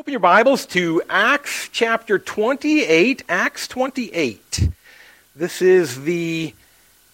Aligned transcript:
Open 0.00 0.12
your 0.12 0.20
Bibles 0.20 0.64
to 0.68 1.02
Acts 1.10 1.68
chapter 1.70 2.18
28. 2.18 3.22
Acts 3.28 3.68
28. 3.68 4.70
This 5.36 5.60
is 5.60 6.04
the 6.04 6.54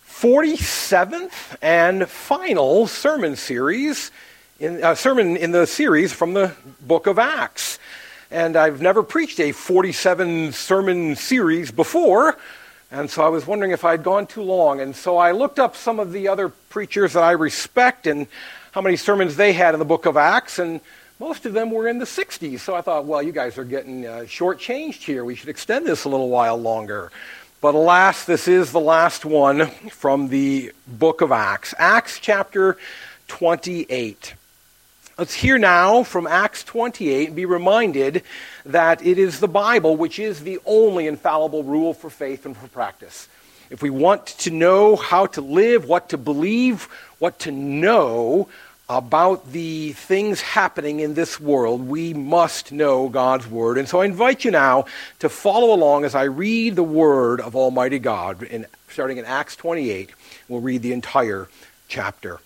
47th 0.09 1.57
and 1.61 2.09
final 2.09 2.87
sermon 2.87 3.35
series, 3.35 4.13
in, 4.61 4.85
uh, 4.85 4.95
sermon 4.95 5.37
in 5.37 5.51
the 5.51 5.67
series 5.67 6.13
from 6.13 6.35
the 6.35 6.53
book 6.81 7.09
of 7.09 7.19
Acts. 7.19 7.81
And 8.31 8.55
I've 8.55 8.81
never 8.81 9.03
preached 9.03 9.41
a 9.41 9.51
47 9.51 10.53
sermon 10.53 11.17
series 11.17 11.73
before, 11.73 12.39
and 12.93 13.11
so 13.11 13.25
I 13.25 13.29
was 13.31 13.49
wondering 13.49 13.73
if 13.73 13.85
I'd 13.85 14.05
gone 14.05 14.29
too 14.29 14.43
long. 14.43 14.81
And 14.81 14.95
so 14.95 15.17
I 15.17 15.33
looked 15.33 15.59
up 15.59 15.75
some 15.75 15.99
of 15.99 16.13
the 16.13 16.29
other 16.29 16.51
preachers 16.51 17.15
that 17.15 17.25
I 17.25 17.33
respect 17.33 18.07
and 18.07 18.29
how 18.71 18.81
many 18.81 18.95
sermons 18.95 19.35
they 19.35 19.55
had 19.55 19.75
in 19.75 19.81
the 19.81 19.85
book 19.85 20.07
of 20.07 20.17
Acts, 20.17 20.61
and 20.61 20.81
most 21.19 21.47
of 21.47 21.53
them 21.53 21.71
were 21.71 21.89
in 21.89 21.99
the 21.99 22.05
60s. 22.05 22.61
So 22.61 22.75
I 22.75 22.81
thought, 22.81 23.07
well, 23.07 23.23
you 23.23 23.33
guys 23.33 23.59
are 23.59 23.65
getting 23.65 24.07
uh, 24.07 24.21
shortchanged 24.27 25.03
here. 25.03 25.25
We 25.25 25.35
should 25.35 25.49
extend 25.49 25.87
this 25.87 26.05
a 26.05 26.09
little 26.09 26.29
while 26.29 26.57
longer. 26.57 27.11
But 27.61 27.75
alas, 27.75 28.25
this 28.25 28.49
is 28.49 28.73
the 28.73 28.81
last 28.81 29.25
one 29.25 29.69
from 29.91 30.29
the 30.29 30.73
book 30.87 31.23
of 31.23 31.33
Acts. 31.33 31.75
Acts 31.79 32.19
chapter 32.21 32.77
28. 33.29 34.35
Let's 35.19 35.33
hear 35.33 35.57
now 35.57 36.03
from 36.03 36.27
Acts 36.27 36.63
28 36.65 37.29
and 37.29 37.37
be 37.37 37.47
reminded 37.47 38.23
that 38.67 39.05
it 39.05 39.19
is 39.19 39.41
the 39.41 39.49
Bible 39.49 39.97
which 39.97 40.19
is 40.19 40.41
the 40.41 40.59
only 40.67 41.07
infallible 41.07 41.63
rule 41.65 41.95
for 41.95 42.11
faith 42.11 42.45
and 42.45 42.55
for 42.55 42.69
practice. 42.69 43.27
If 43.71 43.83
we 43.83 43.89
want 43.89 44.27
to 44.27 44.51
know 44.51 44.95
how 44.95 45.27
to 45.27 45.41
live, 45.41 45.89
what 45.89 46.11
to 46.11 46.19
believe, 46.19 46.89
what 47.19 47.39
to 47.41 47.51
know, 47.51 48.49
about 48.89 49.51
the 49.53 49.93
things 49.93 50.41
happening 50.41 51.01
in 51.01 51.15
this 51.15 51.41
world, 51.41 51.89
we 51.89 52.15
must 52.15 52.71
know 52.71 53.09
God's 53.09 53.47
Word. 53.47 53.79
And 53.79 53.89
so 53.89 54.01
I 54.01 54.05
invite 54.05 54.45
you 54.45 54.51
now 54.51 54.87
to 55.19 55.29
follow 55.29 55.75
along 55.75 56.05
as 56.05 56.15
I 56.15 56.25
read 56.25 56.77
the 56.77 56.85
Word 56.85 57.41
of 57.41 57.57
Almighty 57.57 57.99
God, 57.99 58.43
in, 58.45 58.67
starting 58.89 59.17
in 59.19 59.25
Acts 59.25 59.57
28. 59.57 60.11
We'll 60.49 60.61
read 60.61 60.83
the 60.83 60.93
entire 60.93 61.49
chapter. 61.89 62.39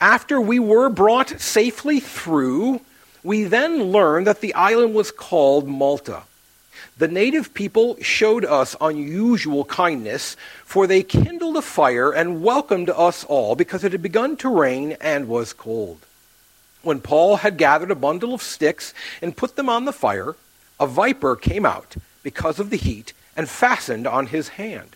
After 0.00 0.40
we 0.40 0.58
were 0.58 0.88
brought 0.88 1.40
safely 1.40 2.00
through, 2.00 2.80
we 3.22 3.44
then 3.44 3.84
learned 3.84 4.26
that 4.28 4.40
the 4.40 4.54
island 4.54 4.94
was 4.94 5.10
called 5.10 5.66
Malta. 5.68 6.22
The 7.00 7.08
native 7.08 7.54
people 7.54 7.96
showed 8.02 8.44
us 8.44 8.76
unusual 8.78 9.64
kindness, 9.64 10.36
for 10.66 10.86
they 10.86 11.02
kindled 11.02 11.56
a 11.56 11.62
fire 11.62 12.12
and 12.12 12.42
welcomed 12.42 12.90
us 12.90 13.24
all 13.24 13.56
because 13.56 13.84
it 13.84 13.92
had 13.92 14.02
begun 14.02 14.36
to 14.36 14.54
rain 14.54 14.98
and 15.00 15.26
was 15.26 15.54
cold. 15.54 16.04
When 16.82 17.00
Paul 17.00 17.36
had 17.36 17.56
gathered 17.56 17.90
a 17.90 17.94
bundle 17.94 18.34
of 18.34 18.42
sticks 18.42 18.92
and 19.22 19.34
put 19.34 19.56
them 19.56 19.66
on 19.66 19.86
the 19.86 19.94
fire, 19.94 20.36
a 20.78 20.86
viper 20.86 21.36
came 21.36 21.64
out 21.64 21.96
because 22.22 22.60
of 22.60 22.68
the 22.68 22.76
heat 22.76 23.14
and 23.34 23.48
fastened 23.48 24.06
on 24.06 24.26
his 24.26 24.48
hand. 24.48 24.94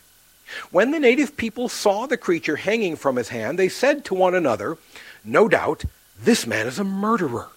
When 0.70 0.90
the 0.90 1.00
native 1.00 1.38
people 1.38 1.70
saw 1.70 2.04
the 2.04 2.18
creature 2.18 2.56
hanging 2.56 2.96
from 2.96 3.16
his 3.16 3.30
hand, 3.30 3.58
they 3.58 3.70
said 3.70 4.04
to 4.04 4.14
one 4.14 4.34
another, 4.34 4.76
No 5.24 5.48
doubt, 5.48 5.86
this 6.22 6.46
man 6.46 6.66
is 6.66 6.78
a 6.78 6.84
murderer. 6.84 7.48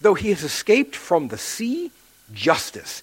Though 0.00 0.14
he 0.14 0.30
has 0.30 0.42
escaped 0.42 0.96
from 0.96 1.28
the 1.28 1.36
sea, 1.36 1.90
justice 2.32 3.02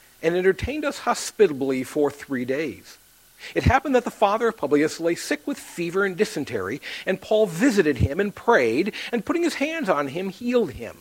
and 0.21 0.35
entertained 0.35 0.85
us 0.85 0.99
hospitably 0.99 1.83
for 1.83 2.11
three 2.11 2.45
days. 2.45 2.97
It 3.55 3.63
happened 3.63 3.95
that 3.95 4.03
the 4.03 4.11
father 4.11 4.49
of 4.49 4.57
Publius 4.57 4.99
lay 4.99 5.15
sick 5.15 5.45
with 5.47 5.57
fever 5.57 6.05
and 6.05 6.15
dysentery, 6.15 6.81
and 7.05 7.19
Paul 7.19 7.47
visited 7.47 7.97
him 7.97 8.19
and 8.19 8.33
prayed, 8.33 8.93
and 9.11 9.25
putting 9.25 9.43
his 9.43 9.55
hands 9.55 9.89
on 9.89 10.09
him, 10.09 10.29
healed 10.29 10.71
him. 10.73 10.97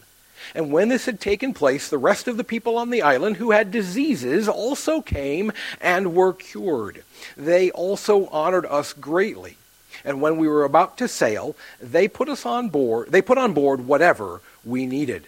And 0.54 0.72
when 0.72 0.88
this 0.88 1.06
had 1.06 1.20
taken 1.20 1.52
place, 1.52 1.88
the 1.88 1.98
rest 1.98 2.26
of 2.26 2.36
the 2.36 2.44
people 2.44 2.76
on 2.76 2.90
the 2.90 3.02
island 3.02 3.36
who 3.36 3.50
had 3.50 3.70
diseases 3.70 4.48
also 4.48 5.00
came 5.00 5.52
and 5.80 6.14
were 6.14 6.32
cured. 6.32 7.04
They 7.36 7.70
also 7.70 8.26
honored 8.28 8.66
us 8.66 8.92
greatly. 8.92 9.56
And 10.04 10.22
when 10.22 10.38
we 10.38 10.48
were 10.48 10.64
about 10.64 10.96
to 10.98 11.08
sail, 11.08 11.56
they 11.80 12.08
put 12.08 12.28
us 12.28 12.46
on 12.46 12.70
board, 12.70 13.12
they 13.12 13.20
put 13.20 13.38
on 13.38 13.52
board 13.52 13.86
whatever 13.86 14.40
we 14.64 14.86
needed. 14.86 15.26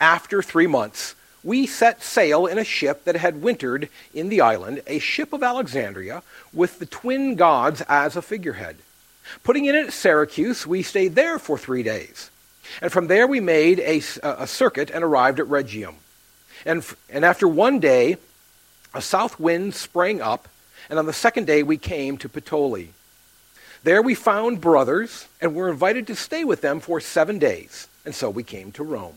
After 0.00 0.42
three 0.42 0.66
months, 0.66 1.14
we 1.44 1.66
set 1.66 2.02
sail 2.02 2.46
in 2.46 2.58
a 2.58 2.64
ship 2.64 3.04
that 3.04 3.16
had 3.16 3.42
wintered 3.42 3.88
in 4.14 4.28
the 4.28 4.40
island, 4.40 4.82
a 4.86 4.98
ship 4.98 5.32
of 5.32 5.42
Alexandria, 5.42 6.22
with 6.52 6.78
the 6.78 6.86
twin 6.86 7.34
gods 7.34 7.82
as 7.88 8.16
a 8.16 8.22
figurehead. 8.22 8.76
Putting 9.42 9.64
in 9.64 9.74
at 9.74 9.92
Syracuse, 9.92 10.66
we 10.66 10.82
stayed 10.82 11.14
there 11.14 11.38
for 11.38 11.58
three 11.58 11.82
days. 11.82 12.30
And 12.80 12.92
from 12.92 13.08
there 13.08 13.26
we 13.26 13.40
made 13.40 13.80
a, 13.80 14.02
a 14.22 14.46
circuit 14.46 14.90
and 14.90 15.02
arrived 15.02 15.40
at 15.40 15.46
Rhegium. 15.46 15.96
And, 16.64 16.84
and 17.10 17.24
after 17.24 17.48
one 17.48 17.80
day, 17.80 18.16
a 18.94 19.02
south 19.02 19.40
wind 19.40 19.74
sprang 19.74 20.20
up, 20.20 20.48
and 20.88 20.98
on 20.98 21.06
the 21.06 21.12
second 21.12 21.46
day 21.46 21.62
we 21.62 21.76
came 21.76 22.18
to 22.18 22.28
Puteoli. 22.28 22.88
There 23.84 24.02
we 24.02 24.14
found 24.14 24.60
brothers 24.60 25.26
and 25.40 25.54
were 25.54 25.68
invited 25.68 26.06
to 26.06 26.14
stay 26.14 26.44
with 26.44 26.60
them 26.60 26.78
for 26.78 27.00
seven 27.00 27.38
days. 27.38 27.88
And 28.04 28.14
so 28.14 28.30
we 28.30 28.44
came 28.44 28.70
to 28.72 28.84
Rome. 28.84 29.16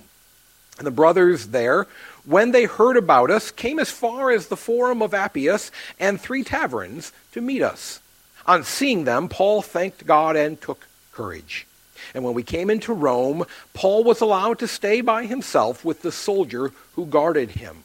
And 0.77 0.87
the 0.87 0.91
brothers 0.91 1.47
there 1.47 1.87
when 2.25 2.51
they 2.51 2.65
heard 2.65 2.97
about 2.97 3.29
us, 3.31 3.51
came 3.51 3.79
as 3.79 3.91
far 3.91 4.31
as 4.31 4.47
the 4.47 4.57
Forum 4.57 5.01
of 5.01 5.13
Appius 5.13 5.71
and 5.99 6.19
three 6.19 6.43
taverns 6.43 7.11
to 7.31 7.41
meet 7.41 7.61
us. 7.61 7.99
On 8.45 8.63
seeing 8.63 9.05
them, 9.05 9.27
Paul 9.27 9.61
thanked 9.61 10.05
God 10.05 10.35
and 10.35 10.59
took 10.59 10.87
courage. 11.11 11.65
And 12.13 12.23
when 12.23 12.33
we 12.33 12.43
came 12.43 12.69
into 12.69 12.93
Rome, 12.93 13.45
Paul 13.73 14.03
was 14.03 14.21
allowed 14.21 14.59
to 14.59 14.67
stay 14.67 15.01
by 15.01 15.25
himself 15.25 15.83
with 15.83 16.01
the 16.01 16.11
soldier 16.11 16.71
who 16.93 17.05
guarded 17.05 17.51
him. 17.51 17.83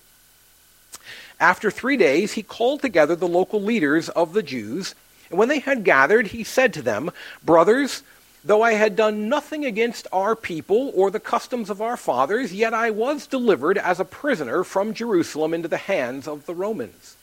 After 1.39 1.71
three 1.71 1.97
days, 1.97 2.33
he 2.33 2.43
called 2.43 2.83
together 2.83 3.17
the 3.17 3.29
local 3.29 3.63
leaders 3.63 4.11
of 4.11 4.35
the 4.35 4.43
Jews, 4.43 4.95
and 5.31 5.39
when 5.39 5.49
they 5.49 5.61
had 5.61 5.85
gathered, 5.85 6.29
he 6.29 6.45
said 6.45 6.75
to 6.75 6.83
them, 6.83 7.11
Brothers, 7.43 8.03
Though 8.43 8.63
I 8.63 8.73
had 8.73 8.97
done 8.97 9.29
nothing 9.29 9.67
against 9.67 10.07
our 10.13 10.35
people 10.35 10.93
or 10.95 11.11
the 11.11 11.21
customs 11.21 11.69
of 11.69 11.83
our 11.83 11.99
fathers, 11.99 12.55
yet 12.55 12.73
I 12.73 12.91
was 12.91 13.27
delivered 13.27 13.77
as 13.77 14.01
a 14.01 14.05
prisoner 14.05 14.65
from 14.65 14.95
Jerusalem 14.95 15.53
into 15.53 15.69
the 15.69 15.77
hands 15.77 16.27
of 16.27 16.47
the 16.47 16.55
Romans. 16.55 17.17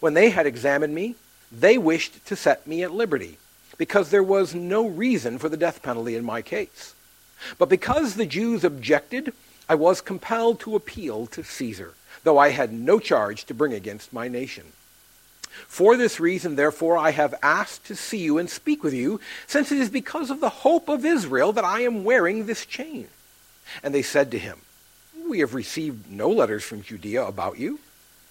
When 0.00 0.12
they 0.12 0.28
had 0.28 0.46
examined 0.46 0.94
me, 0.94 1.14
they 1.50 1.78
wished 1.78 2.26
to 2.26 2.36
set 2.36 2.66
me 2.66 2.82
at 2.82 2.92
liberty, 2.92 3.38
because 3.78 4.10
there 4.10 4.22
was 4.22 4.54
no 4.54 4.86
reason 4.86 5.38
for 5.38 5.48
the 5.48 5.56
death 5.56 5.82
penalty 5.82 6.14
in 6.14 6.24
my 6.24 6.42
case. 6.42 6.94
But 7.56 7.70
because 7.70 8.14
the 8.14 8.26
Jews 8.26 8.62
objected, 8.62 9.32
I 9.70 9.74
was 9.74 10.02
compelled 10.02 10.60
to 10.60 10.76
appeal 10.76 11.26
to 11.28 11.42
Caesar, 11.42 11.94
though 12.24 12.36
I 12.36 12.50
had 12.50 12.74
no 12.74 12.98
charge 12.98 13.44
to 13.44 13.54
bring 13.54 13.72
against 13.72 14.12
my 14.12 14.28
nation. 14.28 14.72
For 15.66 15.96
this 15.96 16.20
reason, 16.20 16.56
therefore, 16.56 16.96
I 16.96 17.10
have 17.10 17.34
asked 17.42 17.86
to 17.86 17.96
see 17.96 18.18
you 18.18 18.38
and 18.38 18.48
speak 18.48 18.82
with 18.82 18.94
you, 18.94 19.20
since 19.46 19.72
it 19.72 19.78
is 19.78 19.90
because 19.90 20.30
of 20.30 20.40
the 20.40 20.48
hope 20.48 20.88
of 20.88 21.04
Israel 21.04 21.52
that 21.52 21.64
I 21.64 21.80
am 21.80 22.04
wearing 22.04 22.46
this 22.46 22.66
chain. 22.66 23.08
And 23.82 23.94
they 23.94 24.02
said 24.02 24.30
to 24.30 24.38
him, 24.38 24.60
We 25.26 25.40
have 25.40 25.54
received 25.54 26.10
no 26.10 26.28
letters 26.28 26.64
from 26.64 26.82
Judea 26.82 27.24
about 27.24 27.58
you, 27.58 27.80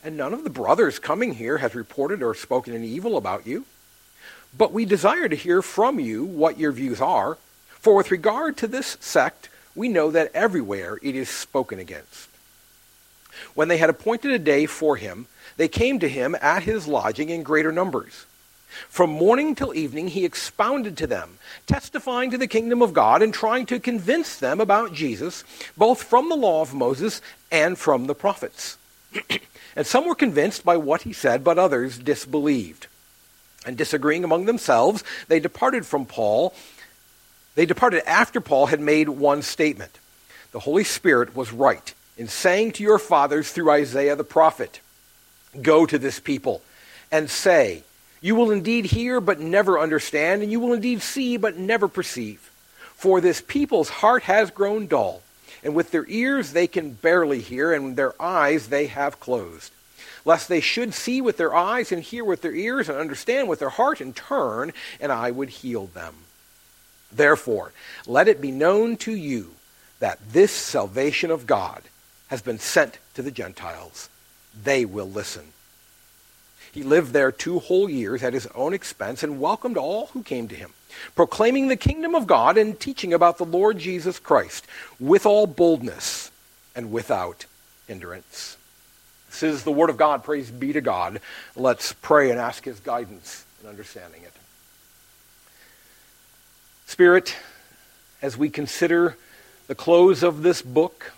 and 0.03 0.15
none 0.15 0.33
of 0.33 0.43
the 0.43 0.49
brothers 0.49 0.99
coming 0.99 1.33
here 1.33 1.57
has 1.57 1.75
reported 1.75 2.23
or 2.23 2.33
spoken 2.33 2.73
any 2.73 2.87
evil 2.87 3.17
about 3.17 3.45
you. 3.45 3.65
But 4.57 4.71
we 4.71 4.85
desire 4.85 5.27
to 5.27 5.35
hear 5.35 5.61
from 5.61 5.99
you 5.99 6.23
what 6.23 6.57
your 6.57 6.71
views 6.71 7.01
are, 7.01 7.37
for 7.79 7.95
with 7.95 8.11
regard 8.11 8.57
to 8.57 8.67
this 8.67 8.97
sect, 8.99 9.49
we 9.75 9.87
know 9.87 10.09
that 10.11 10.31
everywhere 10.33 10.97
it 11.01 11.15
is 11.15 11.29
spoken 11.29 11.79
against. 11.79 12.29
When 13.53 13.67
they 13.67 13.77
had 13.77 13.89
appointed 13.89 14.31
a 14.31 14.39
day 14.39 14.65
for 14.65 14.95
him, 14.95 15.27
they 15.57 15.68
came 15.68 16.00
to 16.00 16.07
him 16.07 16.36
at 16.42 16.63
his 16.63 16.88
lodging 16.88 17.30
in 17.30 17.44
greater 17.44 17.71
numbers. 17.71 18.25
From 18.89 19.09
morning 19.09 19.56
till 19.56 19.74
evening, 19.74 20.09
he 20.09 20.25
expounded 20.25 20.98
to 20.98 21.07
them, 21.07 21.39
testifying 21.65 22.31
to 22.31 22.38
the 22.38 22.48
kingdom 22.48 22.81
of 22.81 22.94
God 22.94 23.21
and 23.21 23.33
trying 23.33 23.65
to 23.68 23.80
convince 23.80 24.38
them 24.38 24.62
about 24.62 24.94
Jesus, 24.94 25.44
both 25.75 26.04
from 26.04 26.30
the 26.30 26.36
law 26.36 26.62
of 26.62 26.74
Moses 26.74 27.21
and 27.51 27.77
from 27.77 28.06
the 28.06 28.15
prophets. 28.15 28.77
and 29.75 29.88
some 29.88 30.06
were 30.06 30.15
convinced 30.15 30.63
by 30.63 30.77
what 30.77 31.04
he 31.04 31.13
said, 31.13 31.44
but 31.44 31.57
others 31.57 31.98
disbelieved. 31.98 32.88
And 33.65 33.77
disagreeing 33.77 34.24
among 34.24 34.45
themselves, 34.45 35.04
they 35.27 35.39
departed 35.39 35.86
from 35.86 36.06
Paul. 36.06 36.54
They 37.56 37.65
departed 37.65 38.07
after 38.07 38.39
Paul 38.39 38.68
had 38.68 38.80
made 38.80 39.09
one 39.09 39.42
statement 39.42 39.98
The 40.51 40.59
Holy 40.59 40.83
Spirit 40.83 41.36
was 41.36 41.51
right 41.51 41.94
in 42.18 42.27
saying 42.27 42.74
to 42.74 42.83
your 42.83 43.00
fathers 43.00 43.51
through 43.51 43.71
Isaiah 43.71 44.15
the 44.15 44.24
prophet, 44.24 44.80
Go 45.62 45.86
to 45.86 45.98
this 45.98 46.19
people 46.19 46.62
and 47.12 47.30
say, 47.30 47.83
You 48.21 48.36
will 48.36 48.51
indeed 48.51 48.86
hear, 48.86 49.19
but 49.19 49.39
never 49.39 49.80
understand, 49.80 50.42
and 50.42 50.51
you 50.51 50.59
will 50.59 50.74
indeed 50.74 51.01
see, 51.01 51.38
but 51.38 51.57
never 51.57 51.88
perceive. 51.88 52.51
For 52.95 53.21
this 53.21 53.42
people's 53.42 53.89
heart 53.89 54.24
has 54.24 54.51
grown 54.51 54.88
dull, 54.88 55.21
and 55.63 55.75
with 55.75 55.92
their 55.92 56.06
ears 56.07 56.51
they 56.51 56.68
can 56.68 56.94
barely 56.94 57.42
hear, 57.42 57.74
and 57.74 57.95
their 57.95 58.19
eyes 58.21 58.68
they 58.68 58.88
have 58.88 59.19
closed. 59.19 59.71
Lest 60.25 60.50
they 60.50 60.59
should 60.59 60.94
see 60.94 61.21
with 61.21 61.38
their 61.38 61.56
eyes, 61.56 61.92
and 61.92 62.01
hear 62.01 62.25
with 62.25 62.42
their 62.42 62.56
ears, 62.56 62.89
and 62.89 62.98
understand 62.98 63.48
with 63.48 63.59
their 63.59 63.69
heart, 63.69 64.01
and 64.01 64.15
turn, 64.15 64.74
and 65.00 65.12
I 65.12 65.31
would 65.31 65.50
heal 65.50 65.88
them. 65.88 66.15
Therefore, 67.12 67.71
let 68.06 68.27
it 68.27 68.42
be 68.42 68.51
known 68.51 68.98
to 68.98 69.13
you 69.13 69.51
that 70.00 70.19
this 70.31 70.51
salvation 70.51 71.31
of 71.31 71.48
God 71.48 71.83
has 72.27 72.42
been 72.42 72.59
sent 72.59 72.98
to 73.13 73.21
the 73.21 73.31
Gentiles. 73.31 74.09
They 74.63 74.86
will 74.86 75.09
listen. 75.09 75.54
He 76.71 76.83
lived 76.83 77.13
there 77.13 77.31
two 77.31 77.59
whole 77.59 77.89
years 77.89 78.24
at 78.24 78.33
his 78.33 78.48
own 78.48 78.74
expense 78.74 79.24
and 79.24 79.39
welcomed 79.39 79.77
all 79.77 80.07
who 80.07 80.21
came 80.21 80.48
to 80.48 80.56
him, 80.56 80.71
proclaiming 81.15 81.68
the 81.68 81.75
kingdom 81.75 82.13
of 82.13 82.27
God 82.27 82.57
and 82.57 82.80
teaching 82.80 83.13
about 83.13 83.38
the 83.38 83.45
Lord 83.45 83.80
Jesus 83.80 84.19
Christ 84.19 84.65
with 85.00 85.25
all 85.25 85.48
boldness 85.48 86.31
and 86.75 86.92
without 86.92 87.45
hindrance. 87.88 88.57
This 89.30 89.44
is 89.44 89.63
the 89.63 89.71
word 89.71 89.89
of 89.89 89.98
God. 89.98 90.24
Praise 90.24 90.51
be 90.51 90.74
to 90.74 90.81
God. 90.81 91.21
Let's 91.56 91.94
pray 91.94 92.31
and 92.31 92.39
ask 92.39 92.63
his 92.65 92.80
guidance 92.80 93.45
in 93.62 93.69
understanding 93.69 94.24
it. 94.24 94.33
Spirit, 96.86 97.36
as 98.21 98.38
we 98.38 98.50
consider 98.50 99.18
the 99.68 99.75
close 99.75 100.24
of 100.24 100.42
this 100.42 100.62
book, 100.62 101.13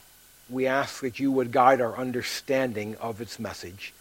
we 0.50 0.68
ask 0.68 1.02
that 1.02 1.20
you 1.20 1.32
would 1.32 1.52
guide 1.52 1.82
our 1.82 1.98
understanding 1.98 2.96
of 2.98 3.22
its 3.22 3.40
message, 3.40 3.94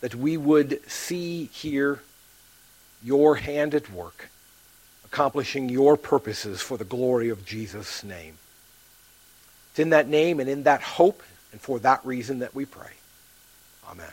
that 0.00 0.14
we 0.14 0.36
would 0.36 0.80
see 0.90 1.46
here 1.46 2.02
your 3.02 3.36
hand 3.36 3.74
at 3.74 3.90
work, 3.90 4.30
accomplishing 5.04 5.68
your 5.68 5.96
purposes 5.96 6.60
for 6.60 6.76
the 6.76 6.84
glory 6.84 7.28
of 7.28 7.44
Jesus' 7.44 8.02
name. 8.02 8.34
It's 9.70 9.78
in 9.78 9.90
that 9.90 10.08
name 10.08 10.40
and 10.40 10.48
in 10.48 10.62
that 10.64 10.82
hope 10.82 11.22
and 11.52 11.60
for 11.60 11.78
that 11.80 12.04
reason 12.04 12.40
that 12.40 12.54
we 12.54 12.64
pray. 12.64 12.92
Amen. 13.88 14.06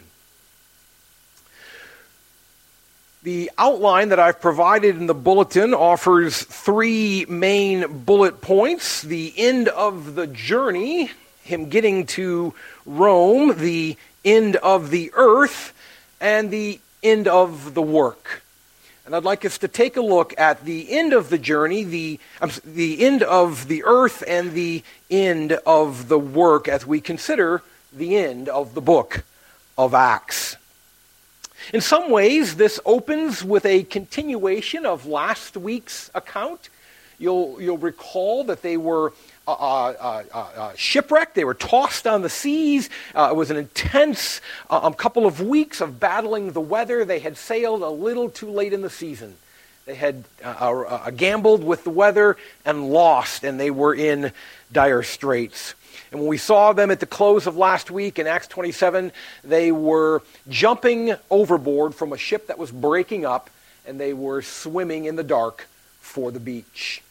The 3.23 3.49
outline 3.57 4.09
that 4.09 4.19
I've 4.19 4.41
provided 4.41 4.97
in 4.97 5.07
the 5.07 5.13
bulletin 5.13 5.73
offers 5.73 6.41
three 6.43 7.25
main 7.29 8.03
bullet 8.03 8.41
points 8.41 9.01
the 9.01 9.33
end 9.37 9.69
of 9.69 10.15
the 10.15 10.27
journey, 10.27 11.09
him 11.43 11.69
getting 11.69 12.05
to 12.07 12.53
Rome, 12.85 13.57
the 13.57 13.97
end 14.25 14.55
of 14.57 14.89
the 14.89 15.11
earth, 15.13 15.73
and 16.19 16.49
the 16.49 16.79
end 17.01 17.27
of 17.27 17.73
the 17.73 17.81
work. 17.81 18.41
And 19.05 19.13
I'd 19.13 19.25
like 19.25 19.43
us 19.43 19.57
to 19.57 19.67
take 19.67 19.97
a 19.97 20.01
look 20.01 20.33
at 20.39 20.63
the 20.63 20.89
end 20.89 21.11
of 21.11 21.29
the 21.29 21.37
journey, 21.37 21.83
the, 21.83 22.19
um, 22.39 22.51
the 22.63 23.05
end 23.05 23.21
of 23.21 23.67
the 23.67 23.83
earth, 23.83 24.23
and 24.25 24.53
the 24.53 24.81
end 25.09 25.51
of 25.65 26.07
the 26.07 26.17
work 26.17 26.69
as 26.69 26.85
we 26.85 27.01
consider 27.01 27.61
the 27.91 28.15
end 28.15 28.47
of 28.47 28.73
the 28.73 28.81
book 28.81 29.25
of 29.77 29.93
Acts. 29.93 30.55
In 31.73 31.81
some 31.81 32.09
ways, 32.09 32.55
this 32.55 32.79
opens 32.85 33.43
with 33.43 33.65
a 33.65 33.83
continuation 33.83 34.85
of 34.85 35.05
last 35.05 35.57
week's 35.57 36.09
account. 36.15 36.69
You'll, 37.19 37.61
you'll 37.61 37.77
recall 37.77 38.45
that 38.45 38.61
they 38.61 38.77
were 38.77 39.13
uh, 39.47 39.51
uh, 39.51 40.23
uh, 40.33 40.37
uh, 40.37 40.71
shipwrecked. 40.75 41.35
They 41.35 41.43
were 41.43 41.53
tossed 41.53 42.07
on 42.07 42.21
the 42.21 42.29
seas. 42.29 42.89
Uh, 43.13 43.29
it 43.31 43.35
was 43.35 43.51
an 43.51 43.57
intense 43.57 44.39
um, 44.69 44.93
couple 44.93 45.25
of 45.25 45.41
weeks 45.41 45.81
of 45.81 45.99
battling 45.99 46.53
the 46.53 46.61
weather. 46.61 47.03
They 47.03 47.19
had 47.19 47.37
sailed 47.37 47.81
a 47.81 47.89
little 47.89 48.29
too 48.29 48.49
late 48.49 48.73
in 48.73 48.81
the 48.81 48.89
season. 48.89 49.35
They 49.85 49.95
had 49.95 50.23
uh, 50.43 51.09
gambled 51.11 51.61
with 51.63 51.83
the 51.83 51.89
weather 51.89 52.37
and 52.63 52.89
lost, 52.89 53.43
and 53.43 53.59
they 53.59 53.69
were 53.69 53.93
in 53.93 54.31
dire 54.71 55.03
straits. 55.03 55.73
And 56.11 56.21
when 56.21 56.29
we 56.29 56.37
saw 56.37 56.71
them 56.71 56.89
at 56.89 57.01
the 57.01 57.05
close 57.05 57.47
of 57.47 57.57
last 57.57 57.91
week 57.91 58.19
in 58.19 58.27
Acts 58.27 58.47
27, 58.47 59.11
they 59.43 59.73
were 59.73 60.21
jumping 60.47 61.15
overboard 61.29 61.95
from 61.95 62.13
a 62.13 62.17
ship 62.17 62.47
that 62.47 62.57
was 62.57 62.71
breaking 62.71 63.25
up, 63.25 63.49
and 63.85 63.99
they 63.99 64.13
were 64.13 64.41
swimming 64.41 65.03
in 65.03 65.17
the 65.17 65.23
dark 65.23 65.67
for 65.99 66.31
the 66.31 66.39
beach. 66.39 67.01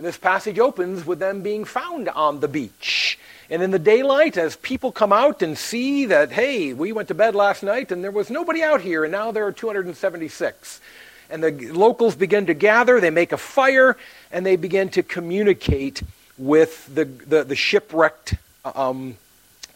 And 0.00 0.06
this 0.06 0.16
passage 0.16 0.58
opens 0.58 1.04
with 1.04 1.18
them 1.18 1.42
being 1.42 1.66
found 1.66 2.08
on 2.08 2.40
the 2.40 2.48
beach. 2.48 3.18
And 3.50 3.62
in 3.62 3.70
the 3.70 3.78
daylight, 3.78 4.38
as 4.38 4.56
people 4.56 4.92
come 4.92 5.12
out 5.12 5.42
and 5.42 5.58
see 5.58 6.06
that, 6.06 6.32
hey, 6.32 6.72
we 6.72 6.90
went 6.90 7.08
to 7.08 7.14
bed 7.14 7.34
last 7.34 7.62
night 7.62 7.92
and 7.92 8.02
there 8.02 8.10
was 8.10 8.30
nobody 8.30 8.62
out 8.62 8.80
here, 8.80 9.04
and 9.04 9.12
now 9.12 9.30
there 9.30 9.46
are 9.46 9.52
276. 9.52 10.80
And 11.28 11.44
the 11.44 11.50
locals 11.72 12.16
begin 12.16 12.46
to 12.46 12.54
gather, 12.54 12.98
they 12.98 13.10
make 13.10 13.32
a 13.32 13.36
fire, 13.36 13.98
and 14.32 14.46
they 14.46 14.56
begin 14.56 14.88
to 14.88 15.02
communicate 15.02 16.02
with 16.38 16.94
the, 16.94 17.04
the, 17.04 17.44
the 17.44 17.54
shipwrecked 17.54 18.36
um, 18.64 19.18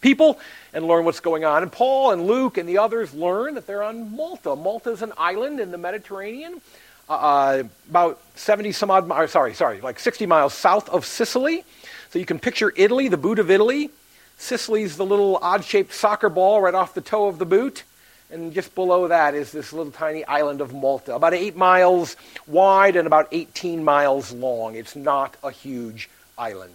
people 0.01 0.39
and 0.73 0.87
learn 0.87 1.05
what's 1.05 1.19
going 1.19 1.45
on. 1.45 1.61
And 1.61 1.71
Paul 1.71 2.09
and 2.09 2.25
Luke 2.25 2.57
and 2.57 2.67
the 2.67 2.79
others 2.79 3.13
learn 3.13 3.53
that 3.53 3.67
they're 3.67 3.83
on 3.83 4.15
Malta. 4.15 4.55
Malta 4.55 4.89
is 4.89 5.03
an 5.03 5.13
island 5.19 5.59
in 5.59 5.69
the 5.69 5.77
Mediterranean 5.77 6.61
uh, 7.09 7.13
uh, 7.13 7.63
about 7.89 8.19
70 8.35 8.71
some 8.71 8.89
odd, 8.89 9.07
miles, 9.07 9.31
sorry, 9.31 9.53
sorry, 9.53 9.81
like 9.81 9.99
60 9.99 10.25
miles 10.25 10.53
south 10.53 10.89
of 10.89 11.05
Sicily. 11.05 11.63
So 12.09 12.19
you 12.19 12.25
can 12.25 12.39
picture 12.39 12.73
Italy, 12.75 13.07
the 13.07 13.17
boot 13.17 13.39
of 13.39 13.51
Italy. 13.51 13.89
Sicily's 14.37 14.97
the 14.97 15.05
little 15.05 15.37
odd 15.37 15.63
shaped 15.63 15.93
soccer 15.93 16.29
ball 16.29 16.61
right 16.61 16.73
off 16.73 16.93
the 16.93 17.01
toe 17.01 17.27
of 17.27 17.37
the 17.37 17.45
boot. 17.45 17.83
And 18.31 18.53
just 18.53 18.73
below 18.73 19.07
that 19.07 19.35
is 19.35 19.51
this 19.51 19.71
little 19.71 19.91
tiny 19.91 20.25
island 20.25 20.59
of 20.59 20.73
Malta, 20.73 21.15
about 21.15 21.33
eight 21.33 21.55
miles 21.55 22.17
wide 22.47 22.95
and 22.95 23.05
about 23.05 23.27
18 23.31 23.83
miles 23.83 24.31
long. 24.31 24.75
It's 24.75 24.95
not 24.95 25.37
a 25.43 25.51
huge 25.51 26.09
island. 26.37 26.73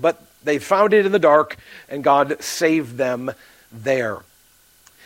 But 0.00 0.22
they 0.44 0.58
found 0.58 0.94
it 0.94 1.04
in 1.04 1.12
the 1.12 1.18
dark, 1.18 1.56
and 1.88 2.04
God 2.04 2.42
saved 2.42 2.96
them 2.96 3.32
there. 3.72 4.20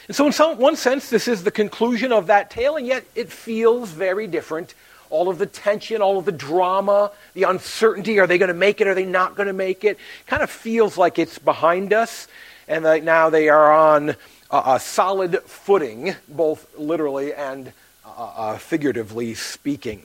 And 0.08 0.14
so, 0.14 0.26
in 0.26 0.32
some, 0.32 0.58
one 0.58 0.76
sense, 0.76 1.11
this 1.11 1.26
is 1.26 1.43
the 1.43 1.50
conclusion 1.50 2.12
of 2.12 2.29
that 2.29 2.50
tale, 2.50 2.76
and 2.76 2.87
yet 2.87 3.05
it 3.14 3.31
feels 3.31 3.91
very 3.91 4.26
different. 4.26 4.75
All 5.11 5.29
of 5.29 5.38
the 5.38 5.47
tension, 5.47 6.03
all 6.03 6.19
of 6.19 6.25
the 6.25 6.32
drama, 6.32 7.11
the 7.35 7.44
uncertainty 7.44 8.19
are 8.19 8.26
they 8.26 8.38
going 8.38 8.49
to 8.49 8.55
make 8.55 8.81
it? 8.81 8.87
Are 8.87 8.94
they 8.94 9.05
not 9.05 9.35
going 9.35 9.47
to 9.47 9.53
make 9.53 9.85
it? 9.85 9.99
Kind 10.26 10.43
of 10.43 10.50
feels 10.50 10.97
like 10.97 11.19
it's 11.19 11.38
behind 11.38 11.93
us, 11.93 12.29
and 12.69 12.85
that 12.85 13.03
now 13.03 13.31
they 13.31 13.49
are 13.49 13.73
on 13.73 14.17
a, 14.50 14.79
solid 14.79 15.42
footing, 15.45 16.14
both 16.28 16.66
literally 16.78 17.35
and 17.35 17.73
uh, 18.04 18.33
uh, 18.37 18.59
figuratively 18.59 19.35
speaking. 19.35 20.02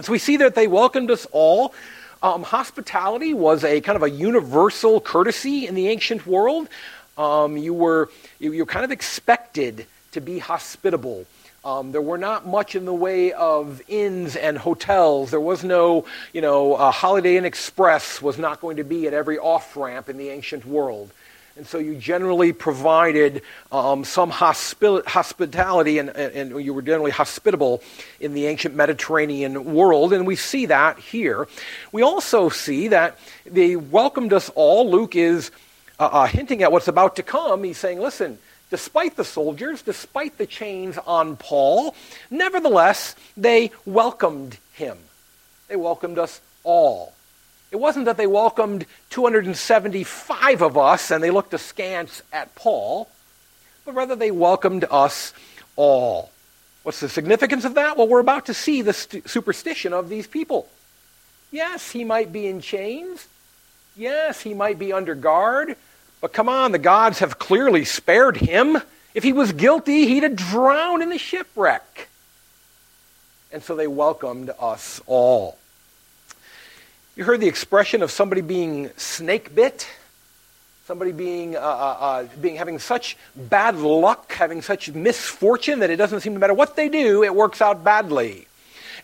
So 0.00 0.12
we 0.12 0.18
see 0.18 0.36
that 0.38 0.54
they 0.54 0.66
welcomed 0.66 1.10
us 1.10 1.26
all. 1.32 1.74
Um, 2.22 2.42
hospitality 2.42 3.34
was 3.34 3.64
a 3.64 3.80
kind 3.80 3.96
of 3.96 4.02
a 4.02 4.10
universal 4.10 5.00
courtesy 5.00 5.66
in 5.66 5.74
the 5.74 5.88
ancient 5.88 6.26
world. 6.26 6.68
Um, 7.16 7.56
you, 7.56 7.74
were, 7.74 8.10
you, 8.38 8.52
you 8.52 8.62
were 8.62 8.70
kind 8.70 8.84
of 8.84 8.90
expected 8.90 9.86
to 10.12 10.20
be 10.20 10.38
hospitable. 10.38 11.26
Um, 11.64 11.92
there 11.92 12.02
were 12.02 12.18
not 12.18 12.46
much 12.46 12.74
in 12.74 12.84
the 12.84 12.94
way 12.94 13.32
of 13.32 13.80
inns 13.88 14.36
and 14.36 14.58
hotels. 14.58 15.30
There 15.30 15.40
was 15.40 15.64
no, 15.64 16.04
you 16.32 16.42
know, 16.42 16.74
uh, 16.74 16.90
Holiday 16.90 17.36
Inn 17.36 17.46
Express 17.46 18.20
was 18.20 18.36
not 18.36 18.60
going 18.60 18.76
to 18.76 18.84
be 18.84 19.06
at 19.06 19.14
every 19.14 19.38
off 19.38 19.76
ramp 19.76 20.08
in 20.08 20.18
the 20.18 20.28
ancient 20.28 20.66
world. 20.66 21.10
And 21.56 21.66
so 21.66 21.78
you 21.78 21.94
generally 21.94 22.52
provided 22.52 23.42
um, 23.70 24.04
some 24.04 24.30
hospi- 24.32 25.06
hospitality 25.06 25.98
and, 25.98 26.10
and, 26.10 26.50
you 26.64 26.74
were 26.74 26.82
generally 26.82 27.12
hospitable 27.12 27.80
in 28.18 28.34
the 28.34 28.46
ancient 28.46 28.74
Mediterranean 28.74 29.72
world. 29.72 30.12
And 30.12 30.26
we 30.26 30.34
see 30.34 30.66
that 30.66 30.98
here. 30.98 31.46
We 31.92 32.02
also 32.02 32.48
see 32.48 32.88
that 32.88 33.18
they 33.46 33.76
welcomed 33.76 34.32
us 34.32 34.50
all. 34.56 34.90
Luke 34.90 35.14
is 35.14 35.52
uh, 35.98 36.04
uh, 36.06 36.26
hinting 36.26 36.62
at 36.62 36.72
what's 36.72 36.88
about 36.88 37.16
to 37.16 37.22
come, 37.22 37.64
he's 37.64 37.78
saying, 37.78 38.00
listen, 38.00 38.38
despite 38.70 39.16
the 39.16 39.24
soldiers, 39.24 39.82
despite 39.82 40.38
the 40.38 40.46
chains 40.46 40.98
on 41.06 41.36
Paul, 41.36 41.94
nevertheless, 42.30 43.14
they 43.36 43.70
welcomed 43.86 44.58
him. 44.72 44.98
They 45.68 45.76
welcomed 45.76 46.18
us 46.18 46.40
all. 46.62 47.14
It 47.70 47.76
wasn't 47.76 48.04
that 48.04 48.16
they 48.16 48.26
welcomed 48.26 48.86
275 49.10 50.62
of 50.62 50.78
us 50.78 51.10
and 51.10 51.22
they 51.22 51.30
looked 51.30 51.54
askance 51.54 52.22
at 52.32 52.54
Paul, 52.54 53.08
but 53.84 53.94
rather 53.94 54.14
they 54.14 54.30
welcomed 54.30 54.84
us 54.90 55.32
all. 55.76 56.30
What's 56.84 57.00
the 57.00 57.08
significance 57.08 57.64
of 57.64 57.74
that? 57.74 57.96
Well, 57.96 58.06
we're 58.06 58.20
about 58.20 58.46
to 58.46 58.54
see 58.54 58.82
the 58.82 58.92
st- 58.92 59.28
superstition 59.28 59.92
of 59.92 60.08
these 60.08 60.26
people. 60.26 60.68
Yes, 61.50 61.90
he 61.90 62.04
might 62.04 62.32
be 62.32 62.46
in 62.46 62.60
chains. 62.60 63.26
Yes, 63.96 64.40
he 64.40 64.54
might 64.54 64.78
be 64.78 64.92
under 64.92 65.14
guard, 65.14 65.76
but 66.20 66.32
come 66.32 66.48
on, 66.48 66.72
the 66.72 66.78
gods 66.78 67.20
have 67.20 67.38
clearly 67.38 67.84
spared 67.84 68.36
him. 68.36 68.78
If 69.14 69.22
he 69.22 69.32
was 69.32 69.52
guilty, 69.52 70.06
he'd 70.06 70.24
have 70.24 70.36
drowned 70.36 71.02
in 71.02 71.10
the 71.10 71.18
shipwreck. 71.18 72.08
And 73.52 73.62
so 73.62 73.76
they 73.76 73.86
welcomed 73.86 74.50
us 74.58 75.00
all. 75.06 75.58
You 77.14 77.22
heard 77.22 77.40
the 77.40 77.46
expression 77.46 78.02
of 78.02 78.10
somebody 78.10 78.40
being 78.40 78.90
snake 78.96 79.54
bit? 79.54 79.86
somebody 80.86 81.12
being, 81.12 81.56
uh, 81.56 81.60
uh, 81.60 81.96
uh, 82.00 82.26
being 82.40 82.56
having 82.56 82.78
such 82.78 83.16
bad 83.34 83.76
luck, 83.76 84.30
having 84.32 84.60
such 84.60 84.90
misfortune 84.92 85.78
that 85.78 85.90
it 85.90 85.96
doesn't 85.96 86.20
seem 86.20 86.34
to 86.34 86.38
matter 86.38 86.54
what 86.54 86.76
they 86.76 86.88
do, 86.88 87.22
it 87.22 87.34
works 87.34 87.62
out 87.62 87.82
badly. 87.82 88.46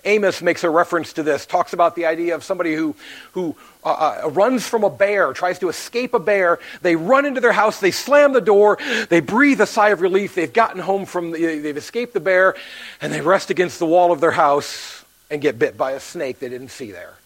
Amos 0.04 0.42
makes 0.42 0.64
a 0.64 0.70
reference 0.70 1.12
to 1.14 1.22
this, 1.22 1.46
talks 1.46 1.72
about 1.72 1.94
the 1.94 2.06
idea 2.06 2.34
of 2.34 2.44
somebody 2.44 2.74
who, 2.74 2.96
who 3.32 3.56
uh, 3.84 4.20
uh, 4.24 4.30
runs 4.30 4.66
from 4.66 4.84
a 4.84 4.90
bear, 4.90 5.32
tries 5.32 5.58
to 5.58 5.68
escape 5.68 6.14
a 6.14 6.18
bear. 6.18 6.58
They 6.82 6.96
run 6.96 7.26
into 7.26 7.40
their 7.40 7.52
house, 7.52 7.80
they 7.80 7.90
slam 7.90 8.32
the 8.32 8.40
door, 8.40 8.78
they 9.08 9.20
breathe 9.20 9.60
a 9.60 9.66
sigh 9.66 9.90
of 9.90 10.00
relief. 10.00 10.34
They've 10.34 10.52
gotten 10.52 10.80
home 10.80 11.06
from, 11.06 11.32
the, 11.32 11.58
they've 11.58 11.76
escaped 11.76 12.14
the 12.14 12.20
bear, 12.20 12.54
and 13.00 13.12
they 13.12 13.20
rest 13.20 13.50
against 13.50 13.78
the 13.78 13.86
wall 13.86 14.12
of 14.12 14.20
their 14.20 14.30
house 14.30 15.04
and 15.30 15.40
get 15.40 15.58
bit 15.58 15.76
by 15.76 15.92
a 15.92 16.00
snake 16.00 16.38
they 16.38 16.48
didn't 16.48 16.70
see 16.70 16.90
there. 16.90 17.19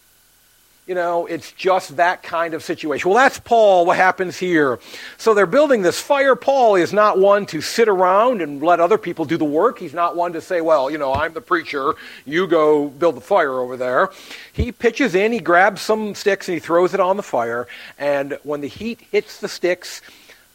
You 0.87 0.93
know, 0.93 1.25
it's 1.25 1.51
just 1.51 1.97
that 1.97 2.21
kind 2.21 2.53
of 2.53 2.63
situation. 2.63 3.09
Well, 3.09 3.17
that's 3.17 3.39
Paul, 3.39 3.87
what 3.87 3.97
happens 3.97 4.37
here. 4.37 4.79
So 5.17 5.33
they're 5.33 5.47
building 5.47 5.81
this 5.81 5.99
fire. 5.99 6.35
Paul 6.35 6.75
is 6.75 6.93
not 6.93 7.17
one 7.17 7.47
to 7.47 7.61
sit 7.61 7.87
around 7.87 8.43
and 8.43 8.61
let 8.61 8.79
other 8.79 8.99
people 8.99 9.25
do 9.25 9.35
the 9.35 9.45
work. 9.45 9.79
He's 9.79 9.95
not 9.95 10.15
one 10.15 10.33
to 10.33 10.41
say, 10.41 10.61
well, 10.61 10.91
you 10.91 10.99
know, 10.99 11.11
I'm 11.11 11.33
the 11.33 11.41
preacher, 11.41 11.95
you 12.23 12.45
go 12.45 12.87
build 12.87 13.15
the 13.15 13.21
fire 13.21 13.53
over 13.53 13.75
there. 13.77 14.11
He 14.53 14.71
pitches 14.71 15.15
in, 15.15 15.31
he 15.31 15.39
grabs 15.39 15.81
some 15.81 16.13
sticks, 16.13 16.47
and 16.47 16.53
he 16.53 16.59
throws 16.59 16.93
it 16.93 16.99
on 16.99 17.17
the 17.17 17.23
fire. 17.23 17.67
And 17.97 18.37
when 18.43 18.61
the 18.61 18.67
heat 18.67 19.01
hits 19.11 19.39
the 19.39 19.47
sticks, 19.47 20.03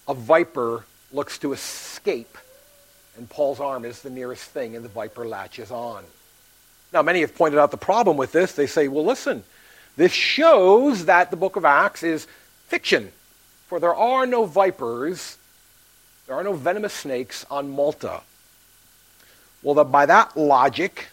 a 0.06 0.14
viper 0.14 0.84
looks 1.12 1.38
to 1.38 1.52
escape. 1.52 2.38
And 3.16 3.28
Paul's 3.28 3.58
arm 3.58 3.84
is 3.84 4.02
the 4.02 4.10
nearest 4.10 4.44
thing, 4.44 4.76
and 4.76 4.84
the 4.84 4.88
viper 4.88 5.26
latches 5.26 5.72
on. 5.72 6.04
Now, 6.92 7.02
many 7.02 7.22
have 7.22 7.34
pointed 7.34 7.58
out 7.58 7.72
the 7.72 7.76
problem 7.76 8.16
with 8.16 8.30
this. 8.30 8.52
They 8.52 8.68
say, 8.68 8.86
well, 8.86 9.04
listen, 9.04 9.42
this 9.96 10.12
shows 10.12 11.06
that 11.06 11.30
the 11.30 11.36
book 11.36 11.56
of 11.56 11.64
Acts 11.64 12.02
is 12.02 12.26
fiction, 12.66 13.12
for 13.66 13.80
there 13.80 13.94
are 13.94 14.26
no 14.26 14.44
vipers, 14.44 15.36
there 16.26 16.36
are 16.36 16.44
no 16.44 16.52
venomous 16.52 16.92
snakes 16.92 17.44
on 17.50 17.70
Malta. 17.70 18.22
Well, 19.62 19.74
the, 19.74 19.84
by 19.84 20.06
that 20.06 20.36
logic, 20.36 21.08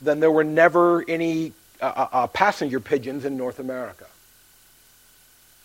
then 0.00 0.20
there 0.20 0.30
were 0.30 0.44
never 0.44 1.08
any 1.08 1.52
uh, 1.80 1.84
uh, 1.84 2.08
uh 2.12 2.26
passenger 2.26 2.80
pigeons 2.80 3.24
in 3.24 3.36
North 3.36 3.58
America. 3.58 4.06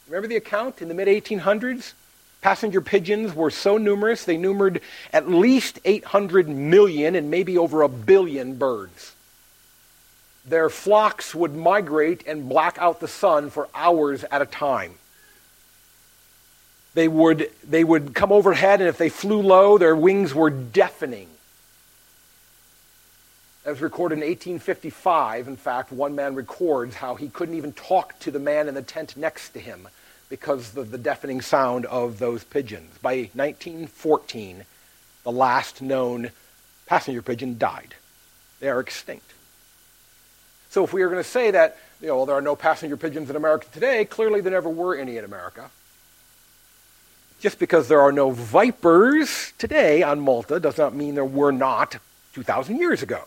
Remember 0.08 0.28
the 0.28 0.36
account 0.36 0.82
in 0.82 0.88
the 0.88 0.94
mid 0.94 1.08
1800s? 1.08 1.94
Passenger 2.42 2.82
pigeons 2.82 3.34
were 3.34 3.50
so 3.50 3.78
numerous, 3.78 4.24
they 4.24 4.38
numbered 4.38 4.82
at 5.12 5.28
least 5.28 5.80
800 5.84 6.48
million 6.48 7.16
and 7.16 7.32
maybe 7.32 7.58
over 7.58 7.82
a 7.82 7.90
billion 7.90 8.56
birds 8.56 9.16
their 10.48 10.70
flocks 10.70 11.36
would 11.36 11.56
migrate 11.56 12.26
and 12.26 12.48
black 12.48 12.78
out 12.80 13.00
the 13.00 13.08
sun 13.08 13.50
for 13.50 13.68
hours 13.76 14.24
at 14.32 14.42
a 14.42 14.46
time. 14.46 14.96
They 16.94 17.08
would, 17.08 17.52
they 17.64 17.84
would 17.84 18.16
come 18.16 18.32
overhead, 18.32 18.80
and 18.80 18.90
if 18.90 18.98
they 18.98 19.10
flew 19.10 19.42
low, 19.42 19.78
their 19.78 19.96
wings 19.96 20.34
were 20.34 20.50
deafening. 20.50 21.28
That 23.64 23.72
was 23.72 23.82
recorded 23.82 24.16
in 24.16 24.22
1855. 24.22 25.50
In 25.50 25.58
fact, 25.58 25.92
one 25.92 26.16
man 26.16 26.34
records 26.34 26.96
how 26.96 27.16
he 27.16 27.28
couldn't 27.28 27.56
even 27.56 27.74
talk 27.74 28.18
to 28.22 28.32
the 28.32 28.40
man 28.40 28.70
in 28.70 28.74
the 28.74 28.82
tent 28.82 29.18
next 29.18 29.50
to 29.50 29.60
him 29.60 29.90
because 30.30 30.76
of 30.78 30.90
the 30.90 30.98
deafening 30.98 31.42
sound 31.42 31.86
of 31.86 32.20
those 32.20 32.46
pigeons. 32.46 32.98
By 33.02 33.30
1914, 33.34 34.64
the 35.24 35.32
last 35.32 35.82
known 35.82 36.32
passenger 36.86 37.22
pigeon 37.22 37.58
died. 37.58 37.96
They 38.62 38.70
are 38.70 38.80
extinct. 38.80 39.34
So 40.70 40.84
if 40.84 40.94
we 40.94 41.02
are 41.02 41.10
going 41.10 41.24
to 41.24 41.30
say 41.30 41.52
that 41.52 41.78
you 42.02 42.08
know, 42.08 42.26
there 42.26 42.36
are 42.36 42.42
no 42.42 42.56
passenger 42.56 42.98
pigeons 42.98 43.30
in 43.30 43.36
America 43.36 43.68
today, 43.72 44.06
clearly 44.06 44.42
there 44.42 44.52
never 44.52 44.70
were 44.70 44.96
any 44.96 45.18
in 45.18 45.26
America. 45.26 45.70
Just 47.40 47.60
because 47.60 47.88
there 47.88 48.02
are 48.02 48.12
no 48.12 48.32
vipers 48.32 49.54
today 49.58 50.04
on 50.04 50.20
Malta 50.20 50.60
does 50.60 50.78
not 50.78 50.96
mean 50.96 51.16
there 51.16 51.26
were 51.26 51.52
not 51.52 51.98
2,000 52.34 52.78
years 52.78 53.02
ago. 53.02 53.24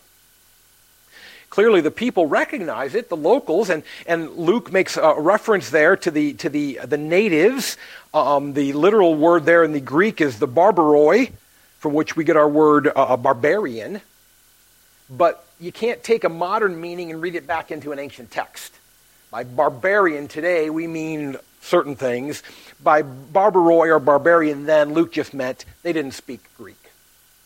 Clearly, 1.48 1.80
the 1.80 1.90
people 1.90 2.26
recognize 2.26 2.94
it, 2.94 3.08
the 3.08 3.16
locals, 3.16 3.70
and, 3.70 3.82
and 4.06 4.30
Luke 4.36 4.72
makes 4.72 4.96
a 4.96 5.14
reference 5.18 5.70
there 5.70 5.96
to 5.96 6.10
the, 6.10 6.34
to 6.34 6.48
the, 6.48 6.78
the 6.84 6.96
natives. 6.96 7.76
Um, 8.14 8.52
the 8.52 8.72
literal 8.72 9.16
word 9.16 9.44
there 9.46 9.64
in 9.64 9.72
the 9.72 9.80
Greek 9.80 10.20
is 10.20 10.38
the 10.38 10.46
barbaroi, 10.46 11.32
from 11.80 11.94
which 11.94 12.14
we 12.14 12.22
get 12.22 12.36
our 12.36 12.48
word 12.48 12.88
uh, 12.94 13.16
barbarian. 13.16 14.00
But 15.08 15.44
you 15.60 15.70
can't 15.70 16.02
take 16.02 16.24
a 16.24 16.28
modern 16.28 16.80
meaning 16.80 17.10
and 17.10 17.20
read 17.20 17.34
it 17.34 17.46
back 17.46 17.70
into 17.70 17.92
an 17.92 17.98
ancient 17.98 18.30
text. 18.30 18.72
By 19.30 19.44
barbarian 19.44 20.26
today, 20.26 20.70
we 20.70 20.86
mean 20.86 21.36
certain 21.60 21.94
things. 21.94 22.42
By 22.82 23.02
barbaroi 23.02 23.94
or 23.94 24.00
barbarian 24.00 24.64
then, 24.64 24.94
Luke 24.94 25.12
just 25.12 25.34
meant 25.34 25.66
they 25.82 25.92
didn't 25.92 26.14
speak 26.14 26.40
Greek. 26.56 26.90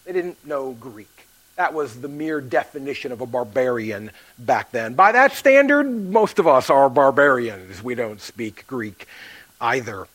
They 0.04 0.12
didn't 0.12 0.46
know 0.46 0.72
Greek. 0.72 1.08
That 1.56 1.74
was 1.74 2.00
the 2.00 2.08
mere 2.08 2.40
definition 2.40 3.12
of 3.12 3.20
a 3.20 3.26
barbarian 3.26 4.10
back 4.38 4.70
then. 4.70 4.94
By 4.94 5.12
that 5.12 5.32
standard, 5.32 5.84
most 5.84 6.38
of 6.38 6.46
us 6.46 6.70
are 6.70 6.88
barbarians. 6.88 7.82
We 7.82 7.94
don't 7.94 8.20
speak 8.20 8.66
Greek 8.66 9.06
either. 9.60 10.06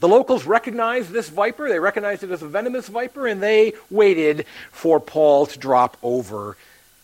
The 0.00 0.08
locals 0.08 0.44
recognized 0.44 1.10
this 1.10 1.28
viper. 1.28 1.68
They 1.68 1.78
recognized 1.78 2.24
it 2.24 2.30
as 2.30 2.42
a 2.42 2.48
venomous 2.48 2.88
viper, 2.88 3.26
and 3.26 3.40
they 3.40 3.74
waited 3.90 4.46
for 4.72 4.98
Paul 4.98 5.46
to 5.46 5.58
drop 5.58 5.96
over 6.02 6.56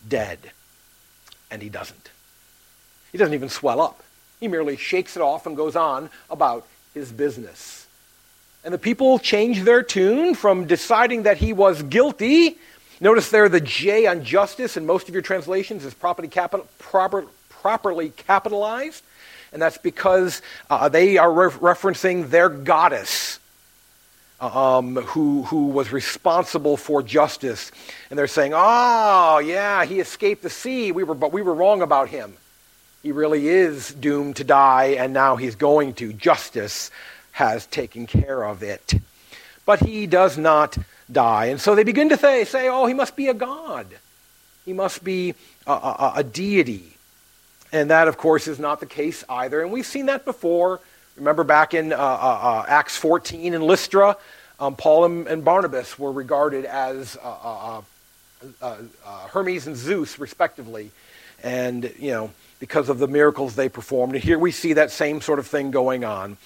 dead. 0.09 0.39
And 1.51 1.61
he 1.61 1.69
doesn't. 1.69 2.09
He 3.11 3.17
doesn't 3.17 3.33
even 3.33 3.49
swell 3.49 3.81
up. 3.81 4.03
He 4.39 4.47
merely 4.47 4.77
shakes 4.77 5.15
it 5.15 5.21
off 5.21 5.45
and 5.45 5.55
goes 5.55 5.75
on 5.75 6.09
about 6.29 6.67
his 6.93 7.11
business. 7.11 7.87
And 8.63 8.73
the 8.73 8.77
people 8.77 9.19
change 9.19 9.63
their 9.63 9.83
tune 9.83 10.35
from 10.35 10.65
deciding 10.65 11.23
that 11.23 11.37
he 11.37 11.53
was 11.53 11.81
guilty. 11.83 12.57
Notice 12.99 13.29
there 13.29 13.47
the 13.47 13.61
J 13.61 14.05
on 14.05 14.23
justice 14.23 14.75
in 14.75 14.85
most 14.85 15.07
of 15.07 15.15
your 15.15 15.23
translations 15.23 15.85
is 15.85 15.93
properly, 15.93 16.27
capital, 16.27 16.67
proper, 16.77 17.25
properly 17.49 18.09
capitalized. 18.09 19.03
And 19.51 19.61
that's 19.61 19.77
because 19.77 20.41
uh, 20.69 20.89
they 20.89 21.17
are 21.17 21.31
re- 21.31 21.49
referencing 21.49 22.29
their 22.29 22.49
goddess 22.49 23.38
um, 24.41 24.95
who, 24.95 25.43
who 25.43 25.67
was 25.67 25.91
responsible 25.91 26.77
for 26.77 27.03
justice. 27.03 27.71
And 28.09 28.17
they're 28.17 28.27
saying, 28.27 28.53
oh, 28.55 29.39
yeah, 29.39 29.85
he 29.85 29.99
escaped 29.99 30.43
the 30.43 30.49
sea, 30.49 30.91
we 30.91 31.03
were, 31.03 31.15
but 31.15 31.33
we 31.33 31.41
were 31.41 31.53
wrong 31.53 31.81
about 31.81 32.09
him. 32.09 32.33
He 33.03 33.11
really 33.11 33.47
is 33.47 33.93
doomed 33.93 34.37
to 34.37 34.43
die, 34.43 34.95
and 34.99 35.13
now 35.13 35.37
he's 35.37 35.55
going 35.55 35.93
to. 35.95 36.11
Justice 36.11 36.91
has 37.31 37.65
taken 37.67 38.07
care 38.07 38.43
of 38.43 38.63
it. 38.63 38.93
But 39.65 39.79
he 39.79 40.07
does 40.07 40.37
not 40.37 40.77
die. 41.11 41.45
And 41.45 41.61
so 41.61 41.75
they 41.75 41.83
begin 41.83 42.09
to 42.09 42.17
say, 42.17 42.43
say 42.43 42.67
oh, 42.67 42.85
he 42.85 42.93
must 42.93 43.15
be 43.15 43.27
a 43.27 43.33
god. 43.33 43.87
He 44.65 44.73
must 44.73 45.03
be 45.03 45.35
a, 45.65 45.71
a, 45.71 46.13
a 46.17 46.23
deity. 46.23 46.83
And 47.71 47.89
that, 47.91 48.07
of 48.07 48.17
course, 48.17 48.47
is 48.47 48.59
not 48.59 48.79
the 48.79 48.85
case 48.85 49.23
either. 49.29 49.61
And 49.61 49.71
we've 49.71 49.85
seen 49.85 50.07
that 50.07 50.25
before. 50.25 50.81
Remember 51.19 51.43
back 51.43 51.73
in 51.73 51.91
uh, 51.91 51.97
uh, 51.97 51.99
uh, 51.99 52.65
Acts 52.67 52.95
14 52.95 53.53
in 53.53 53.61
Lystra, 53.61 54.15
um, 54.57 54.75
Paul 54.75 55.03
and, 55.03 55.27
and, 55.27 55.43
Barnabas 55.43 55.99
were 55.99 56.13
regarded 56.13 56.63
as 56.63 57.17
uh, 57.21 57.81
uh, 57.81 57.81
uh, 58.61 58.77
Hermes 59.27 59.67
and 59.67 59.75
Zeus, 59.75 60.17
respectively. 60.17 60.91
And, 61.43 61.93
you 61.99 62.11
know, 62.11 62.31
because 62.59 62.87
of 62.87 62.99
the 62.99 63.07
miracles 63.07 63.55
they 63.55 63.67
performed. 63.67 64.15
And 64.15 64.23
here 64.23 64.39
we 64.39 64.51
see 64.51 64.73
that 64.73 64.91
same 64.91 65.19
sort 65.19 65.39
of 65.39 65.47
thing 65.47 65.71
going 65.71 66.05
on. 66.05 66.37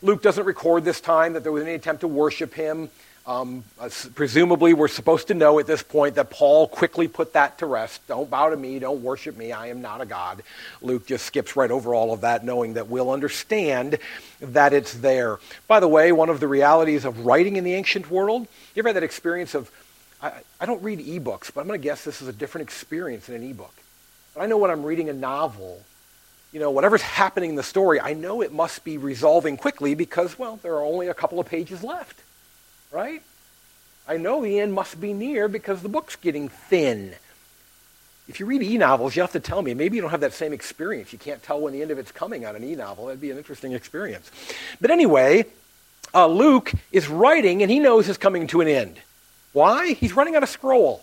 Luke 0.00 0.22
doesn't 0.22 0.44
record 0.44 0.84
this 0.84 1.02
time 1.02 1.34
that 1.34 1.42
there 1.42 1.52
was 1.52 1.62
any 1.62 1.74
attempt 1.74 2.00
to 2.00 2.08
worship 2.08 2.54
him. 2.54 2.88
Um, 3.26 3.64
uh, 3.80 3.88
presumably, 4.14 4.74
we're 4.74 4.86
supposed 4.86 5.28
to 5.28 5.34
know 5.34 5.58
at 5.58 5.66
this 5.66 5.82
point 5.82 6.16
that 6.16 6.28
Paul 6.28 6.68
quickly 6.68 7.08
put 7.08 7.32
that 7.32 7.56
to 7.58 7.66
rest. 7.66 8.06
Don't 8.06 8.28
bow 8.28 8.50
to 8.50 8.56
me, 8.56 8.78
don't 8.78 9.02
worship 9.02 9.34
me, 9.34 9.50
I 9.50 9.68
am 9.68 9.80
not 9.80 10.02
a 10.02 10.06
God. 10.06 10.42
Luke 10.82 11.06
just 11.06 11.24
skips 11.24 11.56
right 11.56 11.70
over 11.70 11.94
all 11.94 12.12
of 12.12 12.20
that, 12.20 12.44
knowing 12.44 12.74
that 12.74 12.88
we'll 12.88 13.10
understand 13.10 13.98
that 14.42 14.74
it's 14.74 14.92
there. 14.92 15.38
By 15.66 15.80
the 15.80 15.88
way, 15.88 16.12
one 16.12 16.28
of 16.28 16.38
the 16.38 16.48
realities 16.48 17.06
of 17.06 17.24
writing 17.24 17.56
in 17.56 17.64
the 17.64 17.72
ancient 17.72 18.10
world, 18.10 18.42
you 18.74 18.80
ever 18.80 18.90
had 18.90 18.96
that 18.96 19.02
experience 19.02 19.54
of, 19.54 19.70
I, 20.20 20.32
I 20.60 20.66
don't 20.66 20.82
read 20.82 20.98
ebooks, 20.98 21.50
but 21.52 21.62
I'm 21.62 21.66
going 21.66 21.80
to 21.80 21.82
guess 21.82 22.04
this 22.04 22.20
is 22.20 22.28
a 22.28 22.32
different 22.32 22.68
experience 22.68 23.30
in 23.30 23.34
an 23.36 23.50
ebook. 23.50 23.74
But 24.34 24.42
I 24.42 24.46
know 24.46 24.58
when 24.58 24.70
I'm 24.70 24.82
reading 24.82 25.08
a 25.08 25.14
novel, 25.14 25.82
you 26.52 26.60
know, 26.60 26.70
whatever's 26.70 27.00
happening 27.00 27.50
in 27.50 27.56
the 27.56 27.62
story, 27.62 27.98
I 27.98 28.12
know 28.12 28.42
it 28.42 28.52
must 28.52 28.84
be 28.84 28.98
resolving 28.98 29.56
quickly 29.56 29.94
because, 29.94 30.38
well, 30.38 30.58
there 30.62 30.74
are 30.74 30.84
only 30.84 31.08
a 31.08 31.14
couple 31.14 31.40
of 31.40 31.46
pages 31.46 31.82
left 31.82 32.20
right? 32.94 33.22
I 34.06 34.16
know 34.16 34.42
the 34.42 34.60
end 34.60 34.72
must 34.72 35.00
be 35.00 35.12
near 35.12 35.48
because 35.48 35.82
the 35.82 35.88
book's 35.88 36.16
getting 36.16 36.48
thin. 36.48 37.14
If 38.28 38.40
you 38.40 38.46
read 38.46 38.62
e-novels, 38.62 39.16
you 39.16 39.22
have 39.22 39.32
to 39.32 39.40
tell 39.40 39.60
me. 39.60 39.74
Maybe 39.74 39.96
you 39.96 40.02
don't 40.02 40.12
have 40.12 40.20
that 40.20 40.32
same 40.32 40.52
experience. 40.52 41.12
You 41.12 41.18
can't 41.18 41.42
tell 41.42 41.60
when 41.60 41.72
the 41.72 41.82
end 41.82 41.90
of 41.90 41.98
it's 41.98 42.12
coming 42.12 42.46
on 42.46 42.56
an 42.56 42.64
e-novel. 42.64 43.06
That'd 43.06 43.20
be 43.20 43.30
an 43.30 43.36
interesting 43.36 43.72
experience. 43.72 44.30
But 44.80 44.90
anyway, 44.90 45.46
uh, 46.14 46.26
Luke 46.26 46.72
is 46.92 47.08
writing, 47.08 47.62
and 47.62 47.70
he 47.70 47.80
knows 47.80 48.08
it's 48.08 48.16
coming 48.16 48.46
to 48.48 48.60
an 48.60 48.68
end. 48.68 49.00
Why? 49.52 49.92
He's 49.92 50.14
running 50.14 50.36
out 50.36 50.42
of 50.42 50.48
scroll. 50.48 51.02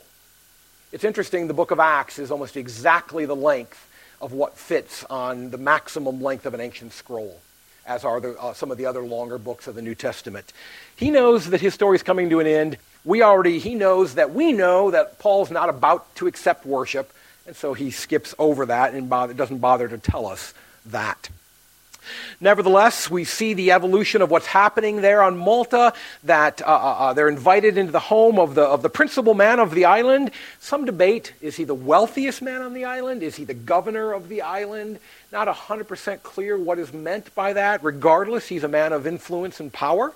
It's 0.91 1.03
interesting, 1.03 1.47
the 1.47 1.53
book 1.53 1.71
of 1.71 1.79
Acts 1.79 2.19
is 2.19 2.31
almost 2.31 2.57
exactly 2.57 3.25
the 3.25 3.35
length 3.35 3.87
of 4.19 4.33
what 4.33 4.57
fits 4.57 5.03
on 5.09 5.49
the 5.49 5.57
maximum 5.57 6.21
length 6.21 6.45
of 6.45 6.53
an 6.53 6.61
ancient 6.61 6.93
scroll. 6.93 7.39
As 7.85 8.03
are 8.03 8.19
the, 8.19 8.39
uh, 8.39 8.53
some 8.53 8.71
of 8.71 8.77
the 8.77 8.85
other 8.85 9.01
longer 9.01 9.37
books 9.37 9.67
of 9.67 9.75
the 9.75 9.81
New 9.81 9.95
Testament. 9.95 10.53
He 10.95 11.11
knows 11.11 11.49
that 11.49 11.61
his 11.61 11.73
story 11.73 11.95
is 11.95 12.03
coming 12.03 12.29
to 12.29 12.39
an 12.39 12.47
end. 12.47 12.77
We 13.03 13.23
already, 13.23 13.59
he 13.59 13.75
knows 13.75 14.15
that 14.15 14.31
we 14.31 14.51
know 14.51 14.91
that 14.91 15.19
Paul's 15.19 15.51
not 15.51 15.69
about 15.69 16.13
to 16.15 16.27
accept 16.27 16.65
worship, 16.65 17.11
and 17.47 17.55
so 17.55 17.73
he 17.73 17.91
skips 17.91 18.35
over 18.37 18.67
that 18.67 18.93
and 18.93 19.09
bother, 19.09 19.33
doesn't 19.33 19.57
bother 19.57 19.87
to 19.87 19.97
tell 19.97 20.27
us 20.27 20.53
that. 20.85 21.29
Nevertheless, 22.39 23.09
we 23.09 23.23
see 23.23 23.53
the 23.53 23.71
evolution 23.71 24.21
of 24.21 24.31
what's 24.31 24.47
happening 24.47 25.01
there 25.01 25.21
on 25.21 25.37
Malta, 25.37 25.93
that 26.23 26.61
uh, 26.61 26.65
uh, 26.65 26.69
uh, 26.69 27.13
they're 27.13 27.29
invited 27.29 27.77
into 27.77 27.91
the 27.91 27.99
home 27.99 28.39
of 28.39 28.55
the, 28.55 28.63
of 28.63 28.81
the 28.81 28.89
principal 28.89 29.33
man 29.33 29.59
of 29.59 29.71
the 29.71 29.85
island. 29.85 30.31
Some 30.59 30.85
debate 30.85 31.33
is 31.41 31.55
he 31.55 31.63
the 31.63 31.75
wealthiest 31.75 32.41
man 32.41 32.61
on 32.61 32.73
the 32.73 32.85
island? 32.85 33.21
Is 33.21 33.35
he 33.35 33.43
the 33.43 33.53
governor 33.53 34.13
of 34.13 34.29
the 34.29 34.41
island? 34.41 34.99
Not 35.31 35.47
100% 35.47 36.23
clear 36.23 36.57
what 36.57 36.77
is 36.77 36.91
meant 36.91 37.33
by 37.33 37.53
that. 37.53 37.83
Regardless, 37.83 38.47
he's 38.47 38.63
a 38.63 38.67
man 38.67 38.91
of 38.91 39.07
influence 39.07 39.59
and 39.59 39.71
power. 39.71 40.13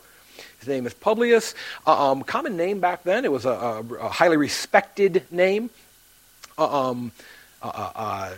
His 0.59 0.67
name 0.67 0.85
is 0.85 0.93
Publius. 0.93 1.55
Uh, 1.87 2.11
um, 2.11 2.23
common 2.23 2.57
name 2.57 2.79
back 2.79 3.03
then, 3.03 3.23
it 3.23 3.31
was 3.31 3.45
a, 3.45 3.49
a, 3.49 3.79
a 3.95 4.09
highly 4.09 4.35
respected 4.35 5.23
name. 5.31 5.69
Uh, 6.57 6.89
um, 6.89 7.11
uh, 7.61 8.33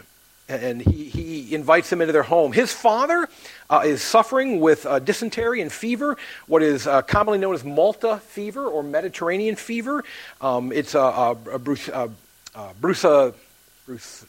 and 0.50 0.82
he, 0.82 1.06
he 1.06 1.56
invites 1.56 1.90
them 1.90 2.02
into 2.02 2.14
their 2.14 2.24
home. 2.24 2.54
His 2.54 2.72
father 2.72 3.28
uh, 3.70 3.84
is 3.86 4.02
suffering 4.02 4.60
with 4.60 4.86
uh, 4.86 5.00
dysentery 5.00 5.62
and 5.62 5.72
fever, 5.72 6.18
what 6.48 6.64
is 6.64 6.88
uh, 6.88 7.02
commonly 7.02 7.40
known 7.40 7.54
as 7.54 7.64
Malta 7.64 8.18
fever 8.18 8.66
or 8.66 8.84
Mediterranean 8.84 9.56
fever. 9.56 10.04
Um, 10.40 10.72
it's 10.72 10.96
a, 10.96 11.00
a, 11.00 11.32
a 11.54 11.60
Bruce, 11.60 11.90
uh, 11.90 12.08
uh, 12.56 12.70
Bruce, 12.80 13.04
uh, 13.04 13.34
Bruce, 13.86 14.26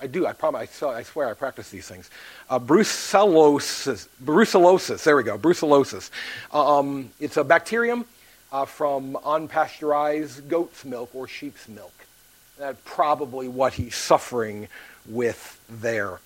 I 0.00 0.06
do, 0.06 0.26
I, 0.26 0.32
promise, 0.32 0.82
I, 0.82 1.02
swear 1.02 1.28
I 1.28 1.34
practice 1.34 1.70
these 1.70 1.86
things. 1.86 2.10
Uh, 2.48 2.58
brucellosis, 2.58 4.08
brucellosis, 4.22 5.04
there 5.04 5.16
we 5.16 5.22
go, 5.22 5.36
brucellosis. 5.36 6.10
Um, 6.52 7.10
it's 7.20 7.36
a 7.36 7.44
bacterium 7.44 8.06
from 8.66 9.14
unpasteurized 9.24 10.48
goat's 10.48 10.84
milk 10.84 11.10
or 11.14 11.28
sheep's 11.28 11.68
milk. 11.68 11.92
That's 12.58 12.80
probably 12.84 13.48
what 13.48 13.74
he's 13.74 13.94
suffering 13.94 14.68
with 15.06 15.60
there. 15.68 16.20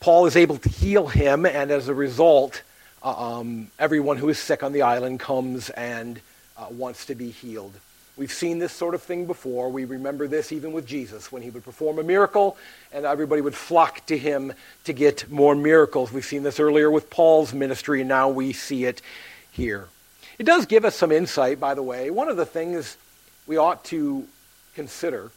Paul 0.00 0.26
is 0.26 0.36
able 0.36 0.58
to 0.58 0.68
heal 0.68 1.08
him, 1.08 1.44
and 1.44 1.70
as 1.70 1.88
a 1.88 1.94
result, 1.94 2.62
uh, 3.02 3.38
um, 3.38 3.70
everyone 3.78 4.16
who 4.16 4.28
is 4.28 4.38
sick 4.38 4.62
on 4.62 4.72
the 4.72 4.82
island 4.82 5.20
comes 5.20 5.70
and 5.70 6.20
uh, 6.56 6.66
wants 6.70 7.06
to 7.06 7.14
be 7.14 7.30
healed. 7.30 7.72
We've 8.18 8.32
seen 8.32 8.58
this 8.58 8.72
sort 8.72 8.96
of 8.96 9.02
thing 9.02 9.26
before. 9.26 9.70
We 9.70 9.84
remember 9.84 10.26
this 10.26 10.50
even 10.50 10.72
with 10.72 10.86
Jesus 10.86 11.30
when 11.30 11.40
he 11.40 11.50
would 11.50 11.64
perform 11.64 12.00
a 12.00 12.02
miracle 12.02 12.56
and 12.92 13.06
everybody 13.06 13.40
would 13.40 13.54
flock 13.54 14.04
to 14.06 14.18
him 14.18 14.52
to 14.84 14.92
get 14.92 15.30
more 15.30 15.54
miracles. 15.54 16.12
We've 16.12 16.24
seen 16.24 16.42
this 16.42 16.58
earlier 16.58 16.90
with 16.90 17.10
Paul's 17.10 17.54
ministry, 17.54 18.00
and 18.00 18.08
now 18.08 18.28
we 18.28 18.52
see 18.52 18.84
it 18.84 19.00
here. 19.52 19.86
It 20.36 20.44
does 20.44 20.66
give 20.66 20.84
us 20.84 20.96
some 20.96 21.12
insight, 21.12 21.60
by 21.60 21.74
the 21.74 21.82
way. 21.82 22.10
One 22.10 22.28
of 22.28 22.36
the 22.36 22.44
things 22.44 22.96
we 23.46 23.56
ought 23.56 23.84
to 23.86 24.26
consider 24.74 25.30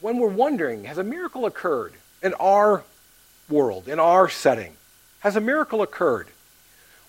when 0.00 0.18
we're 0.18 0.28
wondering 0.28 0.84
has 0.84 0.98
a 0.98 1.04
miracle 1.04 1.46
occurred 1.46 1.94
in 2.22 2.34
our 2.34 2.82
world, 3.48 3.88
in 3.88 4.00
our 4.00 4.28
setting? 4.28 4.74
Has 5.20 5.36
a 5.36 5.40
miracle 5.40 5.82
occurred? 5.82 6.28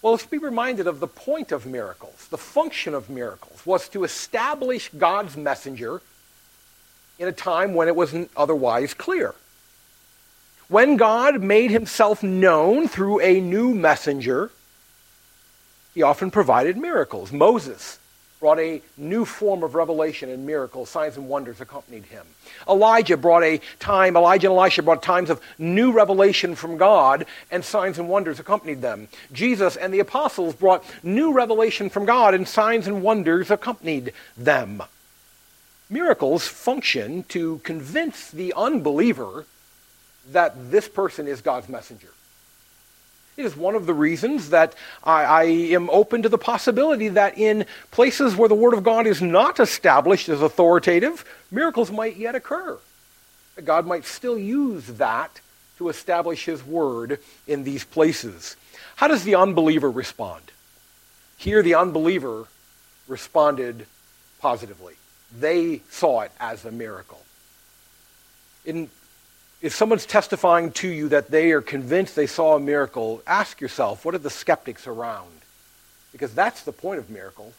Well, 0.02 0.14
let's 0.14 0.26
be 0.26 0.40
reminded 0.40 0.88
of 0.88 1.00
the 1.00 1.08
point 1.08 1.52
of 1.52 1.66
miracles. 1.66 2.28
The 2.30 2.38
function 2.38 2.94
of 2.94 3.10
miracles 3.10 3.66
was 3.66 3.88
to 3.90 4.04
establish 4.04 4.90
God's 4.90 5.38
messenger 5.38 6.02
in 7.20 7.28
a 7.28 7.32
time 7.32 7.76
when 7.76 7.88
it 7.88 7.96
wasn't 7.96 8.32
otherwise 8.36 8.94
clear. 8.96 9.36
When 10.68 10.98
God 10.98 11.42
made 11.42 11.70
himself 11.70 12.24
known 12.24 12.88
through 12.88 13.20
a 13.20 13.40
new 13.40 13.76
messenger, 13.76 14.50
he 15.94 16.02
often 16.02 16.32
provided 16.32 16.78
miracles. 16.78 17.32
Moses 17.32 18.00
brought 18.42 18.60
a 18.60 18.82
new 18.98 19.24
form 19.24 19.64
of 19.64 19.76
revelation 19.76 20.30
and 20.30 20.46
miracles, 20.46 20.90
signs 20.90 21.16
and 21.16 21.30
wonders 21.30 21.62
accompanied 21.62 22.04
him. 22.06 22.26
Elijah 22.68 23.16
brought 23.16 23.44
a 23.44 23.62
time, 23.80 24.18
Elijah 24.18 24.48
and 24.48 24.58
Elisha 24.58 24.82
brought 24.82 25.02
times 25.04 25.30
of 25.30 25.40
new 25.60 25.92
revelation 25.94 26.56
from 26.56 26.76
God, 26.76 27.26
and 27.52 27.64
signs 27.64 28.00
and 28.00 28.10
wonders 28.10 28.40
accompanied 28.40 28.82
them. 28.82 29.08
Jesus 29.32 29.78
and 29.78 29.94
the 29.94 30.00
apostles 30.00 30.56
brought 30.56 30.84
new 31.04 31.32
revelation 31.32 31.90
from 31.90 32.06
God, 32.06 32.34
and 32.34 32.48
signs 32.48 32.88
and 32.88 33.04
wonders 33.04 33.52
accompanied 33.52 34.12
them. 34.36 34.82
Miracles 35.88 36.48
function 36.48 37.24
to 37.30 37.60
convince 37.60 38.32
the 38.32 38.54
unbeliever 38.58 39.46
that 40.32 40.72
this 40.72 40.90
person 40.90 41.28
is 41.28 41.42
God's 41.42 41.70
messenger. 41.70 42.10
It 43.38 43.46
is 43.46 43.56
one 43.56 43.76
of 43.76 43.86
the 43.86 43.94
reasons 43.94 44.50
that 44.50 44.76
I, 45.04 45.24
I, 45.24 45.44
am 45.44 45.90
open 45.90 46.22
to 46.24 46.30
the 46.30 46.38
possibility 46.38 47.08
that 47.10 47.38
in 47.38 47.66
places 47.90 48.36
where 48.36 48.50
the 48.50 48.56
Word 48.56 48.74
of 48.74 48.84
God 48.84 49.08
is 49.08 49.22
not 49.22 49.60
established 49.60 50.28
as 50.30 50.42
authoritative, 50.42 51.24
miracles 51.50 51.92
might 51.92 52.18
yet 52.18 52.36
occur. 52.36 52.78
God 53.64 53.88
might 53.88 54.06
still 54.06 54.38
use 54.38 54.86
that 54.88 55.40
to 55.78 55.90
establish 55.90 56.46
His 56.46 56.66
Word 56.66 57.20
in 57.48 57.64
these 57.64 57.84
places. 57.84 58.58
How 58.98 59.08
does 59.08 59.24
the 59.24 59.36
unbeliever 59.36 59.90
respond? 59.90 60.52
Here, 61.38 61.64
the 61.64 61.76
unbeliever 61.76 62.46
responded 63.08 63.88
positively. 64.40 64.96
They 65.40 65.82
saw 65.90 66.22
it 66.22 66.32
as 66.40 66.66
a 66.66 66.72
miracle. 66.72 67.22
In 68.66 68.90
if 69.62 69.76
someone's 69.76 70.06
testifying 70.06 70.72
to 70.72 70.88
you 70.88 71.10
that 71.10 71.30
they 71.30 71.52
are 71.52 71.62
convinced 71.62 72.16
they 72.16 72.28
saw 72.28 72.56
a 72.56 72.60
miracle, 72.60 73.22
ask 73.28 73.62
yourself, 73.62 74.04
what 74.04 74.16
are 74.16 74.20
the 74.20 74.30
skeptics 74.30 74.88
around? 74.88 75.30
Because 76.12 76.34
that's 76.34 76.64
the 76.64 76.72
point 76.72 77.00
of 77.00 77.10
miracles, 77.10 77.54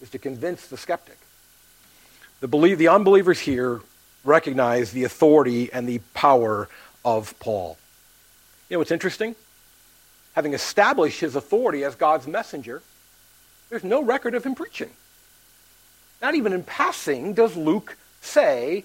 is 0.00 0.10
to 0.10 0.18
convince 0.18 0.66
the 0.66 0.76
skeptic. 0.76 1.18
The, 2.40 2.48
the 2.76 2.88
unbelievers 2.88 3.38
here 3.38 3.80
recognize 4.24 4.90
the 4.90 5.04
authority 5.04 5.72
and 5.72 5.88
the 5.88 6.00
power 6.12 6.68
of 7.04 7.38
Paul. 7.38 7.78
You 8.68 8.74
know 8.74 8.78
what's 8.80 8.90
interesting? 8.90 9.36
Having 10.34 10.54
established 10.54 11.20
his 11.20 11.36
authority 11.36 11.84
as 11.84 11.94
God's 11.94 12.26
messenger, 12.26 12.82
there's 13.70 13.84
no 13.84 14.02
record 14.02 14.34
of 14.34 14.44
him 14.44 14.56
preaching. 14.56 14.90
Not 16.20 16.34
even 16.34 16.52
in 16.52 16.64
passing 16.64 17.34
does 17.34 17.56
Luke 17.56 17.96
say 18.20 18.84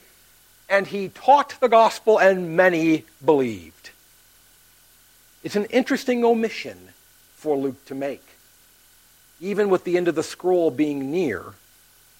and 0.69 0.87
he 0.87 1.09
taught 1.09 1.55
the 1.59 1.67
gospel, 1.67 2.19
and 2.19 2.55
many 2.55 3.05
believed. 3.23 3.89
It's 5.43 5.55
an 5.55 5.65
interesting 5.65 6.23
omission 6.23 6.89
for 7.35 7.57
Luke 7.57 7.83
to 7.85 7.95
make. 7.95 8.25
Even 9.41 9.69
with 9.69 9.83
the 9.83 9.97
end 9.97 10.07
of 10.07 10.15
the 10.15 10.23
scroll 10.23 10.69
being 10.69 11.11
near, 11.11 11.53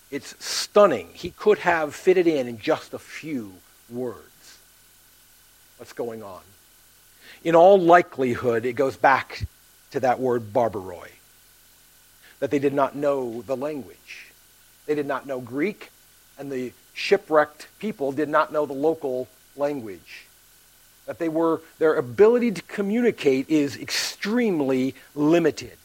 it's 0.10 0.36
stunning. 0.44 1.10
He 1.14 1.32
could 1.32 1.60
have 1.60 1.94
fitted 1.94 2.28
in 2.28 2.48
in 2.48 2.60
just 2.60 2.94
a 2.94 3.00
few 3.00 3.54
words 3.90 4.58
what's 5.78 5.94
going 5.94 6.24
on. 6.24 6.42
In 7.44 7.56
all 7.56 7.80
likelihood, 7.80 8.66
it 8.66 8.74
goes 8.74 8.98
back 8.98 9.44
to 9.92 10.00
that 10.00 10.20
word 10.20 10.54
barbaroi, 10.54 11.10
that 12.40 12.52
they 12.52 12.60
did 12.60 12.74
not 12.74 12.96
know 12.96 13.42
the 13.44 13.56
language. 13.56 14.28
They 14.86 14.96
did 14.96 15.06
not 15.06 15.26
know 15.26 15.40
Greek, 15.40 15.92
and 16.38 16.52
the 16.52 16.74
shipwrecked 17.00 17.68
people 17.80 18.12
did 18.12 18.28
not 18.28 18.52
know 18.52 18.66
the 18.66 18.74
local 18.74 19.28
language. 19.56 20.26
That 21.06 21.18
they 21.18 21.30
were, 21.30 21.62
their 21.80 21.96
ability 21.96 22.52
to 22.52 22.62
communicate 22.64 23.50
is 23.50 23.78
extremely 23.78 24.94
limited. 25.16 25.78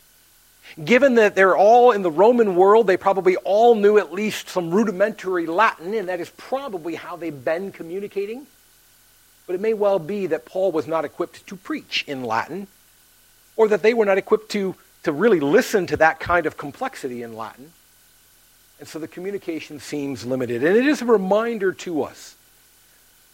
Given 0.85 1.15
that 1.15 1.37
they're 1.37 1.57
all 1.57 1.93
in 1.93 2.03
the 2.03 2.11
Roman 2.11 2.57
world, 2.57 2.89
they 2.89 2.97
probably 2.97 3.37
all 3.37 3.77
knew 3.77 3.97
at 3.97 4.13
least 4.13 4.49
some 4.49 4.73
rudimentary 4.73 5.47
Latin, 5.47 5.95
and 5.95 6.09
that 6.09 6.21
is 6.21 6.31
probably 6.31 6.97
how 6.97 7.17
they've 7.17 7.45
been 7.45 7.71
communicating. 7.71 8.47
But 9.47 9.55
it 9.55 9.61
may 9.61 9.73
well 9.73 10.01
be 10.01 10.27
that 10.27 10.45
Paul 10.45 10.73
was 10.73 10.89
not 10.89 11.05
equipped 11.05 11.47
to 11.47 11.57
preach 11.57 12.05
in 12.09 12.25
Latin, 12.25 12.67
or 13.57 13.69
that 13.69 13.83
they 13.83 13.95
were 13.95 14.05
not 14.05 14.19
equipped 14.19 14.51
to, 14.53 14.75
to 15.05 15.13
really 15.13 15.41
listen 15.41 15.87
to 15.87 15.97
that 15.99 16.19
kind 16.19 16.45
of 16.45 16.57
complexity 16.57 17.23
in 17.23 17.37
Latin. 17.37 17.73
And 18.79 18.89
so 18.89 18.99
the 18.99 19.09
communication 19.09 19.81
seems 19.81 20.27
limited. 20.27 20.65
And 20.65 20.77
it 20.77 20.87
is 20.87 21.03
a 21.03 21.07
reminder 21.07 21.73
to 21.73 22.03
us 22.03 22.37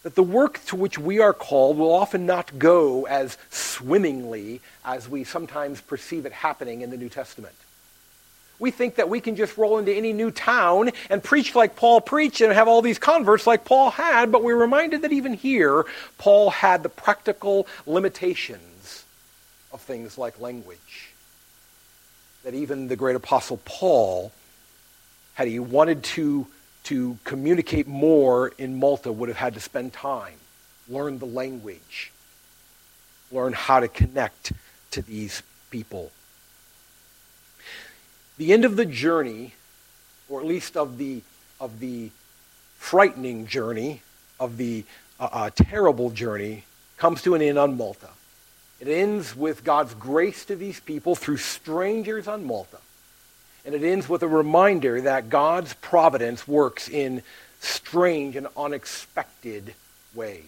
that 0.03 0.15
the 0.15 0.23
work 0.23 0.63
to 0.65 0.75
which 0.75 0.97
we 0.97 1.19
are 1.19 1.33
called 1.33 1.77
will 1.77 1.93
often 1.93 2.25
not 2.25 2.57
go 2.57 3.05
as 3.05 3.37
swimmingly 3.49 4.61
as 4.83 5.07
we 5.07 5.23
sometimes 5.23 5.81
perceive 5.81 6.25
it 6.25 6.31
happening 6.31 6.81
in 6.81 6.89
the 6.89 6.97
New 6.97 7.09
Testament. 7.09 7.55
We 8.57 8.71
think 8.71 8.95
that 8.95 9.09
we 9.09 9.19
can 9.21 9.35
just 9.35 9.57
roll 9.57 9.79
into 9.79 9.91
any 9.91 10.13
new 10.13 10.29
town 10.29 10.91
and 11.09 11.23
preach 11.23 11.55
like 11.55 11.75
Paul 11.75 11.99
preached 11.99 12.41
and 12.41 12.53
have 12.53 12.67
all 12.67 12.83
these 12.83 12.99
converts 12.99 13.47
like 13.47 13.65
Paul 13.65 13.89
had, 13.89 14.31
but 14.31 14.43
we're 14.43 14.55
reminded 14.55 15.01
that 15.01 15.11
even 15.11 15.33
here, 15.33 15.85
Paul 16.19 16.51
had 16.51 16.83
the 16.83 16.89
practical 16.89 17.67
limitations 17.87 19.03
of 19.71 19.81
things 19.81 20.17
like 20.17 20.39
language. 20.39 21.09
That 22.43 22.53
even 22.53 22.87
the 22.87 22.95
great 22.95 23.15
apostle 23.15 23.59
Paul 23.65 24.31
had 25.41 25.47
he 25.47 25.57
wanted 25.57 26.03
to, 26.03 26.45
to 26.83 27.17
communicate 27.23 27.87
more 27.87 28.49
in 28.59 28.77
Malta, 28.77 29.11
would 29.11 29.27
have 29.27 29.37
had 29.37 29.55
to 29.55 29.59
spend 29.59 29.91
time, 29.91 30.37
learn 30.87 31.17
the 31.17 31.25
language. 31.25 32.11
learn 33.31 33.53
how 33.53 33.79
to 33.79 33.87
connect 33.87 34.51
to 34.91 35.01
these 35.01 35.41
people. 35.69 36.11
The 38.37 38.53
end 38.53 38.65
of 38.65 38.75
the 38.75 38.85
journey, 38.85 39.53
or 40.29 40.41
at 40.41 40.45
least 40.45 40.77
of 40.77 40.97
the, 40.97 41.21
of 41.59 41.79
the 41.79 42.11
frightening 42.77 43.47
journey, 43.47 44.01
of 44.39 44.57
the 44.57 44.83
uh, 45.19 45.29
uh, 45.31 45.49
terrible 45.55 46.09
journey, 46.09 46.65
comes 46.97 47.21
to 47.23 47.35
an 47.35 47.41
end 47.41 47.57
on 47.57 47.77
Malta. 47.77 48.09
It 48.79 48.87
ends 48.87 49.35
with 49.35 49.63
God's 49.63 49.93
grace 49.93 50.45
to 50.45 50.55
these 50.55 50.79
people 50.79 51.15
through 51.15 51.37
strangers 51.37 52.27
on 52.27 52.45
Malta. 52.45 52.77
And 53.65 53.75
it 53.75 53.83
ends 53.83 54.09
with 54.09 54.23
a 54.23 54.27
reminder 54.27 55.01
that 55.01 55.29
God's 55.29 55.73
providence 55.75 56.47
works 56.47 56.89
in 56.89 57.21
strange 57.59 58.35
and 58.35 58.47
unexpected 58.57 59.75
ways. 60.15 60.43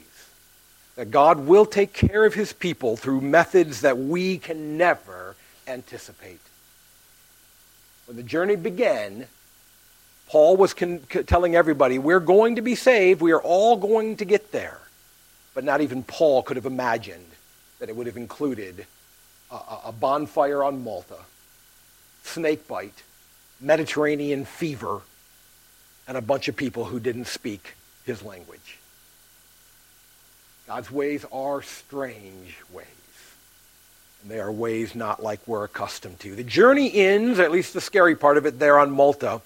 That 0.95 1.11
God 1.11 1.39
will 1.39 1.65
take 1.65 1.93
care 1.93 2.25
of 2.25 2.33
his 2.33 2.53
people 2.53 2.97
through 2.97 3.21
methods 3.21 3.81
that 3.81 3.97
we 3.97 4.37
can 4.37 4.77
never 4.77 5.35
anticipate. 5.67 6.39
When 8.05 8.17
the 8.17 8.23
journey 8.23 8.55
began, 8.55 9.27
Paul 10.27 10.57
was 10.57 10.73
con- 10.73 11.01
telling 11.27 11.55
everybody, 11.55 11.99
we're 11.99 12.19
going 12.19 12.55
to 12.55 12.61
be 12.61 12.75
saved. 12.75 13.21
We 13.21 13.31
are 13.31 13.41
all 13.41 13.77
going 13.77 14.17
to 14.17 14.25
get 14.25 14.51
there. 14.51 14.79
But 15.53 15.63
not 15.63 15.81
even 15.81 16.03
Paul 16.03 16.41
could 16.41 16.57
have 16.57 16.65
imagined 16.65 17.27
that 17.79 17.89
it 17.89 17.95
would 17.95 18.07
have 18.07 18.17
included 18.17 18.87
a, 19.51 19.55
a 19.85 19.91
bonfire 19.91 20.63
on 20.63 20.83
Malta, 20.83 21.17
snake 22.23 22.67
bite, 22.67 23.03
Mediterranean 23.59 24.45
fever, 24.45 25.01
and 26.07 26.17
a 26.17 26.21
bunch 26.21 26.47
of 26.47 26.55
people 26.55 26.85
who 26.85 26.99
didn't 26.99 27.27
speak 27.27 27.75
his 28.05 28.23
language. 28.23 28.79
God's 30.67 30.91
ways 30.91 31.25
are 31.31 31.61
strange 31.61 32.57
ways. 32.71 32.87
And 34.21 34.31
they 34.31 34.39
are 34.39 34.51
ways 34.51 34.95
not 34.95 35.21
like 35.21 35.45
we're 35.45 35.65
accustomed 35.65 36.19
to. 36.21 36.35
The 36.35 36.43
journey 36.43 36.93
ends, 36.93 37.39
at 37.39 37.51
least 37.51 37.73
the 37.73 37.81
scary 37.81 38.15
part 38.15 38.37
of 38.37 38.45
it, 38.45 38.59
there 38.59 38.79
on 38.79 38.91
Malta. 38.91 39.41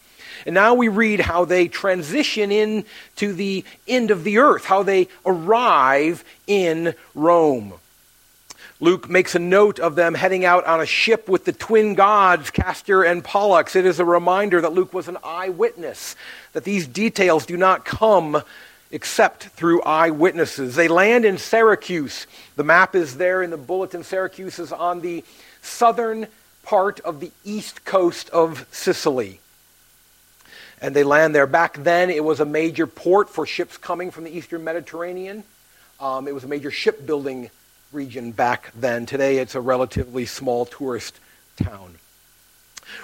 And 0.45 0.53
now 0.53 0.75
we 0.75 0.87
read 0.87 1.19
how 1.19 1.45
they 1.45 1.67
transition 1.67 2.51
into 2.51 3.33
the 3.33 3.65
end 3.87 4.11
of 4.11 4.23
the 4.23 4.37
earth, 4.37 4.65
how 4.65 4.83
they 4.83 5.07
arrive 5.25 6.23
in 6.45 6.93
Rome. 7.15 7.73
Luke 8.79 9.09
makes 9.09 9.33
a 9.33 9.39
note 9.39 9.79
of 9.79 9.95
them 9.95 10.13
heading 10.13 10.45
out 10.45 10.65
on 10.65 10.79
a 10.79 10.85
ship 10.85 11.27
with 11.27 11.45
the 11.45 11.51
twin 11.51 11.95
gods, 11.95 12.51
Castor 12.51 13.01
and 13.01 13.23
Pollux. 13.23 13.75
It 13.75 13.87
is 13.87 13.99
a 13.99 14.05
reminder 14.05 14.61
that 14.61 14.73
Luke 14.73 14.93
was 14.93 15.07
an 15.07 15.17
eyewitness, 15.23 16.15
that 16.53 16.63
these 16.63 16.85
details 16.85 17.47
do 17.47 17.57
not 17.57 17.85
come 17.85 18.43
except 18.91 19.45
through 19.45 19.81
eyewitnesses. 19.81 20.75
They 20.75 20.87
land 20.87 21.25
in 21.25 21.39
Syracuse. 21.39 22.27
The 22.55 22.63
map 22.63 22.95
is 22.95 23.17
there 23.17 23.41
in 23.41 23.49
the 23.49 23.57
bulletin. 23.57 24.03
Syracuse 24.03 24.59
is 24.59 24.71
on 24.71 25.01
the 25.01 25.23
southern 25.63 26.27
part 26.61 26.99
of 26.99 27.19
the 27.19 27.31
east 27.43 27.83
coast 27.83 28.29
of 28.29 28.67
Sicily. 28.71 29.39
And 30.79 30.95
they 30.95 31.03
land 31.03 31.33
there. 31.33 31.47
Back 31.47 31.83
then, 31.83 32.11
it 32.11 32.23
was 32.23 32.39
a 32.39 32.45
major 32.45 32.85
port 32.85 33.29
for 33.29 33.47
ships 33.47 33.75
coming 33.75 34.11
from 34.11 34.23
the 34.23 34.37
eastern 34.37 34.63
Mediterranean. 34.63 35.43
Um, 35.99 36.27
it 36.27 36.35
was 36.35 36.43
a 36.43 36.47
major 36.47 36.69
shipbuilding 36.69 37.49
region 37.91 38.31
back 38.31 38.71
then. 38.75 39.05
Today 39.05 39.37
it's 39.37 39.55
a 39.55 39.61
relatively 39.61 40.25
small 40.25 40.65
tourist 40.65 41.19
town. 41.55 41.95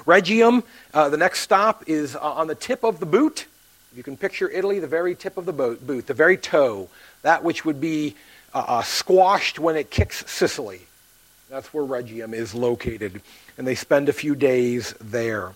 Rhegium, 0.06 0.64
uh, 0.94 1.10
the 1.10 1.18
next 1.18 1.42
stop, 1.42 1.84
is 1.88 2.16
uh, 2.16 2.20
on 2.20 2.48
the 2.48 2.56
tip 2.56 2.84
of 2.84 3.00
the 3.00 3.06
boot. 3.06 3.48
You 3.96 4.04
can 4.04 4.18
picture 4.18 4.50
Italy, 4.50 4.80
the 4.80 4.88
very 4.88 5.16
tip 5.16 5.38
of 5.38 5.46
the 5.46 5.54
boat, 5.54 5.86
boot, 5.86 6.08
the 6.08 6.14
very 6.14 6.38
toe, 6.38 6.90
that 7.22 7.44
which 7.44 7.64
would 7.66 7.80
be 7.80 8.16
uh, 8.54 8.66
uh 8.68 8.82
squashed 8.84 9.60
when 9.60 9.76
it 9.76 9.90
kicks 9.90 10.30
Sicily. 10.30 10.82
That's 11.50 11.74
where 11.74 11.84
Rhegium 11.84 12.34
is 12.34 12.56
located. 12.56 13.22
And 13.58 13.68
they 13.68 13.76
spend 13.76 14.10
a 14.10 14.14
few 14.14 14.36
days 14.36 14.94
there. 15.00 15.54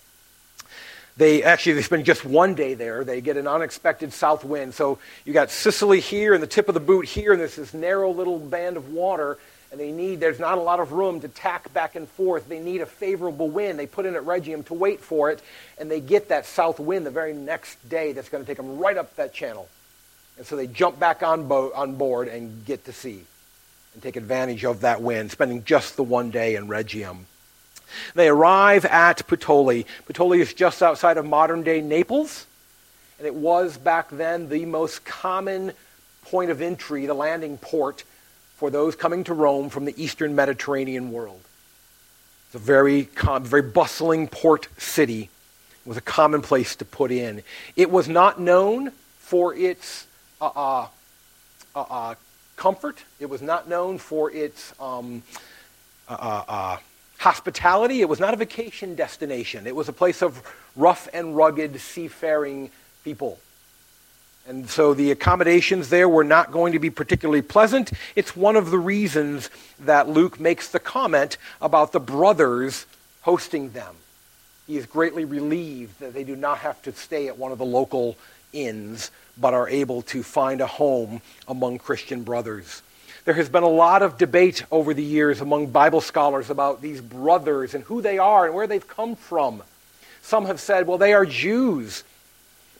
They 1.18 1.44
actually 1.44 1.74
they 1.74 1.82
spend 1.82 2.06
just 2.06 2.24
one 2.24 2.54
day 2.54 2.76
there. 2.76 3.04
They 3.04 3.22
get 3.22 3.38
an 3.38 3.48
unexpected 3.48 4.14
south 4.14 4.44
wind. 4.44 4.76
So 4.76 5.00
you 5.26 5.34
got 5.34 5.50
Sicily 5.50 6.00
here 6.00 6.34
and 6.34 6.44
the 6.44 6.48
tip 6.48 6.68
of 6.68 6.76
the 6.76 6.80
boot 6.80 7.06
here, 7.06 7.32
and 7.32 7.42
there's 7.42 7.56
this 7.56 7.74
narrow 7.74 8.12
little 8.12 8.40
band 8.40 8.78
of 8.78 8.94
water. 8.94 9.38
And 9.70 9.82
they 9.82 9.92
need 9.92 10.22
there's 10.22 10.40
not 10.40 10.58
a 10.58 10.62
lot 10.62 10.80
of 10.80 10.94
room 10.94 11.20
to 11.22 11.28
tack 11.28 11.74
back 11.74 11.96
and 11.96 12.08
forth. 12.08 12.48
They 12.48 12.60
need 12.60 12.80
a 12.80 12.86
favorable 12.86 13.50
wind. 13.50 13.78
They 13.78 13.88
put 13.88 14.06
in 14.06 14.16
at 14.16 14.24
Rhegium 14.24 14.64
to 14.68 14.74
wait 14.74 15.02
for 15.02 15.30
it, 15.30 15.42
and 15.78 15.92
they 15.92 16.00
get 16.00 16.30
that 16.30 16.46
south 16.46 16.80
wind 16.80 17.06
the 17.06 17.12
very 17.12 17.34
next 17.34 17.78
day. 17.90 18.14
That's 18.14 18.30
going 18.30 18.44
to 18.44 18.48
take 18.48 18.58
them 18.58 18.78
right 18.78 18.96
up 18.96 19.14
that 19.18 19.34
channel. 19.34 19.68
And 20.38 20.46
so 20.46 20.56
they 20.56 20.68
jump 20.68 21.00
back 21.00 21.22
on 21.22 21.48
boat 21.50 21.74
on 21.76 21.96
board 21.96 22.30
and 22.30 22.64
get 22.64 22.86
to 22.86 22.94
sea, 22.94 23.24
and 23.94 24.02
take 24.02 24.16
advantage 24.16 24.64
of 24.64 24.82
that 24.82 25.02
wind, 25.02 25.32
spending 25.32 25.66
just 25.66 25.98
the 25.98 26.04
one 26.04 26.30
day 26.30 26.56
in 26.56 26.68
Rhegium. 26.68 27.26
They 28.16 28.28
arrive 28.28 28.86
at 28.86 29.28
Puteoli. 29.28 29.86
Puteoli 30.08 30.40
is 30.40 30.54
just 30.54 30.82
outside 30.82 31.18
of 31.18 31.26
modern 31.26 31.64
day 31.64 31.82
Naples, 31.82 32.46
and 33.18 33.28
it 33.28 33.36
was 33.36 33.78
back 33.78 34.10
then 34.10 34.50
the 34.50 34.66
most 34.66 35.06
common 35.06 35.74
point 36.24 36.52
of 36.52 36.62
entry, 36.62 37.06
the 37.06 37.14
landing 37.14 37.58
port 37.58 38.04
for 38.58 38.70
those 38.70 38.96
coming 38.96 39.24
to 39.26 39.34
Rome 39.34 39.70
from 39.70 39.86
the 39.86 40.02
eastern 40.02 40.36
Mediterranean 40.36 41.12
world. 41.12 41.42
It's 42.48 42.56
a 42.56 42.60
very, 42.60 43.06
com- 43.06 43.44
very 43.44 43.62
bustling 43.62 44.28
port 44.28 44.68
city. 44.78 45.30
It 45.86 45.88
was 45.88 45.98
a 45.98 46.02
common 46.02 46.42
place 46.42 46.76
to 46.78 46.86
put 46.86 47.12
in. 47.12 47.44
It 47.76 47.92
was 47.92 48.08
not 48.08 48.40
known 48.40 48.92
for 49.20 49.54
its 49.54 50.08
uh, 50.42 50.48
uh, 50.56 50.88
uh, 51.76 51.82
uh 51.82 52.16
comfort. 52.56 53.04
It 53.20 53.28
was 53.28 53.42
not 53.42 53.70
known 53.70 53.98
for 54.00 54.32
its 54.32 54.74
um, 54.80 55.24
uh, 56.10 56.44
uh, 56.48 56.78
hospitality. 57.18 58.02
It 58.02 58.10
was 58.10 58.20
not 58.20 58.34
a 58.34 58.38
vacation 58.38 58.96
destination, 58.96 59.68
it 59.68 59.76
was 59.76 59.90
a 59.90 59.94
place 59.94 60.22
of 60.22 60.42
rough 60.76 61.08
and 61.14 61.36
rugged 61.36 61.80
seafaring 61.80 62.72
people. 63.04 63.40
And 64.48 64.70
so 64.70 64.94
the 64.94 65.12
accommodations 65.12 65.90
there 65.90 66.08
were 66.08 66.24
not 66.24 66.54
going 66.54 66.72
to 66.72 66.80
be 66.80 66.90
particularly 66.90 67.42
pleasant. 67.42 67.92
It's 68.16 68.34
one 68.34 68.56
of 68.56 68.72
the 68.72 68.80
reasons 68.80 69.50
that 69.82 70.08
Luke 70.08 70.40
makes 70.40 70.70
the 70.70 70.80
comment 70.80 71.38
about 71.62 71.92
the 71.92 72.00
brothers 72.00 72.86
hosting 73.22 73.72
them. 73.72 73.94
He 74.66 74.78
is 74.78 74.86
greatly 74.86 75.26
relieved 75.26 76.00
that 76.00 76.14
they 76.14 76.24
do 76.24 76.36
not 76.36 76.60
have 76.60 76.82
to 76.84 76.94
stay 76.94 77.28
at 77.28 77.38
one 77.38 77.52
of 77.52 77.58
the 77.58 77.66
local 77.66 78.18
inns, 78.54 79.12
but 79.38 79.54
are 79.54 79.68
able 79.68 80.02
to 80.04 80.24
find 80.24 80.62
a 80.62 80.68
home 80.68 81.22
among 81.48 81.80
Christian 81.80 82.24
brothers. 82.24 82.82
There 83.28 83.36
has 83.36 83.50
been 83.50 83.64
a 83.64 83.68
lot 83.68 84.04
of 84.04 84.18
debate 84.18 84.64
over 84.72 84.94
the 84.94 85.04
years 85.04 85.42
among 85.42 85.68
Bible 85.68 86.00
scholars 86.00 86.50
about 86.50 86.82
these 86.82 87.02
brothers 87.02 87.74
and 87.74 87.84
who 87.84 88.02
they 88.02 88.18
are 88.20 88.46
and 88.46 88.56
where 88.56 88.68
they've 88.68 88.88
come 88.88 89.18
from. 89.18 89.64
Some 90.22 90.46
have 90.46 90.62
said, 90.62 90.88
well, 90.88 90.98
they 90.98 91.12
are 91.12 91.26
Jews. 91.26 92.06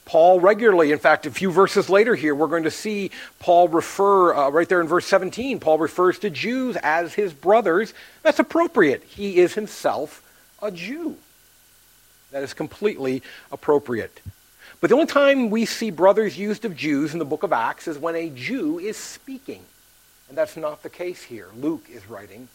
Paul 0.06 0.40
regularly, 0.40 0.94
in 0.94 1.00
fact, 1.00 1.26
a 1.26 1.32
few 1.32 1.52
verses 1.52 1.90
later 1.90 2.16
here, 2.16 2.34
we're 2.34 2.48
going 2.48 2.64
to 2.64 2.72
see 2.72 3.12
Paul 3.40 3.68
refer, 3.68 4.34
uh, 4.34 4.50
right 4.50 4.70
there 4.70 4.80
in 4.80 4.88
verse 4.88 5.06
17, 5.08 5.60
Paul 5.60 5.80
refers 5.80 6.18
to 6.20 6.30
Jews 6.30 6.78
as 6.82 7.14
his 7.14 7.34
brothers. 7.34 7.94
That's 8.24 8.40
appropriate. 8.40 9.04
He 9.04 9.40
is 9.40 9.54
himself 9.54 10.26
a 10.62 10.72
Jew. 10.72 11.18
That 12.32 12.44
is 12.44 12.54
completely 12.54 13.22
appropriate. 13.52 14.22
But 14.80 14.92
the 14.92 14.96
only 14.96 15.08
time 15.08 15.50
we 15.50 15.66
see 15.66 15.92
brothers 15.92 16.38
used 16.38 16.64
of 16.64 16.74
Jews 16.74 17.12
in 17.12 17.20
the 17.20 17.26
book 17.26 17.44
of 17.44 17.52
Acts 17.52 17.86
is 17.86 17.98
when 17.98 18.16
a 18.16 18.30
Jew 18.30 18.80
is 18.80 18.96
speaking. 18.96 19.66
And 20.30 20.38
that's 20.38 20.58
not 20.58 20.84
the 20.84 20.90
case 20.90 21.24
here. 21.24 21.48
Luke 21.56 21.86
is 21.90 22.10
writing. 22.10 22.48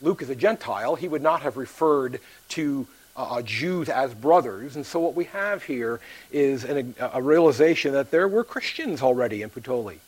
Luke 0.00 0.20
is 0.20 0.30
a 0.30 0.34
Gentile. 0.34 0.96
He 0.96 1.08
would 1.08 1.22
not 1.22 1.42
have 1.42 1.56
referred 1.56 2.20
to 2.50 2.86
uh, 3.16 3.36
uh, 3.36 3.42
Jews 3.42 3.88
as 3.88 4.14
brothers. 4.14 4.76
And 4.76 4.84
so 4.84 5.00
what 5.00 5.14
we 5.14 5.24
have 5.24 5.62
here 5.62 6.00
is 6.30 6.64
an, 6.64 6.94
a 6.98 7.22
realization 7.22 7.92
that 7.92 8.10
there 8.10 8.26
were 8.26 8.44
Christians 8.44 9.02
already 9.02 9.42
in 9.42 9.50
Puteoli. 9.50 9.98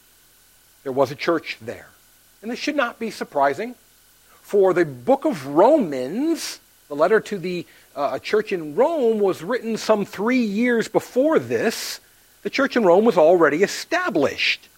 There 0.83 0.93
was 0.93 1.11
a 1.11 1.15
church 1.15 1.59
there. 1.61 1.89
And 2.43 2.51
this 2.51 2.59
should 2.59 2.77
not 2.77 2.99
be 2.99 3.11
surprising. 3.11 3.75
For 4.43 4.75
the 4.75 4.85
book 4.85 5.25
of 5.25 5.47
Romans, 5.47 6.61
the 6.89 6.97
letter 6.97 7.21
to 7.21 7.39
the 7.39 7.67
uh, 7.97 8.19
church 8.19 8.53
in 8.53 8.75
Rome, 8.75 9.19
was 9.19 9.43
written 9.43 9.77
some 9.77 10.05
three 10.05 10.43
years 10.43 10.89
before 10.89 11.39
this. 11.39 12.01
The 12.43 12.51
church 12.51 12.77
in 12.77 12.85
Rome 12.85 13.05
was 13.05 13.17
already 13.17 13.63
established. 13.63 14.69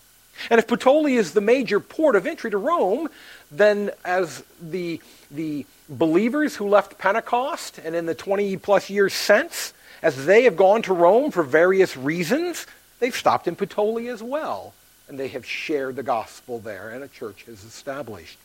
And 0.50 0.58
if 0.58 0.66
Puteoli 0.66 1.16
is 1.16 1.32
the 1.32 1.40
major 1.40 1.80
port 1.80 2.16
of 2.16 2.26
entry 2.26 2.50
to 2.50 2.58
Rome, 2.58 3.08
then 3.50 3.90
as 4.04 4.44
the, 4.60 5.00
the 5.30 5.66
believers 5.88 6.56
who 6.56 6.68
left 6.68 6.98
Pentecost 6.98 7.78
and 7.78 7.94
in 7.94 8.06
the 8.06 8.14
20 8.14 8.56
plus 8.58 8.90
years 8.90 9.14
since, 9.14 9.72
as 10.02 10.26
they 10.26 10.44
have 10.44 10.56
gone 10.56 10.82
to 10.82 10.94
Rome 10.94 11.30
for 11.30 11.42
various 11.42 11.96
reasons, 11.96 12.66
they've 13.00 13.16
stopped 13.16 13.48
in 13.48 13.56
Puteoli 13.56 14.12
as 14.12 14.22
well. 14.22 14.74
And 15.08 15.18
they 15.18 15.28
have 15.28 15.46
shared 15.46 15.96
the 15.96 16.02
gospel 16.02 16.58
there, 16.58 16.90
and 16.90 17.04
a 17.04 17.08
church 17.08 17.46
is 17.46 17.64
established. 17.64 18.38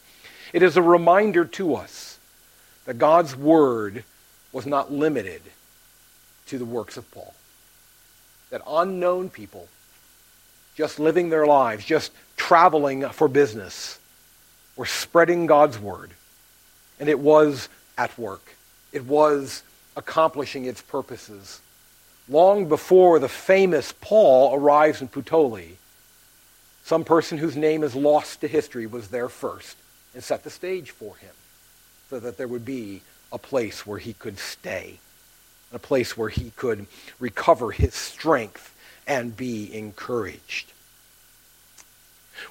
It 0.54 0.62
is 0.62 0.78
a 0.78 0.82
reminder 0.82 1.46
to 1.46 1.76
us 1.76 2.20
that 2.86 3.00
God's 3.00 3.36
word 3.36 4.04
was 4.52 4.66
not 4.66 4.92
limited 4.92 5.42
to 6.48 6.58
the 6.58 6.66
works 6.66 6.98
of 6.98 7.10
Paul. 7.12 7.34
That 8.50 8.62
unknown 8.68 9.30
people 9.30 9.70
just 10.76 11.00
living 11.00 11.30
their 11.30 11.46
lives, 11.46 11.86
just 11.86 12.12
traveling 12.38 13.08
for 13.10 13.28
business, 13.28 14.00
were 14.76 14.86
spreading 14.86 15.46
God's 15.46 15.78
word. 15.78 16.12
And 17.00 17.10
it 17.10 17.20
was 17.20 17.70
at 17.98 18.18
work. 18.18 18.56
It 18.92 19.06
was 19.06 19.64
accomplishing 19.96 20.66
its 20.66 20.82
purposes. 20.82 21.62
Long 22.30 22.68
before 22.68 23.20
the 23.20 23.30
famous 23.30 23.94
Paul 24.00 24.56
arrives 24.56 25.02
in 25.02 25.08
Puteoli, 25.08 25.76
some 26.84 27.04
person 27.04 27.38
whose 27.38 27.56
name 27.56 27.84
is 27.84 27.96
lost 27.96 28.42
to 28.42 28.48
history 28.48 28.88
was 28.88 29.10
there 29.10 29.30
first 29.30 29.78
and 30.14 30.24
set 30.24 30.44
the 30.44 30.50
stage 30.50 30.92
for 30.92 31.16
him 31.18 31.34
so 32.10 32.20
that 32.20 32.38
there 32.38 32.48
would 32.48 32.66
be 32.66 33.02
a 33.32 33.38
place 33.38 33.86
where 33.86 34.00
he 34.00 34.14
could 34.14 34.38
stay, 34.38 35.00
a 35.72 35.80
place 35.80 36.18
where 36.18 36.30
he 36.30 36.52
could 36.56 36.86
recover 37.20 37.72
his 37.72 37.94
strength 37.94 38.76
and 39.08 39.36
be 39.36 39.74
encouraged. 39.74 40.72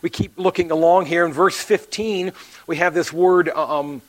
We 0.03 0.11
keep 0.11 0.39
looking 0.39 0.71
along 0.71 1.07
here 1.07 1.27
in 1.27 1.33
verse 1.33 1.61
15. 1.61 2.33
We 2.67 2.77
have 2.77 2.95
this 2.95 3.13
word, 3.13 3.49
um, 3.49 4.03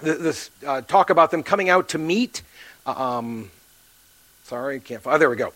this 0.00 0.50
uh, 0.66 0.80
talk 0.80 1.10
about 1.10 1.30
them 1.30 1.42
coming 1.42 1.68
out 1.68 1.90
to 1.90 1.98
meet. 1.98 2.42
Um, 2.86 3.50
sorry, 4.44 4.80
can't. 4.80 5.02
Find. 5.02 5.14
Oh, 5.14 5.18
there 5.18 5.30
we 5.30 5.36
go. 5.36 5.52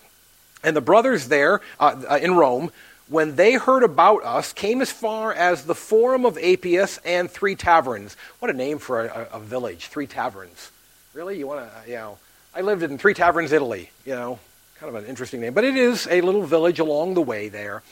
And 0.63 0.77
the 0.77 0.81
brothers 0.81 1.29
there 1.29 1.61
uh, 1.81 2.01
uh, 2.09 2.19
in 2.23 2.37
Rome 2.37 2.71
when 3.13 3.37
they 3.37 3.55
heard 3.55 3.83
about 3.83 4.25
us, 4.25 4.53
came 4.53 4.81
as 4.81 4.91
far 4.91 5.35
as 5.35 5.65
the 5.65 5.75
Forum 5.75 6.25
of 6.25 6.39
Appius 6.39 6.99
and 7.05 7.31
Three 7.31 7.55
Taverns. 7.55 8.17
What 8.39 8.51
a 8.51 8.55
name 8.55 8.79
for 8.79 9.05
a, 9.05 9.29
a 9.35 9.39
village, 9.39 9.89
Three 9.89 10.07
Taverns. 10.07 10.71
Really? 11.13 11.39
You 11.39 11.47
want 11.47 11.69
to, 11.69 11.91
you 11.91 11.97
know, 11.97 12.19
I 12.55 12.63
lived 12.63 12.83
in 12.83 12.97
Three 12.97 13.13
Taverns, 13.13 13.53
Italy, 13.53 13.91
you 14.07 14.15
know, 14.15 14.39
kind 14.83 14.97
of 14.97 15.05
an 15.05 15.09
interesting 15.09 15.41
name. 15.41 15.55
But 15.55 15.63
it 15.63 15.77
is 15.77 16.09
a 16.11 16.23
little 16.23 16.43
village 16.43 16.81
along 16.81 17.15
the 17.15 17.23
way 17.23 17.49
there. 17.49 17.85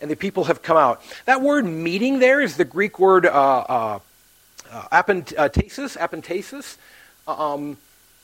And 0.00 0.10
the 0.10 0.16
people 0.16 0.44
have 0.44 0.62
come 0.62 0.78
out. 0.78 1.02
That 1.26 1.42
word 1.42 1.66
meeting 1.66 2.20
there 2.20 2.40
is 2.40 2.56
the 2.56 2.64
Greek 2.64 2.98
word 2.98 3.26
uh, 3.26 3.28
uh, 3.28 3.98
uh, 4.72 4.88
apentasis, 4.90 5.98
apentasis. 5.98 6.78
Um, 7.26 7.76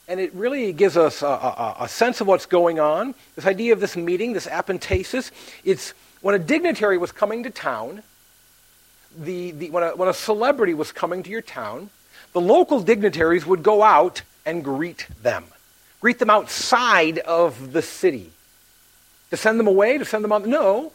and 0.07 0.19
it 0.19 0.33
really 0.33 0.73
gives 0.73 0.97
us 0.97 1.21
a, 1.21 1.27
a, 1.27 1.75
a, 1.81 1.87
sense 1.87 2.19
of 2.19 2.25
what's 2.25 2.47
going 2.47 2.79
on. 2.79 3.13
This 3.35 3.45
idea 3.45 3.73
of 3.73 3.79
this 3.79 3.95
meeting, 3.95 4.33
this 4.33 4.47
apentasis, 4.47 5.29
it's 5.63 5.93
when 6.21 6.33
a 6.33 6.39
dignitary 6.39 6.97
was 6.97 7.11
coming 7.11 7.43
to 7.43 7.51
town, 7.51 8.01
the, 9.15 9.51
the, 9.51 9.69
when, 9.69 9.83
a, 9.83 9.95
when 9.95 10.09
a 10.09 10.13
celebrity 10.15 10.73
was 10.73 10.91
coming 10.91 11.21
to 11.21 11.29
your 11.29 11.43
town, 11.43 11.91
the 12.33 12.41
local 12.41 12.79
dignitaries 12.79 13.45
would 13.45 13.61
go 13.61 13.83
out 13.83 14.23
and 14.47 14.63
greet 14.63 15.05
them. 15.21 15.45
Greet 16.01 16.19
them 16.19 16.29
outside 16.29 17.19
of 17.19 17.73
the 17.73 17.81
city. 17.81 18.31
To 19.31 19.37
send 19.37 19.59
them 19.59 19.67
away, 19.67 19.97
to 19.97 20.05
send 20.05 20.23
them 20.23 20.31
on. 20.31 20.49
No, 20.49 20.91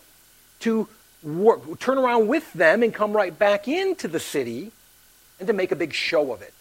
to 0.60 0.88
work, 1.22 1.78
turn 1.80 1.98
around 1.98 2.28
with 2.28 2.52
them 2.52 2.82
and 2.82 2.94
come 2.94 3.12
right 3.12 3.36
back 3.36 3.68
into 3.68 4.08
the 4.08 4.20
city 4.20 4.72
and 5.38 5.46
to 5.46 5.52
make 5.52 5.72
a 5.72 5.76
big 5.76 5.92
show 5.92 6.32
of 6.32 6.42
it, 6.42 6.54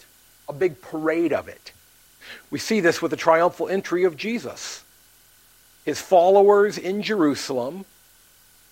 a 0.48 0.52
big 0.52 0.80
parade 0.80 1.32
of 1.32 1.48
it. 1.48 1.72
We 2.50 2.58
see 2.58 2.80
this 2.80 3.00
with 3.00 3.10
the 3.10 3.16
triumphal 3.16 3.68
entry 3.68 4.04
of 4.04 4.16
Jesus. 4.16 4.82
His 5.84 6.00
followers 6.00 6.78
in 6.78 7.02
Jerusalem 7.02 7.84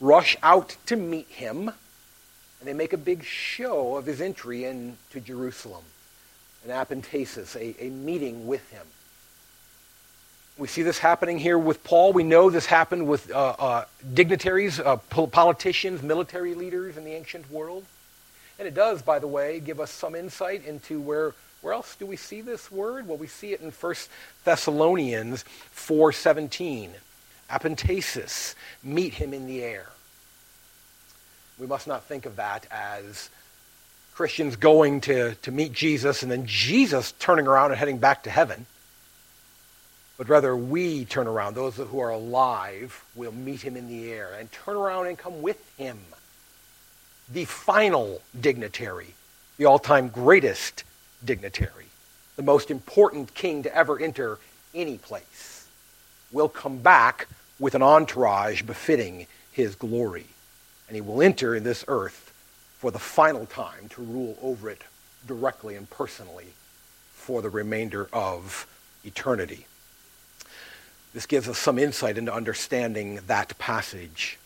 rush 0.00 0.36
out 0.42 0.76
to 0.86 0.96
meet 0.96 1.28
him, 1.28 1.68
and 1.68 2.68
they 2.68 2.74
make 2.74 2.92
a 2.92 2.98
big 2.98 3.24
show 3.24 3.96
of 3.96 4.06
his 4.06 4.20
entry 4.20 4.64
into 4.64 5.20
Jerusalem, 5.20 5.84
an 6.64 6.70
apentasis, 6.70 7.56
a, 7.56 7.84
a 7.84 7.90
meeting 7.90 8.46
with 8.46 8.68
him. 8.70 8.86
We 10.58 10.66
see 10.66 10.82
this 10.82 10.98
happening 10.98 11.38
here 11.38 11.56
with 11.56 11.84
Paul. 11.84 12.12
We 12.12 12.24
know 12.24 12.50
this 12.50 12.66
happened 12.66 13.06
with 13.06 13.30
uh, 13.30 13.54
uh, 13.58 13.84
dignitaries, 14.12 14.80
uh, 14.80 14.96
politicians, 14.96 16.02
military 16.02 16.54
leaders 16.54 16.96
in 16.96 17.04
the 17.04 17.12
ancient 17.12 17.48
world. 17.48 17.84
And 18.58 18.66
it 18.66 18.74
does, 18.74 19.00
by 19.00 19.20
the 19.20 19.28
way, 19.28 19.60
give 19.60 19.78
us 19.78 19.92
some 19.92 20.16
insight 20.16 20.66
into 20.66 21.00
where, 21.00 21.32
where 21.62 21.72
else 21.72 21.94
do 21.94 22.06
we 22.06 22.16
see 22.16 22.40
this 22.40 22.72
word? 22.72 23.06
Well, 23.06 23.18
we 23.18 23.28
see 23.28 23.52
it 23.52 23.60
in 23.60 23.70
1 23.70 23.94
Thessalonians 24.44 25.44
4.17 25.76 26.90
apentasis, 27.48 28.56
meet 28.82 29.14
him 29.14 29.32
in 29.32 29.46
the 29.46 29.62
air. 29.62 29.86
We 31.56 31.68
must 31.68 31.86
not 31.86 32.04
think 32.04 32.26
of 32.26 32.36
that 32.36 32.66
as 32.72 33.30
Christians 34.12 34.56
going 34.56 35.02
to, 35.02 35.36
to 35.36 35.52
meet 35.52 35.72
Jesus 35.72 36.24
and 36.24 36.32
then 36.32 36.46
Jesus 36.46 37.12
turning 37.20 37.46
around 37.46 37.70
and 37.70 37.78
heading 37.78 37.98
back 37.98 38.24
to 38.24 38.30
heaven. 38.30 38.66
But 40.18 40.28
rather, 40.28 40.56
we 40.56 41.04
turn 41.04 41.28
around. 41.28 41.54
Those 41.54 41.76
who 41.76 42.00
are 42.00 42.10
alive 42.10 43.04
will 43.14 43.30
meet 43.30 43.62
him 43.62 43.76
in 43.76 43.88
the 43.88 44.12
air 44.12 44.34
and 44.38 44.50
turn 44.50 44.76
around 44.76 45.06
and 45.06 45.16
come 45.16 45.40
with 45.42 45.64
him. 45.78 45.98
The 47.32 47.44
final 47.44 48.20
dignitary, 48.38 49.14
the 49.58 49.66
all 49.66 49.78
time 49.78 50.08
greatest 50.08 50.82
dignitary, 51.24 51.86
the 52.34 52.42
most 52.42 52.70
important 52.70 53.32
king 53.34 53.62
to 53.62 53.74
ever 53.74 53.98
enter 53.98 54.40
any 54.74 54.98
place, 54.98 55.68
will 56.32 56.48
come 56.48 56.78
back 56.78 57.28
with 57.60 57.76
an 57.76 57.82
entourage 57.82 58.62
befitting 58.62 59.28
his 59.52 59.76
glory. 59.76 60.26
And 60.88 60.96
he 60.96 61.00
will 61.00 61.22
enter 61.22 61.54
in 61.54 61.62
this 61.62 61.84
earth 61.86 62.32
for 62.78 62.90
the 62.90 62.98
final 62.98 63.46
time 63.46 63.88
to 63.90 64.02
rule 64.02 64.36
over 64.42 64.68
it 64.68 64.82
directly 65.26 65.76
and 65.76 65.88
personally 65.88 66.46
for 67.12 67.40
the 67.40 67.50
remainder 67.50 68.08
of 68.12 68.66
eternity. 69.04 69.66
This 71.14 71.26
gives 71.26 71.48
us 71.48 71.58
some 71.58 71.78
insight 71.78 72.18
into 72.18 72.32
understanding 72.32 73.20
that 73.26 73.56
passage. 73.58 74.38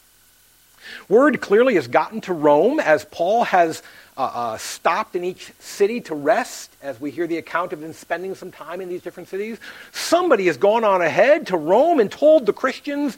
Word 1.09 1.41
clearly 1.41 1.75
has 1.75 1.89
gotten 1.89 2.21
to 2.23 2.33
Rome 2.33 2.81
as 2.81 3.05
Paul 3.05 3.45
has 3.45 3.83
uh, 4.17 4.23
uh, 4.23 4.59
stopped 4.59 5.17
in 5.17 5.25
each 5.25 5.53
city 5.59 6.01
to 6.03 6.15
rest, 6.15 6.75
as 6.83 7.01
we 7.01 7.11
hear 7.11 7.27
the 7.27 7.39
account 7.39 7.73
of 7.73 7.83
him 7.83 7.93
spending 7.93 8.35
some 8.35 8.51
time 8.51 8.81
in 8.81 8.89
these 8.89 9.03
different 9.03 9.29
cities. 9.29 9.59
Somebody 9.93 10.47
has 10.47 10.57
gone 10.57 10.85
on 10.85 11.03
ahead 11.03 11.47
to 11.49 11.57
Rome 11.57 12.01
and 12.01 12.11
told 12.11 12.47
the 12.47 12.53
Christians 12.53 13.17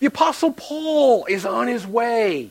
the 0.00 0.06
Apostle 0.06 0.52
Paul 0.52 1.24
is 1.26 1.46
on 1.46 1.68
his 1.68 1.86
way. 1.86 2.50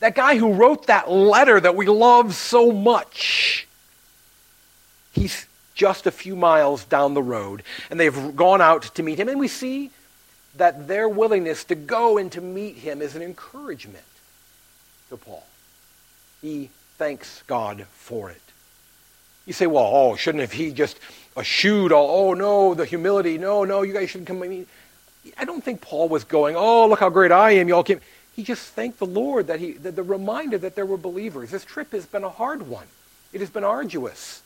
That 0.00 0.14
guy 0.14 0.36
who 0.36 0.52
wrote 0.52 0.86
that 0.86 1.10
letter 1.10 1.58
that 1.58 1.74
we 1.74 1.86
love 1.86 2.34
so 2.34 2.70
much. 2.70 3.66
He's 5.12 5.45
just 5.76 6.06
a 6.06 6.10
few 6.10 6.34
miles 6.34 6.84
down 6.84 7.14
the 7.14 7.22
road, 7.22 7.62
and 7.90 8.00
they've 8.00 8.34
gone 8.34 8.60
out 8.60 8.82
to 8.96 9.02
meet 9.04 9.20
him. 9.20 9.28
And 9.28 9.38
we 9.38 9.46
see 9.46 9.90
that 10.56 10.88
their 10.88 11.08
willingness 11.08 11.62
to 11.64 11.76
go 11.76 12.18
and 12.18 12.32
to 12.32 12.40
meet 12.40 12.76
him 12.76 13.00
is 13.00 13.14
an 13.14 13.22
encouragement 13.22 14.04
to 15.10 15.16
Paul. 15.16 15.46
He 16.42 16.70
thanks 16.98 17.44
God 17.46 17.86
for 17.92 18.30
it. 18.30 18.40
You 19.44 19.52
say, 19.52 19.66
well, 19.66 19.84
oh, 19.84 20.16
shouldn't 20.16 20.40
have 20.40 20.52
he 20.52 20.72
just 20.72 20.98
eschewed 21.36 21.92
all, 21.92 22.08
oh, 22.10 22.30
oh, 22.30 22.34
no, 22.34 22.74
the 22.74 22.84
humility, 22.84 23.38
no, 23.38 23.64
no, 23.64 23.82
you 23.82 23.92
guys 23.92 24.10
shouldn't 24.10 24.26
come. 24.26 24.42
I 24.42 24.48
mean, 24.48 24.66
I 25.36 25.44
don't 25.44 25.62
think 25.62 25.80
Paul 25.82 26.08
was 26.08 26.24
going, 26.24 26.56
oh, 26.56 26.88
look 26.88 26.98
how 26.98 27.10
great 27.10 27.30
I 27.30 27.52
am, 27.52 27.68
y'all 27.68 27.84
came. 27.84 28.00
He 28.34 28.42
just 28.42 28.72
thanked 28.72 28.98
the 28.98 29.06
Lord 29.06 29.46
that 29.46 29.60
he, 29.60 29.72
that 29.72 29.94
the 29.94 30.02
reminder 30.02 30.58
that 30.58 30.74
there 30.74 30.86
were 30.86 30.96
believers. 30.96 31.50
This 31.50 31.64
trip 31.64 31.92
has 31.92 32.06
been 32.06 32.24
a 32.24 32.30
hard 32.30 32.66
one. 32.66 32.86
It 33.32 33.40
has 33.40 33.50
been 33.50 33.64
arduous. 33.64 34.42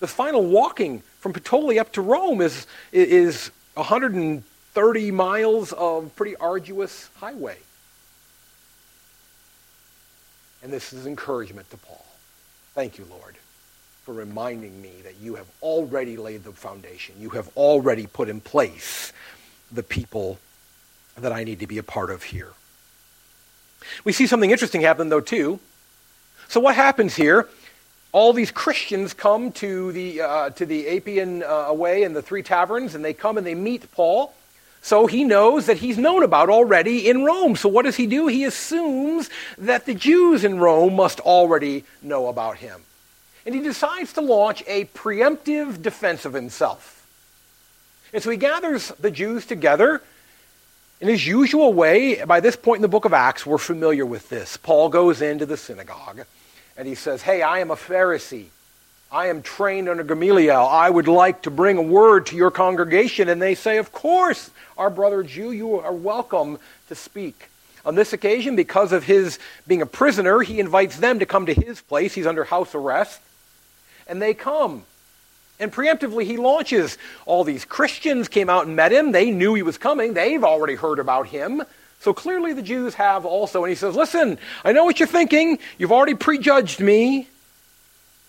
The 0.00 0.06
final 0.06 0.44
walking 0.44 1.02
from 1.20 1.32
Puteoli 1.32 1.78
up 1.78 1.92
to 1.92 2.02
Rome 2.02 2.40
is, 2.40 2.66
is 2.92 3.50
130 3.74 5.10
miles 5.10 5.72
of 5.72 6.14
pretty 6.14 6.36
arduous 6.36 7.10
highway. 7.16 7.56
And 10.62 10.72
this 10.72 10.92
is 10.92 11.06
encouragement 11.06 11.70
to 11.70 11.76
Paul. 11.76 12.04
Thank 12.74 12.98
you, 12.98 13.06
Lord, 13.10 13.36
for 14.04 14.12
reminding 14.12 14.80
me 14.80 14.92
that 15.02 15.16
you 15.20 15.34
have 15.36 15.46
already 15.62 16.16
laid 16.16 16.44
the 16.44 16.52
foundation. 16.52 17.14
You 17.18 17.30
have 17.30 17.48
already 17.56 18.06
put 18.06 18.28
in 18.28 18.40
place 18.40 19.12
the 19.72 19.82
people 19.82 20.38
that 21.16 21.32
I 21.32 21.44
need 21.44 21.60
to 21.60 21.66
be 21.66 21.78
a 21.78 21.82
part 21.82 22.10
of 22.10 22.22
here. 22.22 22.52
We 24.04 24.12
see 24.12 24.26
something 24.26 24.50
interesting 24.50 24.80
happen, 24.80 25.08
though, 25.08 25.20
too. 25.20 25.60
So, 26.48 26.60
what 26.60 26.74
happens 26.74 27.14
here? 27.16 27.48
All 28.12 28.32
these 28.32 28.50
Christians 28.50 29.12
come 29.12 29.52
to 29.52 29.92
the, 29.92 30.22
uh, 30.22 30.50
to 30.50 30.64
the 30.64 30.96
Appian 30.96 31.42
uh, 31.42 31.72
Way 31.72 32.04
and 32.04 32.16
the 32.16 32.22
three 32.22 32.42
taverns, 32.42 32.94
and 32.94 33.04
they 33.04 33.12
come 33.12 33.36
and 33.36 33.46
they 33.46 33.54
meet 33.54 33.90
Paul. 33.92 34.34
So 34.80 35.06
he 35.06 35.24
knows 35.24 35.66
that 35.66 35.78
he's 35.78 35.98
known 35.98 36.22
about 36.22 36.48
already 36.48 37.08
in 37.08 37.24
Rome. 37.24 37.56
So 37.56 37.68
what 37.68 37.84
does 37.84 37.96
he 37.96 38.06
do? 38.06 38.26
He 38.26 38.44
assumes 38.44 39.28
that 39.58 39.84
the 39.84 39.94
Jews 39.94 40.44
in 40.44 40.58
Rome 40.58 40.94
must 40.94 41.20
already 41.20 41.84
know 42.00 42.28
about 42.28 42.58
him. 42.58 42.82
And 43.44 43.54
he 43.54 43.60
decides 43.60 44.12
to 44.14 44.20
launch 44.20 44.62
a 44.66 44.86
preemptive 44.86 45.82
defense 45.82 46.24
of 46.24 46.32
himself. 46.32 47.06
And 48.12 48.22
so 48.22 48.30
he 48.30 48.36
gathers 48.36 48.88
the 49.00 49.10
Jews 49.10 49.44
together 49.44 50.00
in 51.00 51.08
his 51.08 51.26
usual 51.26 51.74
way. 51.74 52.24
By 52.24 52.40
this 52.40 52.56
point 52.56 52.78
in 52.78 52.82
the 52.82 52.88
book 52.88 53.04
of 53.04 53.12
Acts, 53.12 53.44
we're 53.44 53.58
familiar 53.58 54.06
with 54.06 54.28
this. 54.30 54.56
Paul 54.56 54.88
goes 54.88 55.20
into 55.20 55.44
the 55.44 55.56
synagogue 55.56 56.24
and 56.78 56.86
he 56.86 56.94
says, 56.94 57.20
Hey, 57.20 57.42
I 57.42 57.58
am 57.58 57.70
a 57.70 57.76
Pharisee. 57.76 58.46
I 59.10 59.26
am 59.26 59.42
trained 59.42 59.88
under 59.88 60.04
Gamaliel. 60.04 60.66
I 60.66 60.88
would 60.88 61.08
like 61.08 61.42
to 61.42 61.50
bring 61.50 61.76
a 61.76 61.82
word 61.82 62.26
to 62.26 62.36
your 62.36 62.50
congregation. 62.50 63.28
And 63.28 63.42
they 63.42 63.54
say, 63.54 63.78
Of 63.78 63.92
course, 63.92 64.50
our 64.78 64.88
brother 64.88 65.22
Jew, 65.22 65.50
you 65.50 65.80
are 65.80 65.92
welcome 65.92 66.58
to 66.88 66.94
speak. 66.94 67.50
On 67.84 67.94
this 67.94 68.12
occasion, 68.12 68.54
because 68.54 68.92
of 68.92 69.04
his 69.04 69.38
being 69.66 69.82
a 69.82 69.86
prisoner, 69.86 70.40
he 70.40 70.60
invites 70.60 70.98
them 70.98 71.18
to 71.18 71.26
come 71.26 71.46
to 71.46 71.54
his 71.54 71.80
place. 71.80 72.14
He's 72.14 72.26
under 72.26 72.44
house 72.44 72.74
arrest. 72.74 73.20
And 74.06 74.22
they 74.22 74.34
come. 74.34 74.84
And 75.58 75.72
preemptively, 75.72 76.24
he 76.24 76.36
launches. 76.36 76.96
All 77.26 77.42
these 77.42 77.64
Christians 77.64 78.28
came 78.28 78.48
out 78.48 78.66
and 78.66 78.76
met 78.76 78.92
him. 78.92 79.10
They 79.10 79.32
knew 79.32 79.54
he 79.54 79.62
was 79.62 79.78
coming. 79.78 80.14
They've 80.14 80.44
already 80.44 80.76
heard 80.76 81.00
about 81.00 81.26
him. 81.26 81.62
So 82.00 82.12
clearly, 82.14 82.52
the 82.52 82.62
Jews 82.62 82.94
have 82.94 83.24
also. 83.24 83.64
And 83.64 83.70
he 83.70 83.74
says, 83.74 83.96
Listen, 83.96 84.38
I 84.64 84.72
know 84.72 84.84
what 84.84 85.00
you're 85.00 85.06
thinking. 85.06 85.58
You've 85.78 85.92
already 85.92 86.14
prejudged 86.14 86.80
me. 86.80 87.28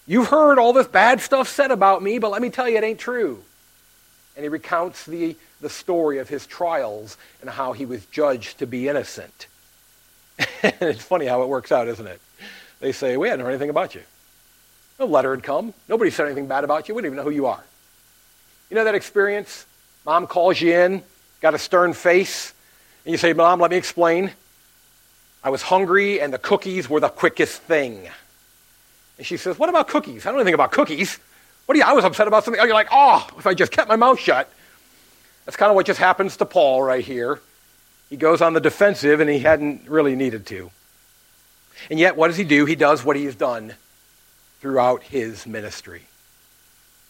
You've 0.07 0.27
heard 0.27 0.57
all 0.57 0.73
this 0.73 0.87
bad 0.87 1.21
stuff 1.21 1.47
said 1.47 1.69
about 1.69 2.01
me, 2.01 2.17
but 2.17 2.31
let 2.31 2.41
me 2.41 2.49
tell 2.49 2.67
you, 2.67 2.77
it 2.77 2.83
ain't 2.83 2.99
true. 2.99 3.43
And 4.35 4.43
he 4.43 4.49
recounts 4.49 5.05
the, 5.05 5.35
the 5.61 5.69
story 5.69 6.17
of 6.17 6.27
his 6.27 6.47
trials 6.47 7.15
and 7.41 7.49
how 7.49 7.73
he 7.73 7.85
was 7.85 8.03
judged 8.07 8.59
to 8.59 8.65
be 8.65 8.87
innocent. 8.87 9.47
it's 10.63 11.03
funny 11.03 11.27
how 11.27 11.43
it 11.43 11.47
works 11.47 11.71
out, 11.71 11.87
isn't 11.87 12.07
it? 12.07 12.19
They 12.79 12.91
say, 12.91 13.17
We 13.17 13.29
hadn't 13.29 13.45
heard 13.45 13.51
anything 13.51 13.69
about 13.69 13.93
you. 13.93 14.01
No 14.97 15.05
letter 15.05 15.35
had 15.35 15.43
come. 15.43 15.73
Nobody 15.87 16.09
said 16.09 16.25
anything 16.25 16.47
bad 16.47 16.63
about 16.63 16.87
you. 16.89 16.95
We 16.95 17.01
didn't 17.01 17.13
even 17.13 17.23
know 17.23 17.29
who 17.29 17.35
you 17.35 17.45
are. 17.45 17.63
You 18.69 18.75
know 18.75 18.83
that 18.83 18.95
experience? 18.95 19.65
Mom 20.05 20.27
calls 20.27 20.59
you 20.59 20.73
in, 20.73 21.03
got 21.41 21.53
a 21.53 21.59
stern 21.59 21.93
face, 21.93 22.53
and 23.05 23.11
you 23.11 23.17
say, 23.17 23.33
Mom, 23.33 23.59
let 23.59 23.71
me 23.71 23.77
explain. 23.77 24.31
I 25.43 25.49
was 25.49 25.61
hungry, 25.61 26.19
and 26.19 26.33
the 26.33 26.37
cookies 26.37 26.89
were 26.89 26.99
the 26.99 27.09
quickest 27.09 27.61
thing. 27.61 28.09
And 29.17 29.25
she 29.25 29.37
says, 29.37 29.57
What 29.57 29.69
about 29.69 29.87
cookies? 29.87 30.25
I 30.25 30.29
don't 30.29 30.35
know 30.35 30.41
anything 30.41 30.53
about 30.53 30.71
cookies. 30.71 31.17
What 31.65 31.73
do 31.75 31.79
you, 31.79 31.85
I 31.85 31.93
was 31.93 32.03
upset 32.03 32.27
about 32.27 32.43
something. 32.43 32.59
Oh, 32.59 32.65
you're 32.65 32.73
like, 32.73 32.89
Oh, 32.91 33.27
if 33.37 33.47
I 33.47 33.53
just 33.53 33.71
kept 33.71 33.89
my 33.89 33.95
mouth 33.95 34.19
shut. 34.19 34.51
That's 35.45 35.57
kind 35.57 35.69
of 35.69 35.75
what 35.75 35.85
just 35.85 35.99
happens 35.99 36.37
to 36.37 36.45
Paul 36.45 36.83
right 36.83 37.03
here. 37.03 37.41
He 38.09 38.17
goes 38.17 38.41
on 38.41 38.53
the 38.53 38.59
defensive, 38.59 39.19
and 39.19 39.29
he 39.29 39.39
hadn't 39.39 39.87
really 39.89 40.15
needed 40.15 40.45
to. 40.47 40.71
And 41.89 41.99
yet, 41.99 42.15
what 42.15 42.27
does 42.27 42.37
he 42.37 42.43
do? 42.43 42.65
He 42.65 42.75
does 42.75 43.03
what 43.03 43.15
he 43.15 43.25
has 43.25 43.35
done 43.35 43.73
throughout 44.59 45.03
his 45.03 45.47
ministry. 45.47 46.03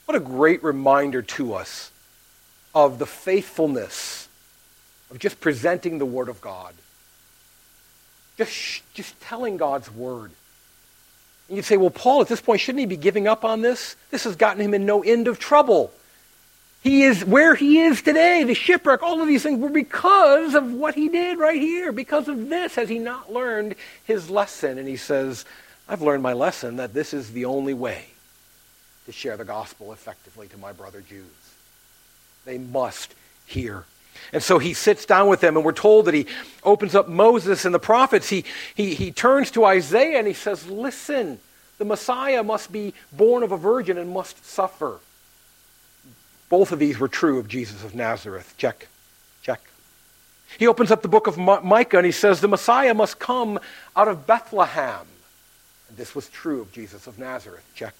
What 0.05 0.15
a 0.15 0.19
great 0.19 0.63
reminder 0.63 1.21
to 1.21 1.53
us 1.53 1.91
of 2.73 2.99
the 2.99 3.05
faithfulness 3.05 4.28
of 5.11 5.19
just 5.19 5.39
presenting 5.39 5.97
the 5.97 6.05
Word 6.05 6.29
of 6.29 6.41
God. 6.41 6.73
Just, 8.37 8.81
just 8.93 9.19
telling 9.21 9.57
God's 9.57 9.91
Word. 9.91 10.31
And 11.47 11.57
you'd 11.57 11.65
say, 11.65 11.77
well, 11.77 11.89
Paul, 11.89 12.21
at 12.21 12.27
this 12.27 12.41
point, 12.41 12.61
shouldn't 12.61 12.79
he 12.79 12.85
be 12.85 12.97
giving 12.97 13.27
up 13.27 13.43
on 13.43 13.61
this? 13.61 13.95
This 14.11 14.23
has 14.25 14.35
gotten 14.35 14.61
him 14.61 14.73
in 14.73 14.85
no 14.85 15.01
end 15.01 15.27
of 15.27 15.39
trouble. 15.39 15.91
He 16.81 17.03
is 17.03 17.25
where 17.25 17.55
he 17.55 17.79
is 17.79 18.01
today, 18.01 18.43
the 18.45 18.53
shipwreck, 18.53 19.03
all 19.03 19.19
of 19.19 19.27
these 19.27 19.43
things 19.43 19.59
were 19.59 19.69
because 19.69 20.55
of 20.55 20.71
what 20.71 20.95
he 20.95 21.09
did 21.09 21.37
right 21.37 21.59
here. 21.59 21.91
Because 21.91 22.29
of 22.29 22.47
this, 22.47 22.75
has 22.75 22.87
he 22.87 22.99
not 22.99 23.33
learned 23.33 23.75
his 24.05 24.29
lesson? 24.29 24.77
And 24.77 24.87
he 24.87 24.95
says, 24.95 25.43
I've 25.89 26.01
learned 26.01 26.23
my 26.23 26.33
lesson 26.33 26.77
that 26.77 26.93
this 26.93 27.13
is 27.13 27.33
the 27.33 27.45
only 27.45 27.73
way 27.73 28.05
to 29.07 29.11
share 29.11 29.35
the 29.35 29.43
gospel 29.43 29.91
effectively 29.91 30.47
to 30.49 30.57
my 30.57 30.71
brother 30.71 31.01
Jews. 31.01 31.25
They 32.45 32.59
must 32.59 33.13
hear. 33.45 33.83
And 34.33 34.43
so 34.43 34.59
he 34.59 34.73
sits 34.73 35.05
down 35.05 35.27
with 35.29 35.41
them, 35.41 35.55
and 35.55 35.65
we're 35.65 35.71
told 35.71 36.05
that 36.05 36.13
he 36.13 36.27
opens 36.63 36.95
up 36.95 37.07
Moses 37.07 37.65
and 37.65 37.73
the 37.73 37.79
prophets. 37.79 38.29
He, 38.29 38.43
he, 38.75 38.93
he 38.93 39.11
turns 39.11 39.51
to 39.51 39.65
Isaiah 39.65 40.19
and 40.19 40.27
he 40.27 40.33
says, 40.33 40.67
Listen, 40.67 41.39
the 41.77 41.85
Messiah 41.85 42.43
must 42.43 42.71
be 42.71 42.93
born 43.11 43.43
of 43.43 43.51
a 43.51 43.57
virgin 43.57 43.97
and 43.97 44.09
must 44.11 44.45
suffer. 44.45 44.99
Both 46.49 46.71
of 46.71 46.79
these 46.79 46.99
were 46.99 47.07
true 47.07 47.39
of 47.39 47.47
Jesus 47.47 47.83
of 47.83 47.95
Nazareth. 47.95 48.53
Check, 48.57 48.87
check. 49.43 49.61
He 50.57 50.67
opens 50.67 50.91
up 50.91 51.01
the 51.01 51.07
book 51.07 51.27
of 51.27 51.37
Micah 51.37 51.97
and 51.97 52.05
he 52.05 52.11
says, 52.11 52.41
The 52.41 52.47
Messiah 52.47 52.93
must 52.93 53.19
come 53.19 53.59
out 53.95 54.07
of 54.07 54.25
Bethlehem. 54.25 55.05
And 55.87 55.97
this 55.97 56.15
was 56.15 56.27
true 56.29 56.61
of 56.61 56.71
Jesus 56.71 57.07
of 57.07 57.19
Nazareth. 57.19 57.65
Check. 57.75 57.93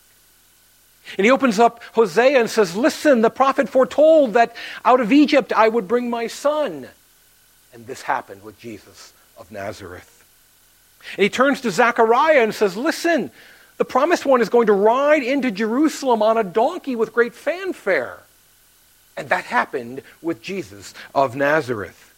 And 1.18 1.26
he 1.26 1.32
opens 1.32 1.60
up 1.60 1.82
Hosea 1.94 2.40
and 2.40 2.50
says, 2.50 2.76
Listen, 2.76 3.22
the 3.22 3.30
prophet 3.30 3.70
foretold 3.70 4.34
that 4.34 4.56
out 4.86 5.00
of 5.00 5.12
Egypt 5.12 5.52
I 5.54 5.68
would 5.68 5.88
bring 5.88 6.10
my 6.10 6.28
son. 6.28 6.88
And 7.74 7.88
this 7.88 8.02
happened 8.02 8.44
with 8.44 8.60
Jesus 8.60 9.14
of 9.38 9.52
Nazareth. 9.52 10.16
And 11.18 11.24
he 11.24 11.30
turns 11.30 11.62
to 11.62 11.72
Zechariah 11.72 12.44
and 12.44 12.54
says, 12.54 12.76
Listen, 12.78 13.32
the 13.78 13.86
promised 13.86 14.26
one 14.26 14.42
is 14.42 14.50
going 14.50 14.68
to 14.68 14.74
ride 14.74 15.24
into 15.24 15.52
Jerusalem 15.52 16.22
on 16.22 16.38
a 16.38 16.44
donkey 16.44 16.96
with 16.96 17.14
great 17.14 17.34
fanfare. 17.34 18.20
And 19.16 19.30
that 19.30 19.46
happened 19.46 20.02
with 20.22 20.42
Jesus 20.42 20.94
of 21.16 21.36
Nazareth. 21.36 22.14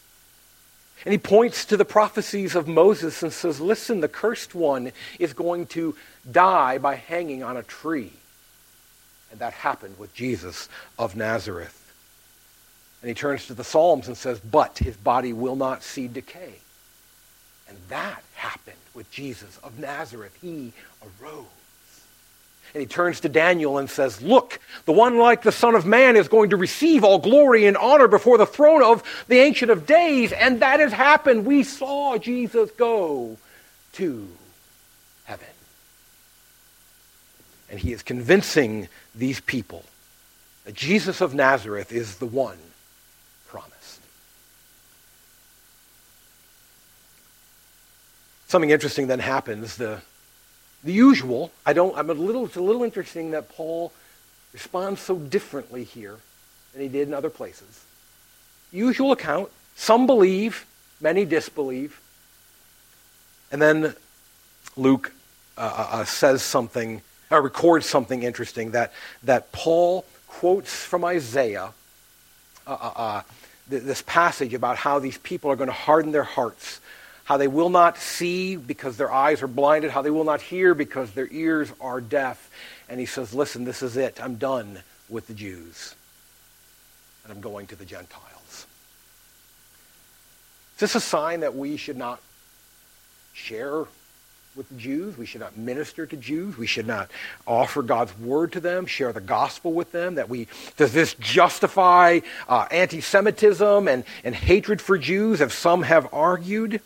And 1.05 1.11
he 1.11 1.17
points 1.17 1.65
to 1.65 1.77
the 1.77 1.85
prophecies 1.85 2.55
of 2.55 2.67
Moses 2.67 3.23
and 3.23 3.33
says, 3.33 3.59
Listen, 3.59 4.01
the 4.01 4.07
cursed 4.07 4.53
one 4.53 4.91
is 5.17 5.33
going 5.33 5.67
to 5.67 5.95
die 6.29 6.77
by 6.77 6.95
hanging 6.95 7.43
on 7.43 7.57
a 7.57 7.63
tree. 7.63 8.13
And 9.31 9.39
that 9.39 9.53
happened 9.53 9.97
with 9.97 10.13
Jesus 10.13 10.69
of 10.99 11.15
Nazareth. 11.15 11.77
And 13.01 13.09
he 13.09 13.15
turns 13.15 13.47
to 13.47 13.53
the 13.53 13.63
Psalms 13.63 14.07
and 14.07 14.15
says, 14.15 14.39
But 14.39 14.77
his 14.77 14.95
body 14.95 15.33
will 15.33 15.55
not 15.55 15.83
see 15.83 16.07
decay. 16.07 16.55
And 17.67 17.77
that 17.89 18.21
happened 18.35 18.77
with 18.93 19.09
Jesus 19.11 19.57
of 19.63 19.79
Nazareth. 19.79 20.37
He 20.41 20.73
arose. 21.01 21.45
And 22.73 22.81
he 22.81 22.87
turns 22.87 23.21
to 23.21 23.29
Daniel 23.29 23.77
and 23.77 23.89
says, 23.89 24.21
Look, 24.21 24.59
the 24.85 24.91
one 24.91 25.17
like 25.17 25.41
the 25.41 25.51
Son 25.51 25.75
of 25.75 25.85
Man 25.85 26.15
is 26.15 26.27
going 26.27 26.51
to 26.51 26.57
receive 26.57 27.03
all 27.03 27.17
glory 27.17 27.65
and 27.65 27.75
honor 27.75 28.07
before 28.07 28.37
the 28.37 28.45
throne 28.45 28.83
of 28.83 29.03
the 29.27 29.39
Ancient 29.39 29.71
of 29.71 29.85
Days. 29.85 30.31
And 30.31 30.61
that 30.61 30.79
has 30.79 30.93
happened. 30.93 31.45
We 31.45 31.63
saw 31.63 32.17
Jesus 32.17 32.69
go 32.71 33.37
to 33.93 34.27
heaven. 35.25 35.47
And 37.69 37.79
he 37.79 37.91
is 37.93 38.03
convincing 38.03 38.87
these 39.15 39.39
people 39.39 39.83
Jesus 40.73 41.21
of 41.21 41.33
Nazareth 41.33 41.91
is 41.91 42.17
the 42.17 42.25
one 42.25 42.57
promised. 43.47 43.99
Something 48.47 48.69
interesting 48.69 49.07
then 49.07 49.19
happens. 49.19 49.77
The 49.77 50.01
the 50.83 50.91
usual. 50.91 51.51
I 51.65 51.73
don't. 51.73 51.97
I'm 51.97 52.09
a 52.09 52.13
little. 52.13 52.45
It's 52.45 52.55
a 52.55 52.61
little 52.61 52.83
interesting 52.83 53.31
that 53.31 53.49
Paul 53.49 53.91
responds 54.53 55.01
so 55.01 55.17
differently 55.17 55.83
here 55.83 56.17
than 56.73 56.81
he 56.81 56.87
did 56.87 57.07
in 57.07 57.13
other 57.13 57.29
places. 57.29 57.85
Usual 58.71 59.11
account. 59.11 59.49
Some 59.75 60.05
believe, 60.05 60.65
many 60.99 61.25
disbelieve, 61.25 61.99
and 63.51 63.61
then 63.61 63.95
Luke 64.75 65.11
uh, 65.57 65.61
uh, 65.61 65.95
uh 65.97 66.05
says 66.05 66.43
something, 66.43 67.01
uh, 67.31 67.41
records 67.41 67.85
something 67.85 68.23
interesting 68.23 68.71
that 68.71 68.93
that 69.23 69.51
Paul 69.51 70.05
quotes 70.27 70.73
from 70.73 71.05
Isaiah. 71.05 71.73
Uh, 72.67 72.91
uh, 72.95 73.21
this 73.67 74.01
passage 74.01 74.53
about 74.53 74.75
how 74.75 74.99
these 74.99 75.17
people 75.19 75.49
are 75.49 75.55
going 75.55 75.69
to 75.69 75.73
harden 75.73 76.11
their 76.11 76.23
hearts 76.25 76.81
how 77.31 77.37
they 77.37 77.47
will 77.47 77.69
not 77.69 77.97
see 77.97 78.57
because 78.57 78.97
their 78.97 79.09
eyes 79.09 79.41
are 79.41 79.47
blinded, 79.47 79.89
how 79.89 80.01
they 80.01 80.09
will 80.09 80.25
not 80.25 80.41
hear 80.41 80.73
because 80.73 81.11
their 81.11 81.29
ears 81.31 81.71
are 81.79 82.01
deaf. 82.01 82.49
And 82.89 82.99
he 82.99 83.05
says, 83.05 83.33
Listen, 83.33 83.63
this 83.63 83.81
is 83.81 83.95
it. 83.95 84.21
I'm 84.21 84.35
done 84.35 84.79
with 85.07 85.27
the 85.27 85.33
Jews, 85.33 85.95
and 87.23 87.31
I'm 87.31 87.39
going 87.39 87.67
to 87.67 87.77
the 87.77 87.85
Gentiles. 87.85 88.65
Is 90.75 90.79
this 90.79 90.95
a 90.95 90.99
sign 90.99 91.39
that 91.39 91.55
we 91.55 91.77
should 91.77 91.95
not 91.95 92.21
share 93.31 93.85
with 94.55 94.67
the 94.69 94.75
Jews. 94.75 95.17
We 95.17 95.25
should 95.25 95.41
not 95.41 95.57
minister 95.57 96.05
to 96.05 96.17
Jews. 96.17 96.57
We 96.57 96.67
should 96.67 96.87
not 96.87 97.09
offer 97.47 97.81
God's 97.81 98.17
word 98.19 98.51
to 98.53 98.59
them, 98.59 98.85
share 98.85 99.13
the 99.13 99.21
gospel 99.21 99.73
with 99.73 99.91
them. 99.91 100.15
That 100.15 100.29
we 100.29 100.47
does 100.77 100.93
this 100.93 101.13
justify 101.15 102.19
uh, 102.47 102.67
anti-Semitism 102.71 103.87
and, 103.87 104.03
and 104.23 104.35
hatred 104.35 104.81
for 104.81 104.97
Jews, 104.97 105.41
as 105.41 105.53
some 105.53 105.83
have 105.83 106.13
argued? 106.13 106.81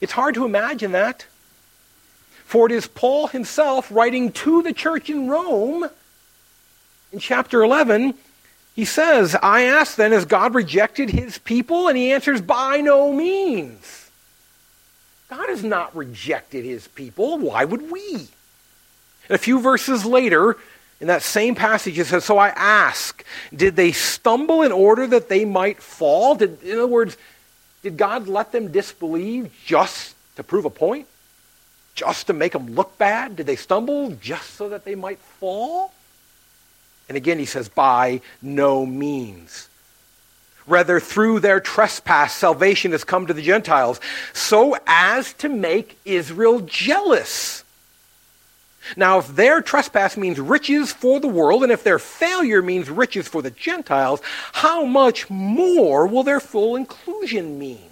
It's 0.00 0.12
hard 0.12 0.34
to 0.34 0.44
imagine 0.44 0.92
that. 0.92 1.26
For 2.44 2.66
it 2.66 2.72
is 2.72 2.86
Paul 2.86 3.26
himself 3.26 3.90
writing 3.90 4.30
to 4.32 4.62
the 4.62 4.72
church 4.72 5.10
in 5.10 5.28
Rome 5.28 5.88
in 7.12 7.18
chapter 7.18 7.62
11. 7.62 8.14
He 8.74 8.84
says, 8.84 9.34
I 9.42 9.62
ask 9.62 9.96
then, 9.96 10.12
has 10.12 10.26
God 10.26 10.54
rejected 10.54 11.10
his 11.10 11.38
people? 11.38 11.88
And 11.88 11.96
he 11.96 12.12
answers, 12.12 12.40
by 12.40 12.82
no 12.82 13.12
means. 13.12 14.05
God 15.28 15.48
has 15.48 15.64
not 15.64 15.94
rejected 15.96 16.64
his 16.64 16.88
people. 16.88 17.38
Why 17.38 17.64
would 17.64 17.90
we? 17.90 18.28
And 19.28 19.34
a 19.34 19.38
few 19.38 19.60
verses 19.60 20.04
later, 20.04 20.56
in 21.00 21.08
that 21.08 21.22
same 21.22 21.54
passage, 21.54 21.98
it 21.98 22.06
says, 22.06 22.24
So 22.24 22.38
I 22.38 22.48
ask, 22.50 23.24
did 23.54 23.76
they 23.76 23.92
stumble 23.92 24.62
in 24.62 24.72
order 24.72 25.06
that 25.08 25.28
they 25.28 25.44
might 25.44 25.82
fall? 25.82 26.36
Did, 26.36 26.62
in 26.62 26.78
other 26.78 26.86
words, 26.86 27.16
did 27.82 27.96
God 27.96 28.28
let 28.28 28.52
them 28.52 28.72
disbelieve 28.72 29.52
just 29.64 30.14
to 30.36 30.42
prove 30.42 30.64
a 30.64 30.70
point? 30.70 31.06
Just 31.94 32.28
to 32.28 32.32
make 32.32 32.52
them 32.52 32.74
look 32.74 32.96
bad? 32.98 33.36
Did 33.36 33.46
they 33.46 33.56
stumble 33.56 34.10
just 34.12 34.50
so 34.54 34.68
that 34.68 34.84
they 34.84 34.94
might 34.94 35.18
fall? 35.18 35.92
And 37.08 37.16
again, 37.16 37.38
he 37.38 37.46
says, 37.46 37.68
by 37.68 38.20
no 38.42 38.84
means. 38.84 39.68
Rather, 40.66 40.98
through 40.98 41.40
their 41.40 41.60
trespass, 41.60 42.34
salvation 42.34 42.92
has 42.92 43.04
come 43.04 43.26
to 43.26 43.32
the 43.32 43.42
Gentiles, 43.42 44.00
so 44.32 44.76
as 44.86 45.32
to 45.34 45.48
make 45.48 45.98
Israel 46.04 46.60
jealous. 46.60 47.62
Now, 48.96 49.18
if 49.18 49.28
their 49.28 49.62
trespass 49.62 50.16
means 50.16 50.40
riches 50.40 50.92
for 50.92 51.18
the 51.18 51.28
world, 51.28 51.62
and 51.62 51.72
if 51.72 51.82
their 51.82 51.98
failure 51.98 52.62
means 52.62 52.90
riches 52.90 53.26
for 53.26 53.42
the 53.42 53.50
Gentiles, 53.50 54.20
how 54.52 54.84
much 54.84 55.30
more 55.30 56.06
will 56.06 56.22
their 56.22 56.40
full 56.40 56.76
inclusion 56.76 57.58
mean? 57.58 57.90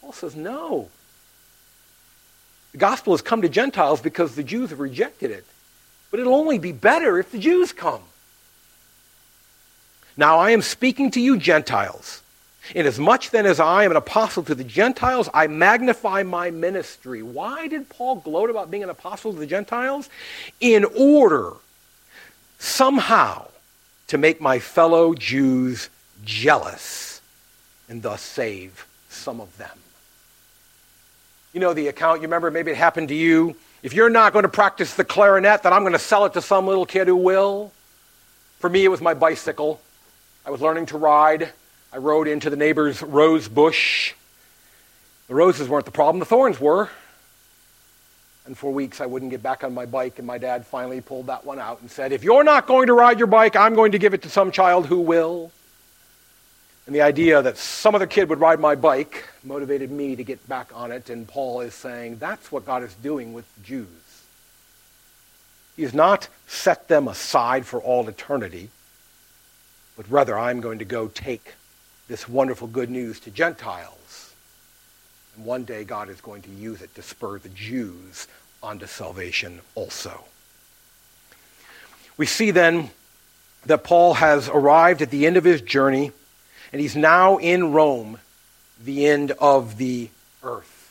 Paul 0.00 0.12
says, 0.12 0.36
no. 0.36 0.88
The 2.72 2.78
gospel 2.78 3.12
has 3.12 3.22
come 3.22 3.42
to 3.42 3.48
Gentiles 3.48 4.00
because 4.00 4.34
the 4.34 4.44
Jews 4.44 4.70
have 4.70 4.80
rejected 4.80 5.30
it. 5.30 5.44
But 6.10 6.20
it'll 6.20 6.34
only 6.34 6.58
be 6.58 6.72
better 6.72 7.18
if 7.18 7.32
the 7.32 7.38
Jews 7.38 7.72
come. 7.72 8.02
Now 10.20 10.38
I 10.38 10.50
am 10.50 10.60
speaking 10.60 11.10
to 11.12 11.20
you, 11.20 11.38
Gentiles. 11.38 12.20
Inasmuch 12.74 13.30
then 13.30 13.46
as 13.46 13.58
I 13.58 13.84
am 13.84 13.90
an 13.90 13.96
apostle 13.96 14.42
to 14.42 14.54
the 14.54 14.62
Gentiles, 14.62 15.30
I 15.32 15.46
magnify 15.46 16.24
my 16.24 16.50
ministry. 16.50 17.22
Why 17.22 17.68
did 17.68 17.88
Paul 17.88 18.16
gloat 18.16 18.50
about 18.50 18.70
being 18.70 18.82
an 18.82 18.90
apostle 18.90 19.32
to 19.32 19.38
the 19.38 19.46
Gentiles? 19.46 20.10
In 20.60 20.84
order 20.84 21.54
somehow 22.58 23.48
to 24.08 24.18
make 24.18 24.42
my 24.42 24.58
fellow 24.58 25.14
Jews 25.14 25.88
jealous 26.22 27.22
and 27.88 28.02
thus 28.02 28.20
save 28.20 28.86
some 29.08 29.40
of 29.40 29.56
them. 29.56 29.78
You 31.54 31.60
know 31.60 31.72
the 31.72 31.88
account, 31.88 32.20
you 32.20 32.26
remember 32.28 32.50
maybe 32.50 32.72
it 32.72 32.76
happened 32.76 33.08
to 33.08 33.14
you. 33.14 33.56
If 33.82 33.94
you're 33.94 34.10
not 34.10 34.34
going 34.34 34.42
to 34.42 34.50
practice 34.50 34.92
the 34.92 35.04
clarinet, 35.04 35.62
then 35.62 35.72
I'm 35.72 35.80
going 35.80 35.94
to 35.94 35.98
sell 35.98 36.26
it 36.26 36.34
to 36.34 36.42
some 36.42 36.66
little 36.66 36.84
kid 36.84 37.06
who 37.08 37.16
will. 37.16 37.72
For 38.58 38.68
me, 38.68 38.84
it 38.84 38.88
was 38.88 39.00
my 39.00 39.14
bicycle. 39.14 39.80
I 40.44 40.50
was 40.50 40.60
learning 40.60 40.86
to 40.86 40.98
ride. 40.98 41.52
I 41.92 41.98
rode 41.98 42.28
into 42.28 42.50
the 42.50 42.56
neighbor's 42.56 43.02
rose 43.02 43.48
bush. 43.48 44.14
The 45.28 45.34
roses 45.34 45.68
weren't 45.68 45.84
the 45.84 45.92
problem, 45.92 46.18
the 46.18 46.24
thorns 46.24 46.60
were. 46.60 46.88
And 48.46 48.58
for 48.58 48.72
weeks, 48.72 49.00
I 49.00 49.06
wouldn't 49.06 49.30
get 49.30 49.42
back 49.42 49.62
on 49.62 49.74
my 49.74 49.86
bike, 49.86 50.18
and 50.18 50.26
my 50.26 50.38
dad 50.38 50.66
finally 50.66 51.00
pulled 51.00 51.26
that 51.26 51.44
one 51.44 51.60
out 51.60 51.80
and 51.82 51.90
said, 51.90 52.10
If 52.10 52.24
you're 52.24 52.42
not 52.42 52.66
going 52.66 52.88
to 52.88 52.94
ride 52.94 53.18
your 53.18 53.28
bike, 53.28 53.54
I'm 53.54 53.74
going 53.74 53.92
to 53.92 53.98
give 53.98 54.14
it 54.14 54.22
to 54.22 54.30
some 54.30 54.50
child 54.50 54.86
who 54.86 55.00
will. 55.00 55.52
And 56.86 56.94
the 56.94 57.02
idea 57.02 57.42
that 57.42 57.58
some 57.58 57.94
other 57.94 58.08
kid 58.08 58.28
would 58.28 58.40
ride 58.40 58.58
my 58.58 58.74
bike 58.74 59.28
motivated 59.44 59.90
me 59.90 60.16
to 60.16 60.24
get 60.24 60.48
back 60.48 60.70
on 60.74 60.90
it, 60.90 61.10
and 61.10 61.28
Paul 61.28 61.60
is 61.60 61.74
saying 61.74 62.16
that's 62.16 62.50
what 62.50 62.64
God 62.64 62.82
is 62.82 62.94
doing 62.94 63.32
with 63.32 63.44
the 63.54 63.60
Jews. 63.60 63.86
He 65.76 65.82
has 65.82 65.94
not 65.94 66.28
set 66.48 66.88
them 66.88 67.06
aside 67.06 67.66
for 67.66 67.80
all 67.80 68.08
eternity, 68.08 68.70
but 70.00 70.10
rather 70.10 70.38
I'm 70.38 70.62
going 70.62 70.78
to 70.78 70.86
go 70.86 71.08
take 71.08 71.56
this 72.08 72.26
wonderful 72.26 72.66
good 72.66 72.88
news 72.88 73.20
to 73.20 73.30
Gentiles. 73.30 74.34
And 75.36 75.44
one 75.44 75.64
day 75.64 75.84
God 75.84 76.08
is 76.08 76.22
going 76.22 76.40
to 76.40 76.48
use 76.48 76.80
it 76.80 76.94
to 76.94 77.02
spur 77.02 77.38
the 77.38 77.50
Jews 77.50 78.26
onto 78.62 78.86
salvation 78.86 79.60
also. 79.74 80.24
We 82.16 82.24
see 82.24 82.50
then 82.50 82.88
that 83.66 83.84
Paul 83.84 84.14
has 84.14 84.48
arrived 84.48 85.02
at 85.02 85.10
the 85.10 85.26
end 85.26 85.36
of 85.36 85.44
his 85.44 85.60
journey 85.60 86.12
and 86.72 86.80
he's 86.80 86.96
now 86.96 87.36
in 87.36 87.74
Rome, 87.74 88.20
the 88.82 89.04
end 89.04 89.32
of 89.32 89.76
the 89.76 90.08
earth. 90.42 90.89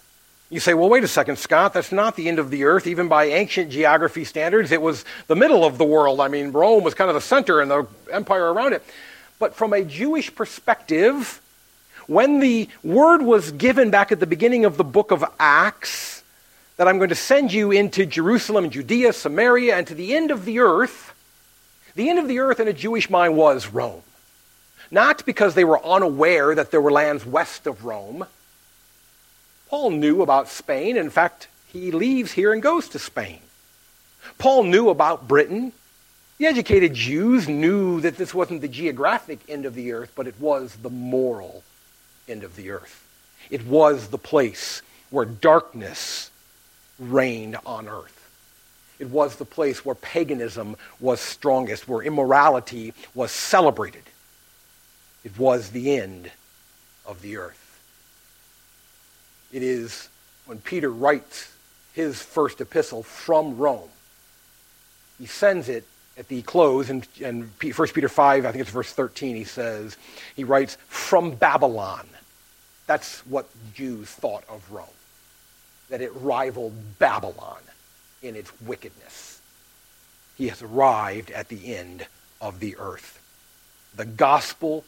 You 0.49 0.59
say, 0.59 0.73
well, 0.73 0.89
wait 0.89 1.03
a 1.03 1.07
second, 1.07 1.37
Scott, 1.37 1.73
that's 1.73 1.91
not 1.91 2.15
the 2.15 2.27
end 2.27 2.39
of 2.39 2.49
the 2.49 2.63
earth. 2.63 2.87
Even 2.87 3.07
by 3.07 3.25
ancient 3.25 3.69
geography 3.69 4.25
standards, 4.25 4.71
it 4.71 4.81
was 4.81 5.05
the 5.27 5.35
middle 5.35 5.63
of 5.63 5.77
the 5.77 5.85
world. 5.85 6.19
I 6.19 6.27
mean, 6.27 6.51
Rome 6.51 6.83
was 6.83 6.95
kind 6.95 7.09
of 7.09 7.13
the 7.13 7.21
center 7.21 7.61
and 7.61 7.69
the 7.69 7.87
empire 8.11 8.51
around 8.51 8.73
it. 8.73 8.83
But 9.37 9.53
from 9.53 9.73
a 9.73 9.83
Jewish 9.83 10.33
perspective, 10.33 11.39
when 12.07 12.39
the 12.39 12.67
word 12.83 13.21
was 13.21 13.51
given 13.51 13.91
back 13.91 14.11
at 14.11 14.19
the 14.19 14.25
beginning 14.25 14.65
of 14.65 14.75
the 14.75 14.83
book 14.83 15.11
of 15.11 15.23
Acts, 15.39 16.23
that 16.77 16.87
I'm 16.87 16.97
going 16.97 17.09
to 17.09 17.15
send 17.15 17.53
you 17.53 17.71
into 17.71 18.05
Jerusalem, 18.05 18.69
Judea, 18.69 19.13
Samaria, 19.13 19.77
and 19.77 19.85
to 19.87 19.93
the 19.93 20.15
end 20.15 20.31
of 20.31 20.45
the 20.45 20.59
earth, 20.59 21.13
the 21.93 22.09
end 22.09 22.17
of 22.17 22.27
the 22.27 22.39
earth 22.39 22.59
in 22.59 22.67
a 22.67 22.73
Jewish 22.73 23.09
mind 23.09 23.35
was 23.35 23.67
Rome. 23.67 24.01
Not 24.89 25.25
because 25.25 25.53
they 25.53 25.65
were 25.65 25.85
unaware 25.85 26.55
that 26.55 26.71
there 26.71 26.81
were 26.81 26.91
lands 26.91 27.25
west 27.25 27.67
of 27.67 27.85
Rome. 27.85 28.25
Paul 29.69 29.91
knew 29.91 30.21
about 30.21 30.47
Spain. 30.47 30.97
In 30.97 31.09
fact, 31.09 31.47
he 31.67 31.91
leaves 31.91 32.31
here 32.31 32.51
and 32.51 32.61
goes 32.61 32.89
to 32.89 32.99
Spain. 32.99 33.39
Paul 34.37 34.63
knew 34.63 34.89
about 34.89 35.27
Britain. 35.27 35.73
The 36.39 36.47
educated 36.47 36.93
Jews 36.93 37.47
knew 37.47 38.01
that 38.01 38.17
this 38.17 38.33
wasn't 38.33 38.61
the 38.61 38.67
geographic 38.67 39.39
end 39.47 39.65
of 39.65 39.75
the 39.75 39.91
earth, 39.91 40.13
but 40.15 40.27
it 40.27 40.39
was 40.39 40.77
the 40.77 40.89
moral 40.89 41.63
end 42.27 42.43
of 42.43 42.55
the 42.55 42.71
earth. 42.71 43.05
It 43.49 43.65
was 43.65 44.07
the 44.07 44.17
place 44.17 44.81
where 45.09 45.25
darkness 45.25 46.31
reigned 46.97 47.57
on 47.65 47.87
earth. 47.87 48.15
It 48.99 49.09
was 49.09 49.35
the 49.35 49.45
place 49.45 49.85
where 49.85 49.95
paganism 49.95 50.75
was 50.99 51.21
strongest, 51.21 51.87
where 51.87 52.01
immorality 52.01 52.93
was 53.13 53.31
celebrated. 53.31 54.03
It 55.23 55.37
was 55.37 55.69
the 55.69 55.97
end 55.97 56.31
of 57.05 57.21
the 57.21 57.37
earth. 57.37 57.58
It 59.51 59.63
is 59.63 60.09
when 60.45 60.59
Peter 60.59 60.89
writes 60.89 61.53
his 61.93 62.21
first 62.21 62.61
epistle 62.61 63.03
from 63.03 63.57
Rome. 63.57 63.89
He 65.17 65.25
sends 65.25 65.69
it 65.69 65.85
at 66.17 66.27
the 66.27 66.41
close, 66.41 66.89
and, 66.89 67.07
and 67.23 67.49
1 67.61 67.87
Peter 67.89 68.09
5, 68.09 68.45
I 68.45 68.51
think 68.51 68.61
it's 68.61 68.71
verse 68.71 68.91
13, 68.91 69.35
he 69.35 69.43
says, 69.43 69.97
he 70.35 70.43
writes, 70.43 70.77
from 70.87 71.35
Babylon. 71.35 72.07
That's 72.87 73.19
what 73.25 73.47
Jews 73.73 74.09
thought 74.09 74.43
of 74.49 74.69
Rome, 74.71 74.87
that 75.89 76.01
it 76.01 76.11
rivaled 76.15 76.73
Babylon 76.99 77.61
in 78.21 78.35
its 78.35 78.51
wickedness. 78.61 79.41
He 80.37 80.49
has 80.49 80.61
arrived 80.61 81.31
at 81.31 81.47
the 81.47 81.75
end 81.75 82.05
of 82.41 82.59
the 82.59 82.75
earth. 82.77 83.21
The 83.95 84.05
gospel 84.05 84.83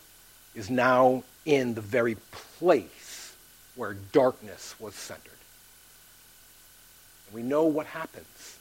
is 0.53 0.69
now 0.69 1.23
in 1.45 1.73
the 1.73 1.81
very 1.81 2.15
place 2.31 3.00
where 3.75 3.93
darkness 3.93 4.75
was 4.79 4.95
centered. 4.95 5.31
And 7.27 7.35
we 7.35 7.41
know 7.41 7.65
what 7.65 7.85
happens. 7.87 8.57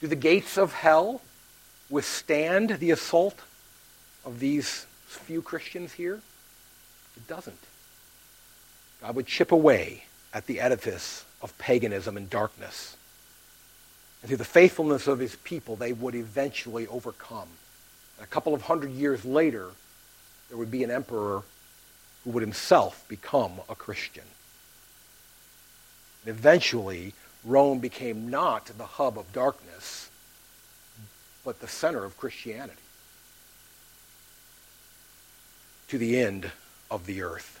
Do 0.00 0.06
the 0.06 0.16
gates 0.16 0.56
of 0.56 0.72
hell 0.72 1.22
withstand 1.90 2.70
the 2.78 2.90
assault 2.90 3.40
of 4.24 4.38
these 4.38 4.86
few 5.06 5.42
Christians 5.42 5.92
here? 5.92 6.20
It 7.16 7.26
doesn't. 7.26 7.58
God 9.00 9.14
would 9.16 9.26
chip 9.26 9.52
away 9.52 10.04
at 10.32 10.46
the 10.46 10.60
edifice 10.60 11.24
of 11.42 11.56
paganism 11.58 12.16
and 12.16 12.28
darkness. 12.28 12.96
And 14.22 14.28
through 14.28 14.38
the 14.38 14.44
faithfulness 14.44 15.06
of 15.06 15.18
his 15.18 15.36
people, 15.36 15.76
they 15.76 15.92
would 15.92 16.14
eventually 16.14 16.86
overcome. 16.86 17.48
And 18.18 18.24
a 18.24 18.28
couple 18.28 18.54
of 18.54 18.62
hundred 18.62 18.90
years 18.90 19.24
later, 19.24 19.70
there 20.48 20.58
would 20.58 20.70
be 20.70 20.84
an 20.84 20.90
emperor 20.90 21.42
who 22.24 22.30
would 22.30 22.42
himself 22.42 23.04
become 23.08 23.60
a 23.68 23.74
Christian. 23.74 24.24
And 26.24 26.36
eventually, 26.36 27.14
Rome 27.44 27.78
became 27.78 28.28
not 28.28 28.66
the 28.66 28.84
hub 28.84 29.18
of 29.18 29.32
darkness, 29.32 30.10
but 31.44 31.60
the 31.60 31.68
center 31.68 32.04
of 32.04 32.16
Christianity 32.18 32.82
to 35.88 35.98
the 35.98 36.20
end 36.20 36.50
of 36.90 37.06
the 37.06 37.22
earth. 37.22 37.60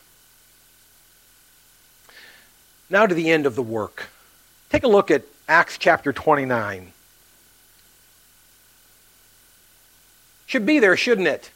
Now 2.90 3.06
to 3.06 3.14
the 3.14 3.30
end 3.30 3.46
of 3.46 3.54
the 3.54 3.62
work. 3.62 4.08
Take 4.70 4.84
a 4.84 4.88
look 4.88 5.10
at 5.10 5.22
Acts 5.48 5.78
chapter 5.78 6.12
29. 6.12 6.92
Should 10.46 10.66
be 10.66 10.78
there, 10.78 10.96
shouldn't 10.96 11.28
it? 11.28 11.50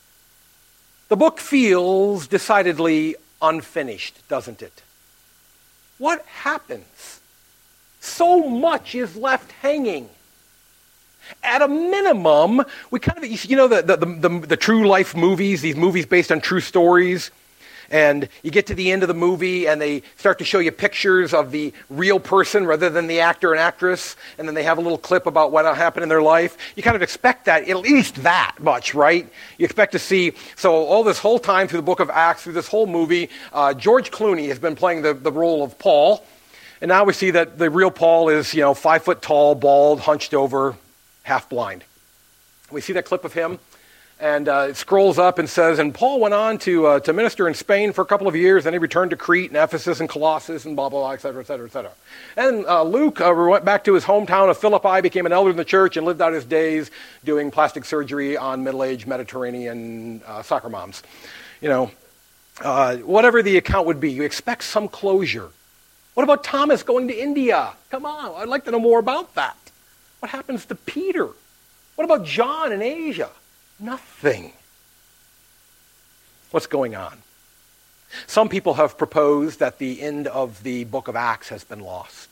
The 1.13 1.17
book 1.17 1.41
feels 1.41 2.27
decidedly 2.27 3.17
unfinished, 3.43 4.27
doesn't 4.29 4.63
it? 4.63 4.83
What 5.99 6.25
happens? 6.25 7.21
So 8.01 8.49
much 8.49 8.95
is 8.95 9.15
left 9.15 9.53
hanging. 9.53 10.09
At 11.43 11.61
a 11.61 11.69
minimum, 11.69 12.63
we 12.91 12.99
kind 12.99 13.23
of, 13.23 13.45
you 13.45 13.57
know, 13.59 13.69
the, 13.69 13.83
the, 13.83 13.97
the, 13.97 14.47
the, 14.47 14.57
true 14.57 14.89
life 14.89 15.15
movies, 15.15 15.61
these 15.61 15.77
movies 15.77 16.07
based 16.07 16.33
on 16.33 16.41
true 16.41 16.61
stories 16.61 17.31
and 17.93 18.27
you 18.43 18.51
get 18.51 18.67
to 18.69 18.75
the 18.75 18.91
end 18.91 19.03
of 19.03 19.09
the 19.09 19.15
movie 19.15 19.69
and 19.69 19.81
they 19.81 20.03
start 20.17 20.39
to 20.39 20.45
show 20.45 20.59
you 20.59 20.73
pictures 20.73 21.35
of 21.35 21.53
the 21.53 21.73
real 21.91 22.19
person 22.19 22.67
rather 22.67 22.89
than 22.89 23.07
the 23.07 23.21
actor 23.21 23.53
and 23.53 23.61
actress, 23.61 24.17
and 24.39 24.49
then 24.49 24.55
they 24.55 24.63
have 24.65 24.79
a 24.79 24.81
little 24.81 24.99
clip 24.99 25.27
about 25.27 25.53
what 25.53 25.65
happened 25.77 26.03
in 26.03 26.09
their 26.09 26.23
life. 26.23 26.57
You 26.75 26.83
kind 26.83 26.97
of 26.97 27.03
expect 27.03 27.45
that, 27.45 27.69
at 27.69 27.77
least 27.77 28.23
that 28.23 28.57
much, 28.59 28.95
right? 28.95 29.31
You 29.59 29.65
expect 29.65 29.93
to 29.93 29.99
see, 29.99 30.33
so 30.57 30.73
all 30.73 31.05
this 31.05 31.19
whole 31.19 31.39
time 31.39 31.69
through 31.69 31.81
the 31.81 31.85
book 31.85 32.01
of 32.01 32.09
Acts, 32.09 32.43
through 32.43 32.55
this 32.55 32.69
whole 32.69 32.87
movie, 32.87 33.29
uh, 33.53 33.75
George 33.75 34.11
Clooney 34.11 34.49
has 34.49 34.59
been 34.59 34.75
playing 34.75 35.03
the, 35.03 35.13
the 35.13 35.31
role 35.31 35.63
of 35.63 35.79
Paul. 35.79 36.25
And 36.81 36.89
now 36.89 37.05
we 37.05 37.13
see 37.13 37.31
that 37.33 37.59
the 37.59 37.71
real 37.71 37.91
Paul 37.91 38.31
is, 38.31 38.55
you 38.55 38.63
know, 38.63 38.75
five 38.75 39.05
foot 39.05 39.23
tall, 39.23 39.55
bald, 39.55 40.01
hunched 40.01 40.35
over, 40.35 40.77
half 41.23 41.49
blind. 41.49 41.85
We 42.73 42.81
see 42.81 42.95
that 42.95 43.05
clip 43.05 43.25
of 43.25 43.35
him 43.35 43.59
And 44.23 44.49
uh, 44.49 44.69
it 44.71 44.77
scrolls 44.77 45.19
up 45.19 45.41
and 45.41 45.51
says, 45.51 45.81
and 45.81 45.93
Paul 45.93 46.21
went 46.21 46.33
on 46.33 46.57
to, 46.59 46.87
uh, 46.87 47.01
to 47.01 47.13
minister 47.13 47.49
in 47.49 47.55
Spain 47.55 47.93
for 47.93 48.03
a 48.03 48.05
couple 48.05 48.29
of 48.29 48.37
years, 48.37 48.63
then 48.63 48.73
he 48.73 48.79
returned 48.79 49.11
to 49.11 49.17
Crete 49.17 49.51
and 49.51 49.57
Ephesus 49.57 49.99
and 49.99 50.09
Colossus 50.09 50.65
and 50.65 50.77
blah, 50.77 50.89
blah, 50.89 51.01
blah, 51.01 51.11
et 51.11 51.21
cetera, 51.21 51.41
et 51.41 51.47
cetera, 51.49 51.67
et 51.67 51.73
cetera. 51.73 51.91
And 52.37 52.65
uh, 52.67 52.85
Luke 52.85 53.21
uh, 53.21 53.35
went 53.37 53.65
back 53.65 53.83
to 53.83 53.95
his 53.95 54.05
hometown 54.05 54.49
of 54.49 54.57
Philippi, 54.57 55.01
became 55.01 55.27
an 55.27 55.33
elder 55.33 55.51
in 55.51 55.57
the 55.57 55.65
church, 55.65 55.97
and 55.97 56.07
lived 56.07 56.23
out 56.23 56.33
his 56.35 56.45
days 56.45 56.89
doing 57.25 57.51
plastic 57.51 57.85
surgery 57.85 58.37
on 58.37 58.63
middle 58.63 58.85
aged 58.85 59.09
Mediterranean 59.09 60.23
uh, 60.25 60.41
soccer 60.45 60.69
moms. 60.69 61.03
You 61.61 61.69
know, 61.69 61.91
uh, 62.61 62.99
whatever 62.99 63.43
the 63.43 63.57
account 63.57 63.89
would 63.89 63.99
be, 63.99 64.13
you 64.13 64.23
expect 64.23 64.63
some 64.63 64.87
closure. 64.87 65.49
What 66.15 66.23
about 66.23 66.45
Thomas 66.45 66.85
going 66.85 67.09
to 67.09 67.15
India? 67.21 67.73
Come 67.91 68.07
on, 68.07 68.41
I'd 68.41 68.49
like 68.49 68.67
to 68.67 68.71
know 68.71 68.79
more 68.79 69.01
about 69.01 69.35
that. 69.35 69.57
What 70.21 70.31
happens 70.31 70.65
to 70.67 70.77
Peter? 70.77 71.29
What 71.97 72.05
about 72.05 72.25
John 72.25 72.71
in 72.71 72.83
Asia? 72.83 73.31
Nothing. 73.83 74.53
What's 76.53 76.69
going 76.69 76.95
on? 76.95 77.19
Some 78.27 78.49
people 78.49 78.75
have 78.75 78.97
proposed 78.97 79.59
that 79.59 79.79
the 79.79 80.01
end 80.01 80.29
of 80.29 80.63
the 80.63 80.85
book 80.85 81.09
of 81.09 81.17
Acts 81.17 81.49
has 81.49 81.65
been 81.65 81.81
lost. 81.81 82.29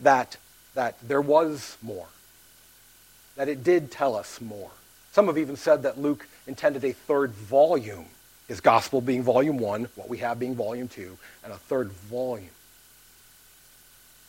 That, 0.00 0.36
that 0.74 0.96
there 1.06 1.20
was 1.20 1.76
more. 1.80 2.08
That 3.36 3.48
it 3.48 3.62
did 3.62 3.92
tell 3.92 4.16
us 4.16 4.40
more. 4.40 4.70
Some 5.12 5.28
have 5.28 5.38
even 5.38 5.56
said 5.56 5.84
that 5.84 6.00
Luke 6.00 6.26
intended 6.46 6.84
a 6.84 6.92
third 6.92 7.30
volume, 7.30 8.06
his 8.48 8.60
gospel 8.60 9.00
being 9.00 9.22
volume 9.22 9.58
one, 9.58 9.88
what 9.94 10.08
we 10.08 10.18
have 10.18 10.40
being 10.40 10.56
volume 10.56 10.88
two, 10.88 11.18
and 11.44 11.52
a 11.52 11.56
third 11.56 11.92
volume. 11.92 12.50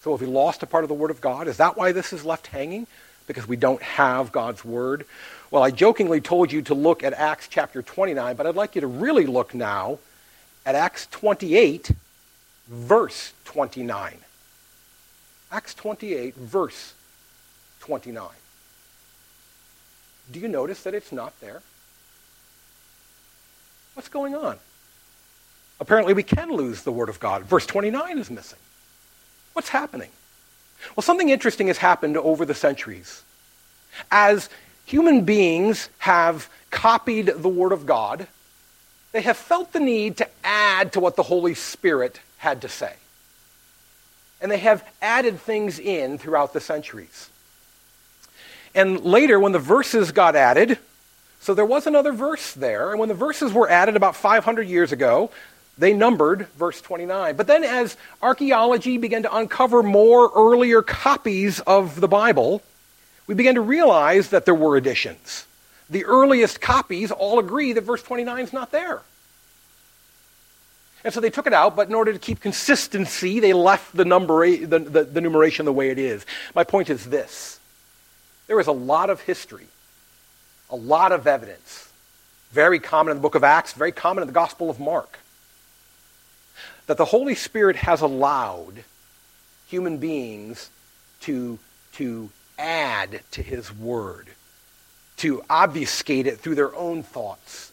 So 0.03 0.11
have 0.11 0.21
we 0.21 0.27
lost 0.27 0.61
a 0.61 0.67
part 0.67 0.83
of 0.83 0.89
the 0.89 0.93
Word 0.95 1.11
of 1.11 1.21
God? 1.21 1.47
Is 1.47 1.57
that 1.57 1.75
why 1.75 1.91
this 1.91 2.13
is 2.13 2.23
left 2.23 2.47
hanging? 2.47 2.85
Because 3.27 3.47
we 3.47 3.55
don't 3.55 3.81
have 3.81 4.31
God's 4.31 4.65
Word? 4.65 5.05
Well, 5.51 5.63
I 5.63 5.69
jokingly 5.69 6.21
told 6.21 6.53
you 6.53 6.61
to 6.63 6.73
look 6.73 7.03
at 7.03 7.13
Acts 7.13 7.49
chapter 7.49 7.81
29, 7.81 8.37
but 8.37 8.47
I'd 8.47 8.55
like 8.55 8.73
you 8.75 8.81
to 8.81 8.87
really 8.87 9.25
look 9.25 9.53
now 9.53 9.99
at 10.65 10.75
Acts 10.75 11.07
28, 11.11 11.91
verse 12.69 13.33
29. 13.43 14.17
Acts 15.51 15.73
28, 15.73 16.35
verse 16.35 16.93
29. 17.81 18.29
Do 20.31 20.39
you 20.39 20.47
notice 20.47 20.83
that 20.83 20.93
it's 20.93 21.11
not 21.11 21.37
there? 21.41 21.61
What's 23.93 24.07
going 24.07 24.33
on? 24.33 24.57
Apparently, 25.81 26.13
we 26.13 26.23
can 26.23 26.49
lose 26.53 26.83
the 26.83 26.93
Word 26.93 27.09
of 27.09 27.19
God. 27.19 27.43
Verse 27.43 27.65
29 27.65 28.17
is 28.19 28.31
missing. 28.31 28.59
What's 29.51 29.67
happening? 29.67 30.11
Well, 30.95 31.01
something 31.01 31.27
interesting 31.27 31.67
has 31.67 31.77
happened 31.77 32.15
over 32.15 32.45
the 32.45 32.53
centuries. 32.53 33.23
As 34.09 34.47
human 34.85 35.23
beings 35.25 35.89
have 35.99 36.49
copied 36.69 37.27
the 37.27 37.49
Word 37.49 37.71
of 37.71 37.85
God, 37.85 38.27
they 39.11 39.21
have 39.21 39.37
felt 39.37 39.73
the 39.73 39.79
need 39.79 40.17
to 40.17 40.29
add 40.43 40.93
to 40.93 40.99
what 40.99 41.15
the 41.15 41.23
Holy 41.23 41.53
Spirit 41.53 42.19
had 42.37 42.61
to 42.61 42.69
say. 42.69 42.93
And 44.41 44.51
they 44.51 44.57
have 44.59 44.87
added 45.01 45.39
things 45.39 45.77
in 45.79 46.17
throughout 46.17 46.53
the 46.53 46.61
centuries. 46.61 47.29
And 48.73 49.01
later, 49.01 49.39
when 49.39 49.51
the 49.51 49.59
verses 49.59 50.11
got 50.11 50.35
added, 50.35 50.79
so 51.41 51.53
there 51.53 51.65
was 51.65 51.87
another 51.87 52.13
verse 52.13 52.53
there, 52.53 52.91
and 52.91 52.99
when 52.99 53.09
the 53.09 53.15
verses 53.15 53.51
were 53.51 53.69
added 53.69 53.95
about 53.95 54.15
500 54.15 54.67
years 54.67 54.91
ago, 54.91 55.29
they 55.77 55.93
numbered 55.93 56.47
verse 56.57 56.79
29. 56.81 57.35
But 57.35 57.47
then, 57.47 57.63
as 57.63 57.97
archaeology 58.21 58.97
began 58.97 59.23
to 59.23 59.35
uncover 59.35 59.83
more 59.83 60.31
earlier 60.35 60.81
copies 60.81 61.59
of 61.61 61.99
the 61.99 62.07
Bible, 62.07 62.61
we 63.31 63.35
begin 63.35 63.55
to 63.55 63.61
realize 63.61 64.31
that 64.31 64.43
there 64.43 64.53
were 64.53 64.75
additions. 64.75 65.47
The 65.89 66.03
earliest 66.03 66.59
copies 66.59 67.11
all 67.11 67.39
agree 67.39 67.71
that 67.71 67.85
verse 67.85 68.03
29 68.03 68.43
is 68.43 68.51
not 68.51 68.71
there. 68.71 68.99
And 71.05 71.13
so 71.13 71.21
they 71.21 71.29
took 71.29 71.47
it 71.47 71.53
out, 71.53 71.77
but 71.77 71.87
in 71.87 71.95
order 71.95 72.11
to 72.11 72.19
keep 72.19 72.41
consistency, 72.41 73.39
they 73.39 73.53
left 73.53 73.95
the, 73.95 74.03
number, 74.03 74.45
the, 74.45 74.79
the, 74.79 75.03
the 75.05 75.21
numeration 75.21 75.63
the 75.63 75.71
way 75.71 75.91
it 75.91 75.97
is. 75.97 76.25
My 76.53 76.65
point 76.65 76.89
is 76.89 77.05
this 77.05 77.57
there 78.47 78.59
is 78.59 78.67
a 78.67 78.73
lot 78.73 79.09
of 79.09 79.21
history, 79.21 79.67
a 80.69 80.75
lot 80.75 81.13
of 81.13 81.25
evidence, 81.25 81.89
very 82.51 82.79
common 82.79 83.11
in 83.11 83.17
the 83.19 83.21
book 83.21 83.35
of 83.35 83.45
Acts, 83.45 83.71
very 83.71 83.93
common 83.93 84.23
in 84.23 84.27
the 84.27 84.33
Gospel 84.33 84.69
of 84.69 84.77
Mark, 84.77 85.19
that 86.87 86.97
the 86.97 87.05
Holy 87.05 87.35
Spirit 87.35 87.77
has 87.77 88.01
allowed 88.01 88.83
human 89.67 89.99
beings 89.99 90.69
to, 91.21 91.59
to 91.93 92.29
add 92.61 93.21
to 93.31 93.41
his 93.41 93.75
word, 93.75 94.27
to 95.17 95.43
obfuscate 95.49 96.27
it 96.27 96.39
through 96.39 96.55
their 96.55 96.75
own 96.75 97.01
thoughts, 97.01 97.71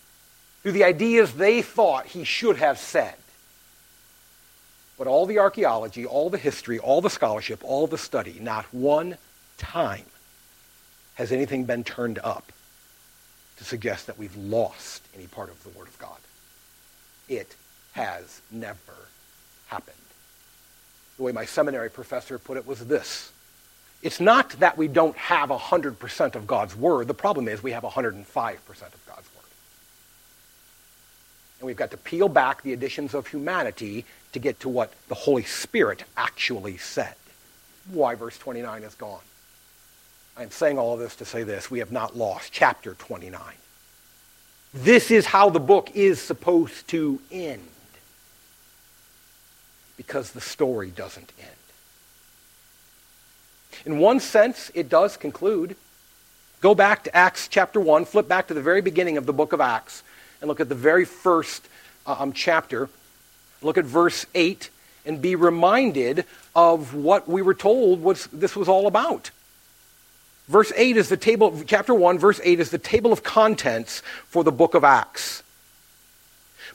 through 0.62 0.72
the 0.72 0.84
ideas 0.84 1.34
they 1.34 1.62
thought 1.62 2.06
he 2.06 2.24
should 2.24 2.56
have 2.56 2.78
said. 2.78 3.14
But 4.96 5.06
all 5.06 5.26
the 5.26 5.38
archaeology, 5.38 6.06
all 6.06 6.30
the 6.30 6.38
history, 6.38 6.78
all 6.78 7.00
the 7.00 7.10
scholarship, 7.10 7.60
all 7.62 7.86
the 7.86 7.98
study, 7.98 8.38
not 8.40 8.64
one 8.72 9.16
time 9.58 10.06
has 11.14 11.30
anything 11.30 11.64
been 11.64 11.84
turned 11.84 12.18
up 12.24 12.50
to 13.58 13.64
suggest 13.64 14.06
that 14.06 14.18
we've 14.18 14.36
lost 14.36 15.06
any 15.14 15.26
part 15.26 15.50
of 15.50 15.62
the 15.62 15.70
Word 15.70 15.88
of 15.88 15.98
God. 15.98 16.18
It 17.28 17.54
has 17.92 18.40
never 18.50 18.78
happened. 19.66 19.96
The 21.16 21.24
way 21.24 21.32
my 21.32 21.44
seminary 21.44 21.90
professor 21.90 22.38
put 22.38 22.56
it 22.56 22.66
was 22.66 22.86
this 22.86 23.32
it's 24.02 24.20
not 24.20 24.50
that 24.60 24.78
we 24.78 24.86
don't 24.86 25.16
have 25.16 25.48
100% 25.48 26.34
of 26.34 26.46
God's 26.46 26.76
Word. 26.76 27.08
The 27.08 27.14
problem 27.14 27.48
is 27.48 27.62
we 27.62 27.72
have 27.72 27.82
105% 27.82 28.16
of 28.16 28.26
God's 28.26 29.28
Word. 29.34 29.44
And 31.58 31.66
we've 31.66 31.76
got 31.76 31.90
to 31.90 31.96
peel 31.96 32.28
back 32.28 32.62
the 32.62 32.72
additions 32.72 33.14
of 33.14 33.26
humanity 33.26 34.04
to 34.32 34.38
get 34.38 34.60
to 34.60 34.68
what 34.68 34.92
the 35.08 35.14
Holy 35.14 35.42
Spirit 35.42 36.04
actually 36.16 36.76
said. 36.76 37.14
Why 37.90 38.14
verse 38.14 38.38
29 38.38 38.84
is 38.84 38.94
gone. 38.94 39.20
I'm 40.36 40.52
saying 40.52 40.78
all 40.78 40.94
of 40.94 41.00
this 41.00 41.16
to 41.16 41.24
say 41.24 41.42
this. 41.42 41.68
We 41.68 41.80
have 41.80 41.90
not 41.90 42.16
lost 42.16 42.52
chapter 42.52 42.94
29. 42.94 43.40
This 44.72 45.10
is 45.10 45.26
how 45.26 45.50
the 45.50 45.58
book 45.58 45.90
is 45.94 46.20
supposed 46.20 46.86
to 46.88 47.18
end. 47.32 47.66
Because 49.96 50.30
the 50.30 50.40
story 50.40 50.90
doesn't 50.90 51.32
end. 51.40 51.57
In 53.84 53.98
one 53.98 54.20
sense, 54.20 54.70
it 54.74 54.88
does 54.88 55.16
conclude. 55.16 55.76
Go 56.60 56.74
back 56.74 57.04
to 57.04 57.16
Acts 57.16 57.48
chapter 57.48 57.80
1, 57.80 58.04
flip 58.04 58.28
back 58.28 58.48
to 58.48 58.54
the 58.54 58.62
very 58.62 58.80
beginning 58.80 59.16
of 59.16 59.26
the 59.26 59.32
book 59.32 59.52
of 59.52 59.60
Acts, 59.60 60.02
and 60.40 60.48
look 60.48 60.60
at 60.60 60.68
the 60.68 60.74
very 60.74 61.04
first 61.04 61.68
uh, 62.06 62.16
um, 62.18 62.32
chapter. 62.32 62.88
Look 63.62 63.78
at 63.78 63.84
verse 63.84 64.26
8 64.34 64.70
and 65.06 65.22
be 65.22 65.34
reminded 65.36 66.24
of 66.54 66.94
what 66.94 67.28
we 67.28 67.42
were 67.42 67.54
told 67.54 68.02
was, 68.02 68.26
this 68.26 68.54
was 68.54 68.68
all 68.68 68.86
about. 68.86 69.30
Verse 70.48 70.72
8 70.74 70.96
is 70.96 71.08
the 71.08 71.16
table, 71.16 71.62
chapter 71.66 71.94
1, 71.94 72.18
verse 72.18 72.40
8 72.42 72.60
is 72.60 72.70
the 72.70 72.78
table 72.78 73.12
of 73.12 73.22
contents 73.22 74.02
for 74.28 74.42
the 74.42 74.52
book 74.52 74.74
of 74.74 74.84
Acts. 74.84 75.42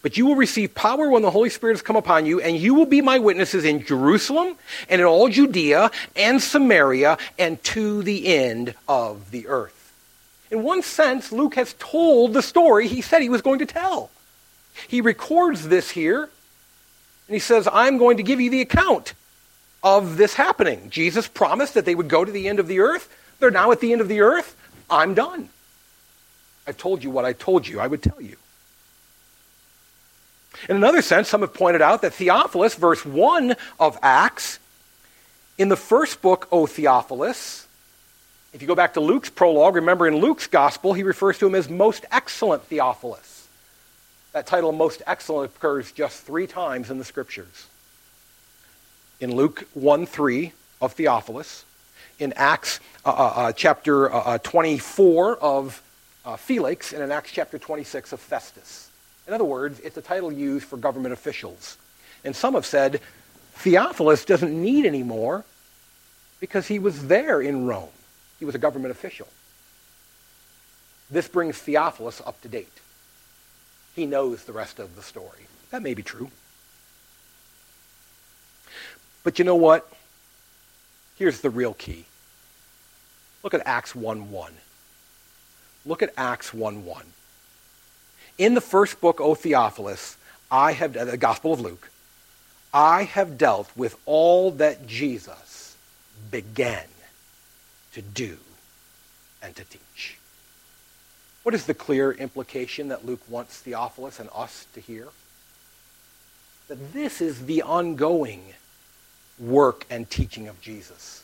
But 0.03 0.17
you 0.17 0.25
will 0.25 0.35
receive 0.35 0.75
power 0.75 1.09
when 1.09 1.21
the 1.21 1.31
Holy 1.31 1.49
Spirit 1.49 1.73
has 1.73 1.81
come 1.81 1.95
upon 1.95 2.25
you, 2.25 2.41
and 2.41 2.57
you 2.57 2.73
will 2.75 2.85
be 2.85 3.01
my 3.01 3.19
witnesses 3.19 3.63
in 3.63 3.83
Jerusalem 3.83 4.57
and 4.89 4.99
in 4.99 5.07
all 5.07 5.29
Judea 5.29 5.89
and 6.15 6.41
Samaria 6.41 7.17
and 7.39 7.63
to 7.63 8.03
the 8.03 8.27
end 8.27 8.75
of 8.87 9.31
the 9.31 9.47
earth. 9.47 9.93
In 10.51 10.61
one 10.61 10.83
sense, 10.83 11.31
Luke 11.31 11.55
has 11.55 11.73
told 11.79 12.33
the 12.33 12.41
story 12.41 12.87
he 12.87 13.01
said 13.01 13.21
he 13.21 13.29
was 13.29 13.41
going 13.41 13.59
to 13.59 13.65
tell. 13.65 14.11
He 14.87 14.99
records 15.01 15.69
this 15.69 15.89
here, 15.89 16.23
and 16.23 17.33
he 17.33 17.39
says, 17.39 17.67
I'm 17.71 17.97
going 17.97 18.17
to 18.17 18.23
give 18.23 18.41
you 18.41 18.49
the 18.49 18.61
account 18.61 19.13
of 19.83 20.17
this 20.17 20.33
happening. 20.33 20.89
Jesus 20.89 21.27
promised 21.29 21.75
that 21.75 21.85
they 21.85 21.95
would 21.95 22.09
go 22.09 22.25
to 22.25 22.31
the 22.31 22.49
end 22.49 22.59
of 22.59 22.67
the 22.67 22.81
earth. 22.81 23.09
They're 23.39 23.51
now 23.51 23.71
at 23.71 23.79
the 23.79 23.93
end 23.93 24.01
of 24.01 24.09
the 24.09 24.21
earth. 24.21 24.55
I'm 24.89 25.13
done. 25.13 25.49
I've 26.67 26.77
told 26.77 27.03
you 27.03 27.09
what 27.09 27.25
I 27.25 27.33
told 27.33 27.67
you 27.67 27.79
I 27.79 27.87
would 27.87 28.03
tell 28.03 28.21
you. 28.21 28.35
In 30.69 30.75
another 30.75 31.01
sense, 31.01 31.29
some 31.29 31.41
have 31.41 31.53
pointed 31.53 31.81
out 31.81 32.01
that 32.01 32.13
Theophilus, 32.13 32.75
verse 32.75 33.05
1 33.05 33.55
of 33.79 33.97
Acts, 34.01 34.59
in 35.57 35.69
the 35.69 35.75
first 35.75 36.21
book, 36.21 36.47
O 36.51 36.65
Theophilus, 36.65 37.67
if 38.53 38.61
you 38.61 38.67
go 38.67 38.75
back 38.75 38.93
to 38.93 38.99
Luke's 38.99 39.29
prologue, 39.29 39.75
remember 39.75 40.07
in 40.07 40.17
Luke's 40.17 40.47
gospel, 40.47 40.93
he 40.93 41.03
refers 41.03 41.37
to 41.39 41.47
him 41.47 41.55
as 41.55 41.69
most 41.69 42.05
excellent 42.11 42.63
Theophilus. 42.63 43.47
That 44.31 44.47
title, 44.47 44.71
most 44.71 45.01
excellent, 45.05 45.55
occurs 45.55 45.91
just 45.91 46.23
three 46.23 46.47
times 46.47 46.89
in 46.89 46.97
the 46.97 47.03
scriptures. 47.03 47.67
In 49.19 49.35
Luke 49.35 49.67
1 49.73 50.05
3 50.05 50.53
of 50.81 50.93
Theophilus, 50.93 51.65
in 52.19 52.33
Acts 52.33 52.79
uh, 53.05 53.09
uh, 53.09 53.13
uh 53.13 53.51
chapter 53.53 54.11
uh, 54.11 54.19
uh 54.19 54.37
24 54.39 55.37
of 55.37 55.81
uh, 56.25 56.35
Felix, 56.35 56.93
and 56.93 57.01
in 57.03 57.11
Acts 57.11 57.31
chapter 57.31 57.57
26 57.57 58.13
of 58.13 58.19
Festus. 58.19 58.89
In 59.27 59.33
other 59.33 59.43
words, 59.43 59.79
it's 59.79 59.97
a 59.97 60.01
title 60.01 60.31
used 60.31 60.65
for 60.65 60.77
government 60.77 61.13
officials. 61.13 61.77
And 62.23 62.35
some 62.35 62.53
have 62.53 62.65
said 62.65 63.01
Theophilus 63.55 64.25
doesn't 64.25 64.53
need 64.53 64.85
any 64.85 65.03
more 65.03 65.45
because 66.39 66.67
he 66.67 66.79
was 66.79 67.07
there 67.07 67.41
in 67.41 67.65
Rome. 67.65 67.89
He 68.39 68.45
was 68.45 68.55
a 68.55 68.59
government 68.59 68.91
official. 68.91 69.27
this 71.09 71.27
brings 71.27 71.57
Theophilus 71.57 72.21
up 72.25 72.41
to 72.41 72.47
date. 72.47 72.81
He 73.95 74.05
knows 74.05 74.43
the 74.43 74.53
rest 74.53 74.79
of 74.79 74.95
the 74.95 75.03
story. 75.03 75.47
That 75.69 75.83
may 75.83 75.93
be 75.93 76.03
true. 76.03 76.31
But 79.23 79.39
you 79.39 79.45
know 79.45 79.55
what? 79.55 79.91
Here's 81.15 81.41
the 81.41 81.49
real 81.49 81.73
key. 81.73 82.05
Look 83.43 83.53
at 83.53 83.61
Acts 83.65 83.93
1 83.93 84.31
1. 84.31 84.53
Look 85.85 86.01
at 86.01 86.13
Acts 86.17 86.53
1 86.53 86.85
1. 86.85 87.05
In 88.37 88.55
the 88.55 88.61
first 88.61 88.99
book, 88.99 89.21
O 89.21 89.35
Theophilus, 89.35 90.17
I 90.49 90.73
have, 90.73 90.97
uh, 90.97 91.05
the 91.05 91.17
Gospel 91.17 91.53
of 91.53 91.61
Luke, 91.61 91.89
I 92.73 93.03
have 93.03 93.37
dealt 93.37 93.69
with 93.75 93.95
all 94.05 94.51
that 94.51 94.87
Jesus 94.87 95.75
began 96.31 96.85
to 97.93 98.01
do 98.01 98.37
and 99.41 99.55
to 99.55 99.63
teach. 99.65 100.17
What 101.43 101.53
is 101.53 101.65
the 101.65 101.73
clear 101.73 102.11
implication 102.11 102.87
that 102.87 103.05
Luke 103.05 103.21
wants 103.27 103.59
Theophilus 103.59 104.19
and 104.19 104.29
us 104.33 104.65
to 104.73 104.79
hear? 104.79 105.07
That 106.69 106.93
this 106.93 107.21
is 107.21 107.45
the 107.45 107.61
ongoing 107.61 108.53
work 109.37 109.85
and 109.89 110.09
teaching 110.09 110.47
of 110.47 110.59
Jesus. 110.61 111.23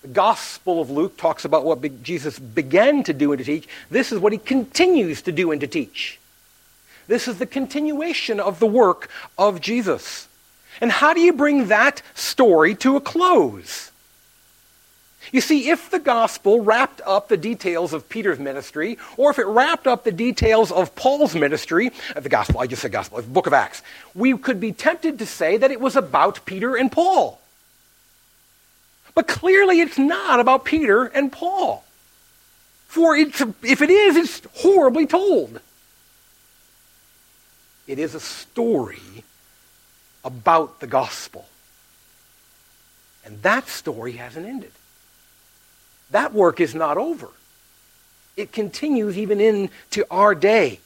The 0.00 0.08
Gospel 0.08 0.80
of 0.80 0.90
Luke 0.90 1.16
talks 1.16 1.44
about 1.44 1.64
what 1.64 2.02
Jesus 2.02 2.38
began 2.38 3.02
to 3.04 3.12
do 3.12 3.32
and 3.32 3.38
to 3.38 3.44
teach. 3.44 3.68
This 3.90 4.12
is 4.12 4.18
what 4.18 4.32
he 4.32 4.38
continues 4.38 5.22
to 5.22 5.32
do 5.32 5.50
and 5.50 5.60
to 5.60 5.66
teach. 5.66 6.18
This 7.06 7.28
is 7.28 7.38
the 7.38 7.46
continuation 7.46 8.40
of 8.40 8.58
the 8.58 8.66
work 8.66 9.08
of 9.36 9.60
Jesus. 9.60 10.28
And 10.80 10.90
how 10.90 11.14
do 11.14 11.20
you 11.20 11.32
bring 11.32 11.68
that 11.68 12.02
story 12.14 12.74
to 12.76 12.96
a 12.96 13.00
close? 13.00 13.90
You 15.30 15.40
see, 15.40 15.70
if 15.70 15.90
the 15.90 15.98
gospel 15.98 16.60
wrapped 16.60 17.00
up 17.06 17.28
the 17.28 17.36
details 17.36 17.92
of 17.92 18.08
Peter's 18.08 18.38
ministry, 18.38 18.98
or 19.16 19.30
if 19.30 19.38
it 19.38 19.46
wrapped 19.46 19.86
up 19.86 20.04
the 20.04 20.12
details 20.12 20.72
of 20.72 20.94
Paul's 20.94 21.34
ministry, 21.34 21.90
uh, 22.14 22.20
the 22.20 22.28
gospel, 22.28 22.60
I 22.60 22.66
just 22.66 22.82
said 22.82 22.92
gospel, 22.92 23.18
the 23.18 23.28
book 23.28 23.46
of 23.46 23.52
Acts, 23.52 23.82
we 24.14 24.36
could 24.36 24.60
be 24.60 24.72
tempted 24.72 25.18
to 25.20 25.26
say 25.26 25.56
that 25.56 25.70
it 25.70 25.80
was 25.80 25.96
about 25.96 26.44
Peter 26.44 26.76
and 26.76 26.90
Paul. 26.90 27.40
But 29.14 29.28
clearly 29.28 29.80
it's 29.80 29.98
not 29.98 30.40
about 30.40 30.64
Peter 30.64 31.04
and 31.04 31.30
Paul. 31.30 31.84
For 32.88 33.16
if 33.16 33.40
it 33.80 33.90
is, 33.90 34.16
it's 34.16 34.42
horribly 34.60 35.06
told. 35.06 35.60
It 37.92 37.98
is 37.98 38.14
a 38.14 38.20
story 38.20 39.22
about 40.24 40.80
the 40.80 40.86
gospel. 40.86 41.44
And 43.22 43.42
that 43.42 43.68
story 43.68 44.12
hasn't 44.12 44.46
ended. 44.46 44.72
That 46.10 46.32
work 46.32 46.58
is 46.58 46.74
not 46.74 46.96
over. 46.96 47.28
It 48.34 48.50
continues 48.50 49.18
even 49.18 49.42
into 49.42 50.06
our 50.10 50.34
day. 50.34 50.80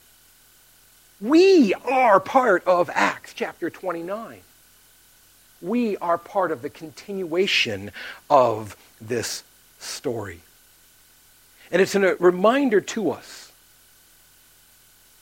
We 1.21 1.73
are 1.85 2.19
part 2.19 2.67
of 2.67 2.89
Acts 2.93 3.33
chapter 3.33 3.69
29. 3.69 4.41
We 5.61 5.95
are 5.95 6.17
part 6.17 6.51
of 6.51 6.61
the 6.61 6.69
continuation 6.69 7.91
of 8.29 8.75
this 8.99 9.45
story. 9.79 10.41
And 11.71 11.81
it's 11.81 11.95
a 11.95 12.17
reminder 12.17 12.81
to 12.81 13.11
us 13.11 13.46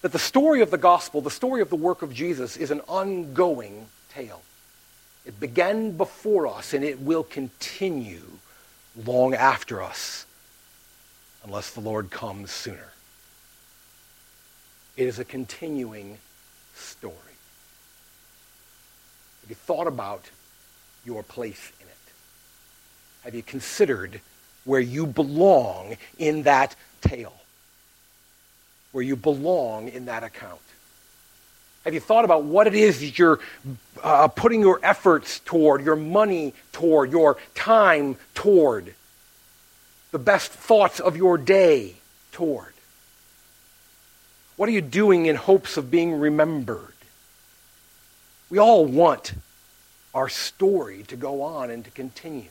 that 0.05 0.11
the 0.11 0.19
story 0.19 0.61
of 0.61 0.69
the 0.69 0.77
gospel, 0.77 1.19
the 1.19 1.31
story 1.31 1.63
of 1.63 1.71
the 1.71 1.75
work 1.75 2.03
of 2.03 2.13
Jesus, 2.13 2.57
is 2.57 2.69
an 2.69 2.79
ongoing 2.81 3.87
tale. 4.13 4.43
It 5.25 5.39
began 5.39 5.97
before 5.97 6.45
us 6.45 6.75
and 6.75 6.83
it 6.83 7.01
will 7.01 7.23
continue 7.23 8.21
long 9.03 9.33
after 9.33 9.81
us 9.81 10.27
unless 11.43 11.71
the 11.71 11.79
Lord 11.79 12.11
comes 12.11 12.51
sooner. 12.51 12.93
It 14.95 15.07
is 15.07 15.17
a 15.17 15.25
continuing 15.25 16.19
story. 16.75 17.15
Have 19.41 19.49
you 19.49 19.55
thought 19.55 19.87
about 19.87 20.29
your 21.03 21.23
place 21.23 21.71
in 21.81 21.87
it? 21.87 23.23
Have 23.23 23.33
you 23.33 23.41
considered 23.41 24.21
where 24.65 24.79
you 24.79 25.07
belong 25.07 25.97
in 26.19 26.43
that 26.43 26.75
tale? 27.01 27.41
Where 28.95 29.03
you 29.03 29.17
belong 29.17 29.89
in 29.89 30.05
that 30.05 30.23
account? 30.23 30.61
Have 31.83 31.93
you 31.93 31.99
thought 31.99 32.23
about 32.23 32.45
what 32.45 32.65
it 32.65 32.75
is 32.75 33.01
that 33.01 33.19
you're 33.19 33.41
uh, 34.01 34.29
putting 34.29 34.61
your 34.61 34.79
efforts 34.81 35.41
toward, 35.41 35.83
your 35.83 35.97
money 35.97 36.53
toward, 36.71 37.11
your 37.11 37.35
time 37.55 38.15
toward, 38.35 38.95
the 40.11 40.17
best 40.17 40.49
thoughts 40.49 41.01
of 41.01 41.17
your 41.17 41.37
day 41.37 41.95
toward? 42.31 42.73
What 44.55 44.69
are 44.69 44.71
you 44.71 44.79
doing 44.79 45.25
in 45.25 45.35
hopes 45.35 45.75
of 45.75 45.91
being 45.91 46.17
remembered? 46.17 46.95
We 48.49 48.59
all 48.59 48.85
want 48.85 49.33
our 50.13 50.29
story 50.29 51.03
to 51.09 51.17
go 51.17 51.41
on 51.41 51.69
and 51.69 51.83
to 51.83 51.91
continue. 51.91 52.47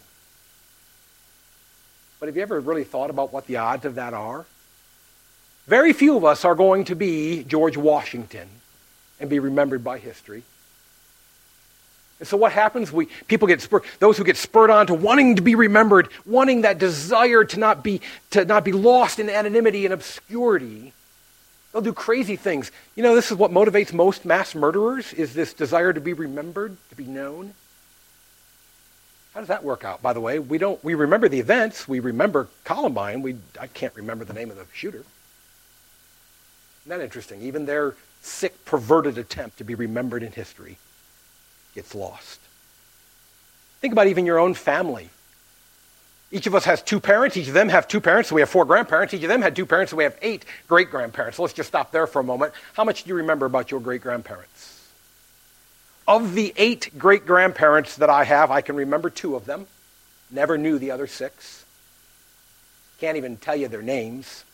But 2.20 2.26
have 2.26 2.36
you 2.36 2.42
ever 2.42 2.60
really 2.60 2.84
thought 2.84 3.08
about 3.08 3.32
what 3.32 3.46
the 3.46 3.56
odds 3.56 3.86
of 3.86 3.94
that 3.94 4.12
are? 4.12 4.44
Very 5.66 5.92
few 5.92 6.16
of 6.16 6.24
us 6.24 6.44
are 6.44 6.54
going 6.54 6.84
to 6.84 6.94
be 6.94 7.44
George 7.44 7.76
Washington 7.76 8.48
and 9.18 9.30
be 9.30 9.38
remembered 9.38 9.82
by 9.82 9.98
history. 9.98 10.42
And 12.20 12.28
so 12.28 12.36
what 12.36 12.52
happens? 12.52 12.92
We 12.92 13.06
people 13.26 13.48
get 13.48 13.60
spurred, 13.60 13.82
those 13.98 14.16
who 14.16 14.24
get 14.24 14.36
spurred 14.36 14.70
on 14.70 14.86
to 14.86 14.94
wanting 14.94 15.36
to 15.36 15.42
be 15.42 15.54
remembered, 15.54 16.08
wanting 16.24 16.62
that 16.62 16.78
desire 16.78 17.44
to 17.44 17.58
not 17.58 17.82
be 17.82 18.00
to 18.30 18.44
not 18.44 18.64
be 18.64 18.72
lost 18.72 19.18
in 19.18 19.28
anonymity 19.28 19.84
and 19.84 19.92
obscurity. 19.92 20.92
They'll 21.72 21.82
do 21.82 21.92
crazy 21.92 22.36
things. 22.36 22.70
You 22.94 23.02
know, 23.02 23.16
this 23.16 23.32
is 23.32 23.36
what 23.36 23.50
motivates 23.50 23.92
most 23.92 24.24
mass 24.24 24.54
murderers 24.54 25.12
is 25.12 25.34
this 25.34 25.52
desire 25.52 25.92
to 25.92 26.00
be 26.00 26.12
remembered, 26.12 26.76
to 26.90 26.94
be 26.94 27.04
known. 27.04 27.52
How 29.32 29.40
does 29.40 29.48
that 29.48 29.64
work 29.64 29.82
out? 29.82 30.00
By 30.00 30.12
the 30.12 30.20
way, 30.20 30.38
we 30.38 30.58
don't 30.58 30.82
we 30.84 30.94
remember 30.94 31.28
the 31.28 31.40
events, 31.40 31.88
we 31.88 31.98
remember 31.98 32.48
Columbine, 32.62 33.22
we 33.22 33.36
I 33.60 33.66
can't 33.66 33.94
remember 33.96 34.24
the 34.24 34.34
name 34.34 34.50
of 34.50 34.56
the 34.56 34.66
shooter. 34.72 35.04
Isn't 36.84 36.98
that 36.98 37.04
interesting? 37.04 37.42
Even 37.42 37.66
their 37.66 37.94
sick, 38.20 38.64
perverted 38.64 39.18
attempt 39.18 39.58
to 39.58 39.64
be 39.64 39.74
remembered 39.74 40.22
in 40.22 40.32
history 40.32 40.78
gets 41.74 41.94
lost. 41.94 42.40
Think 43.80 43.92
about 43.92 44.06
even 44.06 44.26
your 44.26 44.38
own 44.38 44.54
family. 44.54 45.10
Each 46.30 46.46
of 46.46 46.54
us 46.54 46.64
has 46.64 46.82
two 46.82 47.00
parents. 47.00 47.36
Each 47.36 47.48
of 47.48 47.54
them 47.54 47.68
have 47.68 47.86
two 47.86 48.00
parents, 48.00 48.28
so 48.28 48.34
we 48.34 48.40
have 48.40 48.50
four 48.50 48.64
grandparents. 48.64 49.14
Each 49.14 49.22
of 49.22 49.28
them 49.28 49.42
had 49.42 49.54
two 49.54 49.66
parents, 49.66 49.90
so 49.90 49.96
we 49.96 50.04
have 50.04 50.16
eight 50.20 50.44
great 50.68 50.90
grandparents. 50.90 51.38
Let's 51.38 51.52
just 51.52 51.68
stop 51.68 51.92
there 51.92 52.06
for 52.06 52.20
a 52.20 52.24
moment. 52.24 52.52
How 52.74 52.84
much 52.84 53.04
do 53.04 53.08
you 53.08 53.14
remember 53.14 53.46
about 53.46 53.70
your 53.70 53.80
great 53.80 54.02
grandparents? 54.02 54.88
Of 56.06 56.34
the 56.34 56.52
eight 56.56 56.90
great 56.98 57.24
grandparents 57.24 57.96
that 57.96 58.10
I 58.10 58.24
have, 58.24 58.50
I 58.50 58.60
can 58.60 58.76
remember 58.76 59.10
two 59.10 59.36
of 59.36 59.46
them. 59.46 59.66
Never 60.30 60.58
knew 60.58 60.78
the 60.78 60.90
other 60.90 61.06
six. 61.06 61.64
Can't 62.98 63.16
even 63.16 63.36
tell 63.36 63.56
you 63.56 63.68
their 63.68 63.82
names. 63.82 64.44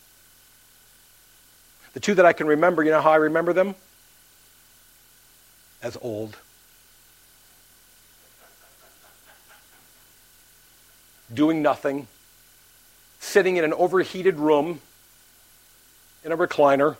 The 1.93 1.99
two 1.99 2.15
that 2.15 2.25
I 2.25 2.33
can 2.33 2.47
remember, 2.47 2.83
you 2.83 2.91
know 2.91 3.01
how 3.01 3.11
I 3.11 3.17
remember 3.17 3.53
them? 3.53 3.75
As 5.83 5.97
old. 6.01 6.37
Doing 11.33 11.61
nothing, 11.61 12.07
sitting 13.19 13.57
in 13.57 13.63
an 13.63 13.73
overheated 13.73 14.37
room 14.37 14.81
in 16.23 16.31
a 16.31 16.37
recliner. 16.37 16.97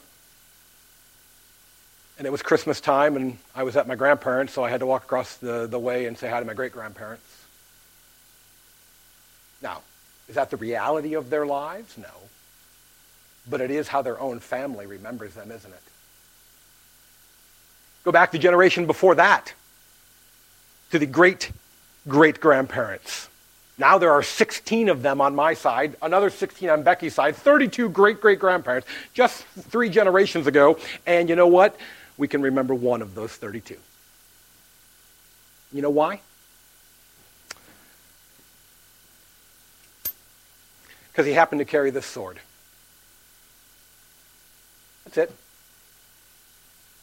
And 2.17 2.27
it 2.27 2.31
was 2.31 2.41
Christmas 2.41 2.79
time, 2.79 3.15
and 3.15 3.37
I 3.55 3.63
was 3.63 3.75
at 3.75 3.87
my 3.87 3.95
grandparents', 3.95 4.53
so 4.53 4.63
I 4.63 4.69
had 4.69 4.81
to 4.81 4.85
walk 4.85 5.03
across 5.03 5.37
the, 5.37 5.67
the 5.67 5.79
way 5.79 6.05
and 6.05 6.17
say 6.17 6.29
hi 6.29 6.39
to 6.39 6.45
my 6.45 6.53
great 6.53 6.71
grandparents. 6.71 7.25
Now, 9.61 9.81
is 10.27 10.35
that 10.35 10.49
the 10.49 10.57
reality 10.57 11.13
of 11.13 11.29
their 11.29 11.45
lives? 11.45 11.97
No 11.97 12.30
but 13.49 13.61
it 13.61 13.71
is 13.71 13.87
how 13.87 14.01
their 14.01 14.19
own 14.19 14.39
family 14.39 14.85
remembers 14.85 15.33
them, 15.33 15.51
isn't 15.51 15.71
it? 15.71 15.81
Go 18.03 18.11
back 18.11 18.31
the 18.31 18.39
generation 18.39 18.87
before 18.87 19.15
that 19.15 19.53
to 20.91 20.99
the 20.99 21.05
great 21.05 21.51
great 22.07 22.39
grandparents. 22.39 23.29
Now 23.77 23.97
there 23.97 24.11
are 24.11 24.23
16 24.23 24.89
of 24.89 25.01
them 25.01 25.21
on 25.21 25.35
my 25.35 25.53
side, 25.53 25.95
another 26.01 26.29
16 26.29 26.69
on 26.69 26.83
Becky's 26.83 27.15
side, 27.15 27.35
32 27.35 27.89
great 27.89 28.21
great 28.21 28.39
grandparents 28.39 28.87
just 29.13 29.43
three 29.43 29.89
generations 29.89 30.47
ago. 30.47 30.77
And 31.05 31.29
you 31.29 31.35
know 31.35 31.47
what? 31.47 31.75
We 32.17 32.27
can 32.27 32.41
remember 32.41 32.75
one 32.75 33.01
of 33.01 33.15
those 33.15 33.31
32. 33.31 33.77
You 35.73 35.81
know 35.81 35.89
why? 35.89 36.21
Because 41.11 41.25
he 41.25 41.33
happened 41.33 41.59
to 41.59 41.65
carry 41.65 41.91
this 41.91 42.05
sword. 42.05 42.39
That's 45.14 45.30
it. 45.30 45.38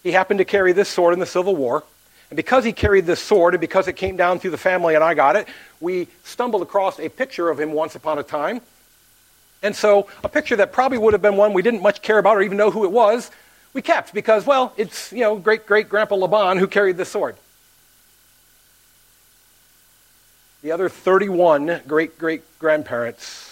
He 0.02 0.12
happened 0.12 0.38
to 0.38 0.44
carry 0.44 0.72
this 0.72 0.88
sword 0.88 1.12
in 1.12 1.20
the 1.20 1.26
Civil 1.26 1.54
War. 1.54 1.84
And 2.30 2.36
because 2.36 2.64
he 2.64 2.72
carried 2.72 3.06
this 3.06 3.20
sword, 3.20 3.54
and 3.54 3.60
because 3.60 3.88
it 3.88 3.94
came 3.94 4.16
down 4.16 4.38
through 4.38 4.50
the 4.50 4.58
family 4.58 4.94
and 4.94 5.02
I 5.02 5.14
got 5.14 5.36
it, 5.36 5.48
we 5.80 6.08
stumbled 6.24 6.62
across 6.62 6.98
a 7.00 7.08
picture 7.08 7.48
of 7.48 7.58
him 7.58 7.72
once 7.72 7.94
upon 7.94 8.18
a 8.18 8.22
time. 8.22 8.60
And 9.62 9.74
so 9.74 10.08
a 10.22 10.28
picture 10.28 10.56
that 10.56 10.72
probably 10.72 10.98
would 10.98 11.14
have 11.14 11.22
been 11.22 11.36
one 11.36 11.52
we 11.52 11.62
didn't 11.62 11.82
much 11.82 12.02
care 12.02 12.18
about 12.18 12.36
or 12.36 12.42
even 12.42 12.56
know 12.56 12.70
who 12.70 12.84
it 12.84 12.92
was, 12.92 13.30
we 13.72 13.82
kept 13.82 14.14
because, 14.14 14.46
well, 14.46 14.72
it's, 14.76 15.12
you 15.12 15.20
know, 15.20 15.36
great 15.36 15.66
great 15.66 15.88
grandpa 15.88 16.14
Laban 16.14 16.58
who 16.58 16.66
carried 16.66 16.96
this 16.96 17.08
sword. 17.08 17.36
The 20.62 20.72
other 20.72 20.88
31 20.88 21.82
great 21.86 22.18
great 22.18 22.42
grandparents 22.58 23.47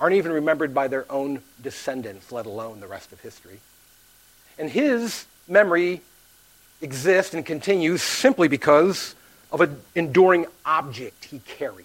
aren't 0.00 0.16
even 0.16 0.32
remembered 0.32 0.72
by 0.72 0.88
their 0.88 1.10
own 1.10 1.42
descendants, 1.62 2.30
let 2.30 2.46
alone 2.46 2.80
the 2.80 2.86
rest 2.86 3.12
of 3.12 3.20
history. 3.20 3.60
And 4.58 4.70
his 4.70 5.26
memory 5.48 6.02
exists 6.80 7.34
and 7.34 7.44
continues 7.44 8.02
simply 8.02 8.48
because 8.48 9.14
of 9.50 9.60
an 9.60 9.80
enduring 9.94 10.46
object 10.64 11.24
he 11.24 11.40
carried. 11.40 11.84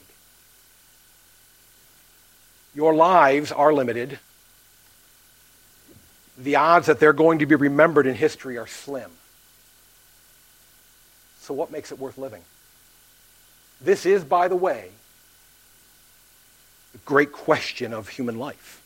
Your 2.75 2.93
lives 2.93 3.51
are 3.51 3.73
limited. 3.73 4.19
The 6.37 6.55
odds 6.55 6.87
that 6.87 6.99
they're 6.99 7.13
going 7.13 7.39
to 7.39 7.45
be 7.45 7.55
remembered 7.55 8.07
in 8.07 8.15
history 8.15 8.57
are 8.57 8.67
slim. 8.67 9.11
So, 11.39 11.53
what 11.53 11.71
makes 11.71 11.91
it 11.91 11.99
worth 11.99 12.17
living? 12.17 12.41
This 13.81 14.05
is, 14.05 14.23
by 14.23 14.47
the 14.47 14.55
way, 14.55 14.89
great 16.99 17.31
question 17.31 17.93
of 17.93 18.09
human 18.09 18.37
life. 18.37 18.81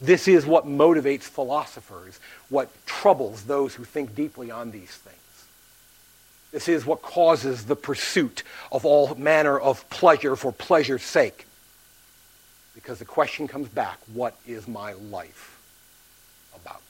This 0.00 0.28
is 0.28 0.46
what 0.46 0.66
motivates 0.66 1.24
philosophers, 1.24 2.18
what 2.48 2.70
troubles 2.86 3.44
those 3.44 3.74
who 3.74 3.84
think 3.84 4.14
deeply 4.14 4.50
on 4.50 4.70
these 4.70 4.90
things. 4.90 5.16
This 6.52 6.68
is 6.68 6.86
what 6.86 7.02
causes 7.02 7.66
the 7.66 7.76
pursuit 7.76 8.42
of 8.72 8.84
all 8.84 9.14
manner 9.14 9.58
of 9.58 9.88
pleasure 9.90 10.36
for 10.36 10.52
pleasure's 10.52 11.02
sake. 11.02 11.46
Because 12.74 12.98
the 12.98 13.04
question 13.04 13.46
comes 13.46 13.68
back 13.68 13.98
what 14.12 14.34
is 14.46 14.66
my 14.66 14.94
life 14.94 15.60
about? 16.54 16.82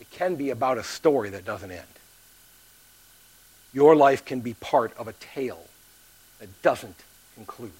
It 0.00 0.10
can 0.10 0.34
be 0.34 0.50
about 0.50 0.78
a 0.78 0.84
story 0.84 1.30
that 1.30 1.44
doesn't 1.44 1.70
end. 1.70 1.82
Your 3.72 3.94
life 3.94 4.24
can 4.24 4.40
be 4.40 4.54
part 4.54 4.96
of 4.96 5.08
a 5.08 5.12
tale 5.14 5.66
that 6.38 6.62
doesn't 6.62 6.96
conclude. 7.34 7.72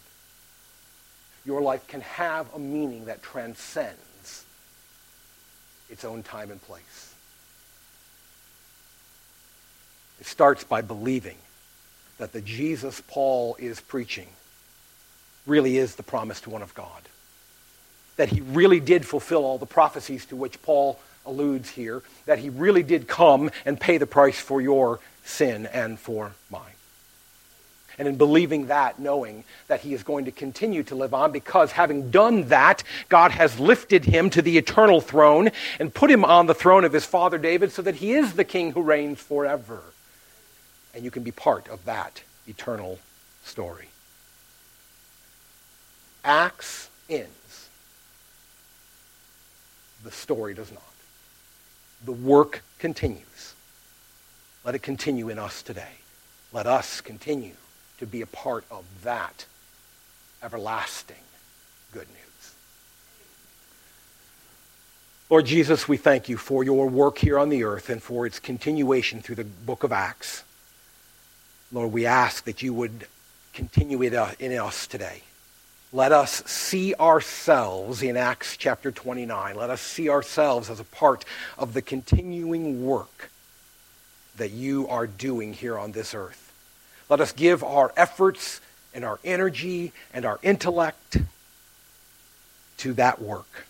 Your 1.45 1.61
life 1.61 1.87
can 1.87 2.01
have 2.03 2.53
a 2.55 2.59
meaning 2.59 3.07
that 3.07 3.23
transcends 3.23 4.45
its 5.91 6.05
own 6.05 6.23
time 6.23 6.51
and 6.51 6.61
place. 6.63 7.15
It 10.21 10.27
starts 10.27 10.65
by 10.65 10.81
believing 10.81 11.37
that 12.19 12.33
the 12.33 12.41
Jesus 12.41 13.03
Paul 13.07 13.57
is 13.59 13.81
preaching 13.81 14.29
really 15.47 15.77
is 15.77 15.97
the 15.97 16.03
promised 16.03 16.47
one 16.47 16.63
of 16.63 16.75
God. 16.75 17.03
That 18.17 18.29
he 18.29 18.41
really 18.41 18.81
did 18.81 19.05
fulfill 19.05 19.45
all 19.45 19.59
the 19.59 19.67
prophecies 19.67 20.25
to 20.27 20.37
which 20.37 20.63
Paul 20.63 20.99
alludes 21.27 21.71
here. 21.71 22.03
That 22.27 22.39
he 22.39 22.49
really 22.49 22.83
did 22.83 23.09
come 23.09 23.51
and 23.67 23.79
pay 23.79 23.99
the 23.99 24.07
price 24.07 24.39
for 24.39 24.61
your 24.61 25.01
sin 25.25 25.67
and 25.67 25.99
for 25.99 26.33
mine. 26.51 26.74
And 27.99 28.09
in 28.09 28.17
believing 28.17 28.67
that, 28.67 28.99
knowing 28.99 29.45
that 29.69 29.81
he 29.81 29.95
is 29.95 30.03
going 30.03 30.25
to 30.25 30.33
continue 30.33 30.83
to 30.85 30.95
live 30.95 31.15
on 31.15 31.33
because 31.33 31.73
having 31.73 32.11
done 32.11 32.49
that, 32.49 32.83
God 33.09 33.31
has 33.31 33.61
lifted 33.61 34.05
him 34.05 34.31
to 34.31 34.43
the 34.43 34.59
eternal 34.59 35.01
throne 35.01 35.51
and 35.79 35.95
put 35.95 36.11
him 36.11 36.25
on 36.25 36.47
the 36.47 36.55
throne 36.55 36.85
of 36.85 36.93
his 36.93 37.05
father 37.05 37.39
David 37.39 37.73
so 37.73 37.83
that 37.83 37.97
he 37.97 38.13
is 38.13 38.33
the 38.33 38.45
king 38.45 38.73
who 38.73 38.83
reigns 38.83 39.21
forever. 39.21 39.81
And 40.95 41.05
you 41.05 41.11
can 41.11 41.23
be 41.23 41.31
part 41.31 41.69
of 41.69 41.85
that 41.85 42.23
eternal 42.47 42.99
story. 43.45 43.89
Acts 46.25 46.89
ends. 47.09 47.69
The 50.03 50.11
story 50.11 50.55
does 50.55 50.73
not. 50.73 50.83
The 52.05 52.13
work 52.13 52.63
continues. 52.79 53.55
Let 54.65 54.75
it 54.75 54.83
continue 54.83 55.29
in 55.29 55.39
us 55.39 55.63
today. 55.63 55.93
Let 56.53 56.67
us 56.67 57.01
continue 57.01 57.55
to 57.99 58.07
be 58.07 58.21
a 58.21 58.27
part 58.27 58.65
of 58.71 58.85
that 59.03 59.47
everlasting 60.43 61.17
good 61.93 62.09
news. 62.09 62.55
Lord 65.31 65.47
Jesus, 65.47 65.89
we 65.89 65.97
thank 65.97 66.29
you 66.29 66.37
for 66.37 66.63
your 66.63 66.89
work 66.89 67.19
here 67.19 67.39
on 67.39 67.49
the 67.49 67.65
earth 67.65 67.89
and 67.89 68.03
for 68.03 68.27
its 68.27 68.39
continuation 68.39 69.21
through 69.21 69.37
the 69.37 69.45
book 69.45 69.83
of 69.83 69.93
Acts. 69.93 70.45
Lord, 71.73 71.93
we 71.93 72.07
ask 72.07 72.45
that 72.45 72.63
you 72.63 72.75
would 72.75 73.07
continue 73.53 74.03
it 74.03 74.15
uh, 74.15 74.33
in 74.39 74.53
us 74.53 74.87
today. 74.87 75.23
Let 75.93 76.13
us 76.13 76.43
see 76.45 76.95
ourselves 76.97 78.03
in 78.03 78.17
Acts 78.17 78.57
chapter 78.57 78.91
29. 78.91 79.55
Let 79.55 79.71
us 79.71 79.81
see 79.81 80.09
ourselves 80.09 80.69
as 80.69 80.81
a 80.81 80.85
part 80.85 81.25
of 81.57 81.73
the 81.73 81.83
continuing 81.83 82.85
work 82.85 83.31
that 84.37 84.51
you 84.51 84.89
are 84.89 85.07
doing 85.07 85.53
here 85.53 85.79
on 85.79 85.93
this 85.93 86.13
earth. 86.13 86.44
Let 87.15 87.21
us 87.21 87.31
give 87.31 87.63
our 87.63 87.93
efforts 87.97 88.61
and 88.93 89.05
our 89.05 89.21
energy 89.23 89.93
and 90.13 90.25
our 90.25 90.41
intellect 90.43 91.19
to 92.79 92.93
that 92.95 93.23
work, 93.23 93.67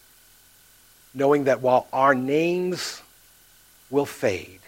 knowing 1.12 1.44
that 1.44 1.60
while 1.60 1.86
our 1.92 2.14
names 2.14 3.02
will 3.90 4.06
fade, 4.06 4.60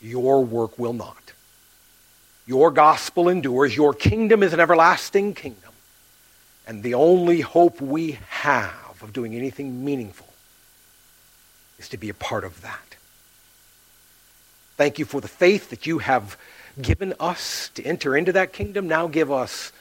your 0.00 0.42
work 0.42 0.78
will 0.78 0.94
not. 0.94 1.34
Your 2.46 2.70
gospel 2.70 3.28
endures. 3.28 3.76
Your 3.76 3.92
kingdom 3.92 4.42
is 4.42 4.54
an 4.54 4.60
everlasting 4.60 5.34
kingdom. 5.34 5.72
And 6.66 6.82
the 6.82 6.94
only 6.94 7.42
hope 7.42 7.82
we 7.82 8.12
have 8.30 9.02
of 9.02 9.12
doing 9.12 9.34
anything 9.34 9.84
meaningful 9.84 10.32
is 11.78 11.90
to 11.90 11.98
be 11.98 12.08
a 12.08 12.14
part 12.14 12.44
of 12.44 12.62
that. 12.62 12.96
Thank 14.78 14.98
you 14.98 15.04
for 15.04 15.20
the 15.20 15.28
faith 15.28 15.68
that 15.68 15.86
you 15.86 15.98
have 15.98 16.38
given 16.82 17.14
us 17.20 17.70
to 17.74 17.84
enter 17.84 18.16
into 18.16 18.32
that 18.32 18.52
kingdom. 18.52 18.88
Now 18.88 19.06
give 19.06 19.30
us 19.30 19.72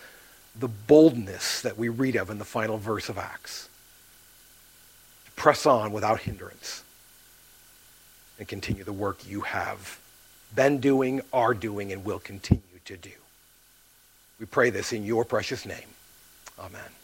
the 0.60 0.68
boldness 0.68 1.62
that 1.62 1.78
we 1.78 1.90
read 1.90 2.16
of 2.16 2.30
in 2.30 2.40
the 2.40 2.46
final 2.46 2.78
verse 2.78 3.10
of 3.10 3.18
Acts. 3.18 3.70
To 5.26 5.32
press 5.32 5.66
on 5.66 5.92
without 5.92 6.22
hindrance 6.22 6.84
and 8.40 8.48
continue 8.48 8.84
the 8.84 8.94
work 8.94 9.28
you 9.28 9.42
have 9.42 10.00
been 10.56 10.80
doing, 10.80 11.22
are 11.34 11.54
doing, 11.54 11.92
and 11.92 12.04
will 12.06 12.20
continue 12.20 12.62
to 12.86 12.98
do. 12.98 13.12
We 14.40 14.46
pray 14.46 14.70
this 14.70 14.94
in 14.94 15.04
your 15.04 15.26
precious 15.26 15.66
name. 15.66 15.88
Amen. 16.60 16.97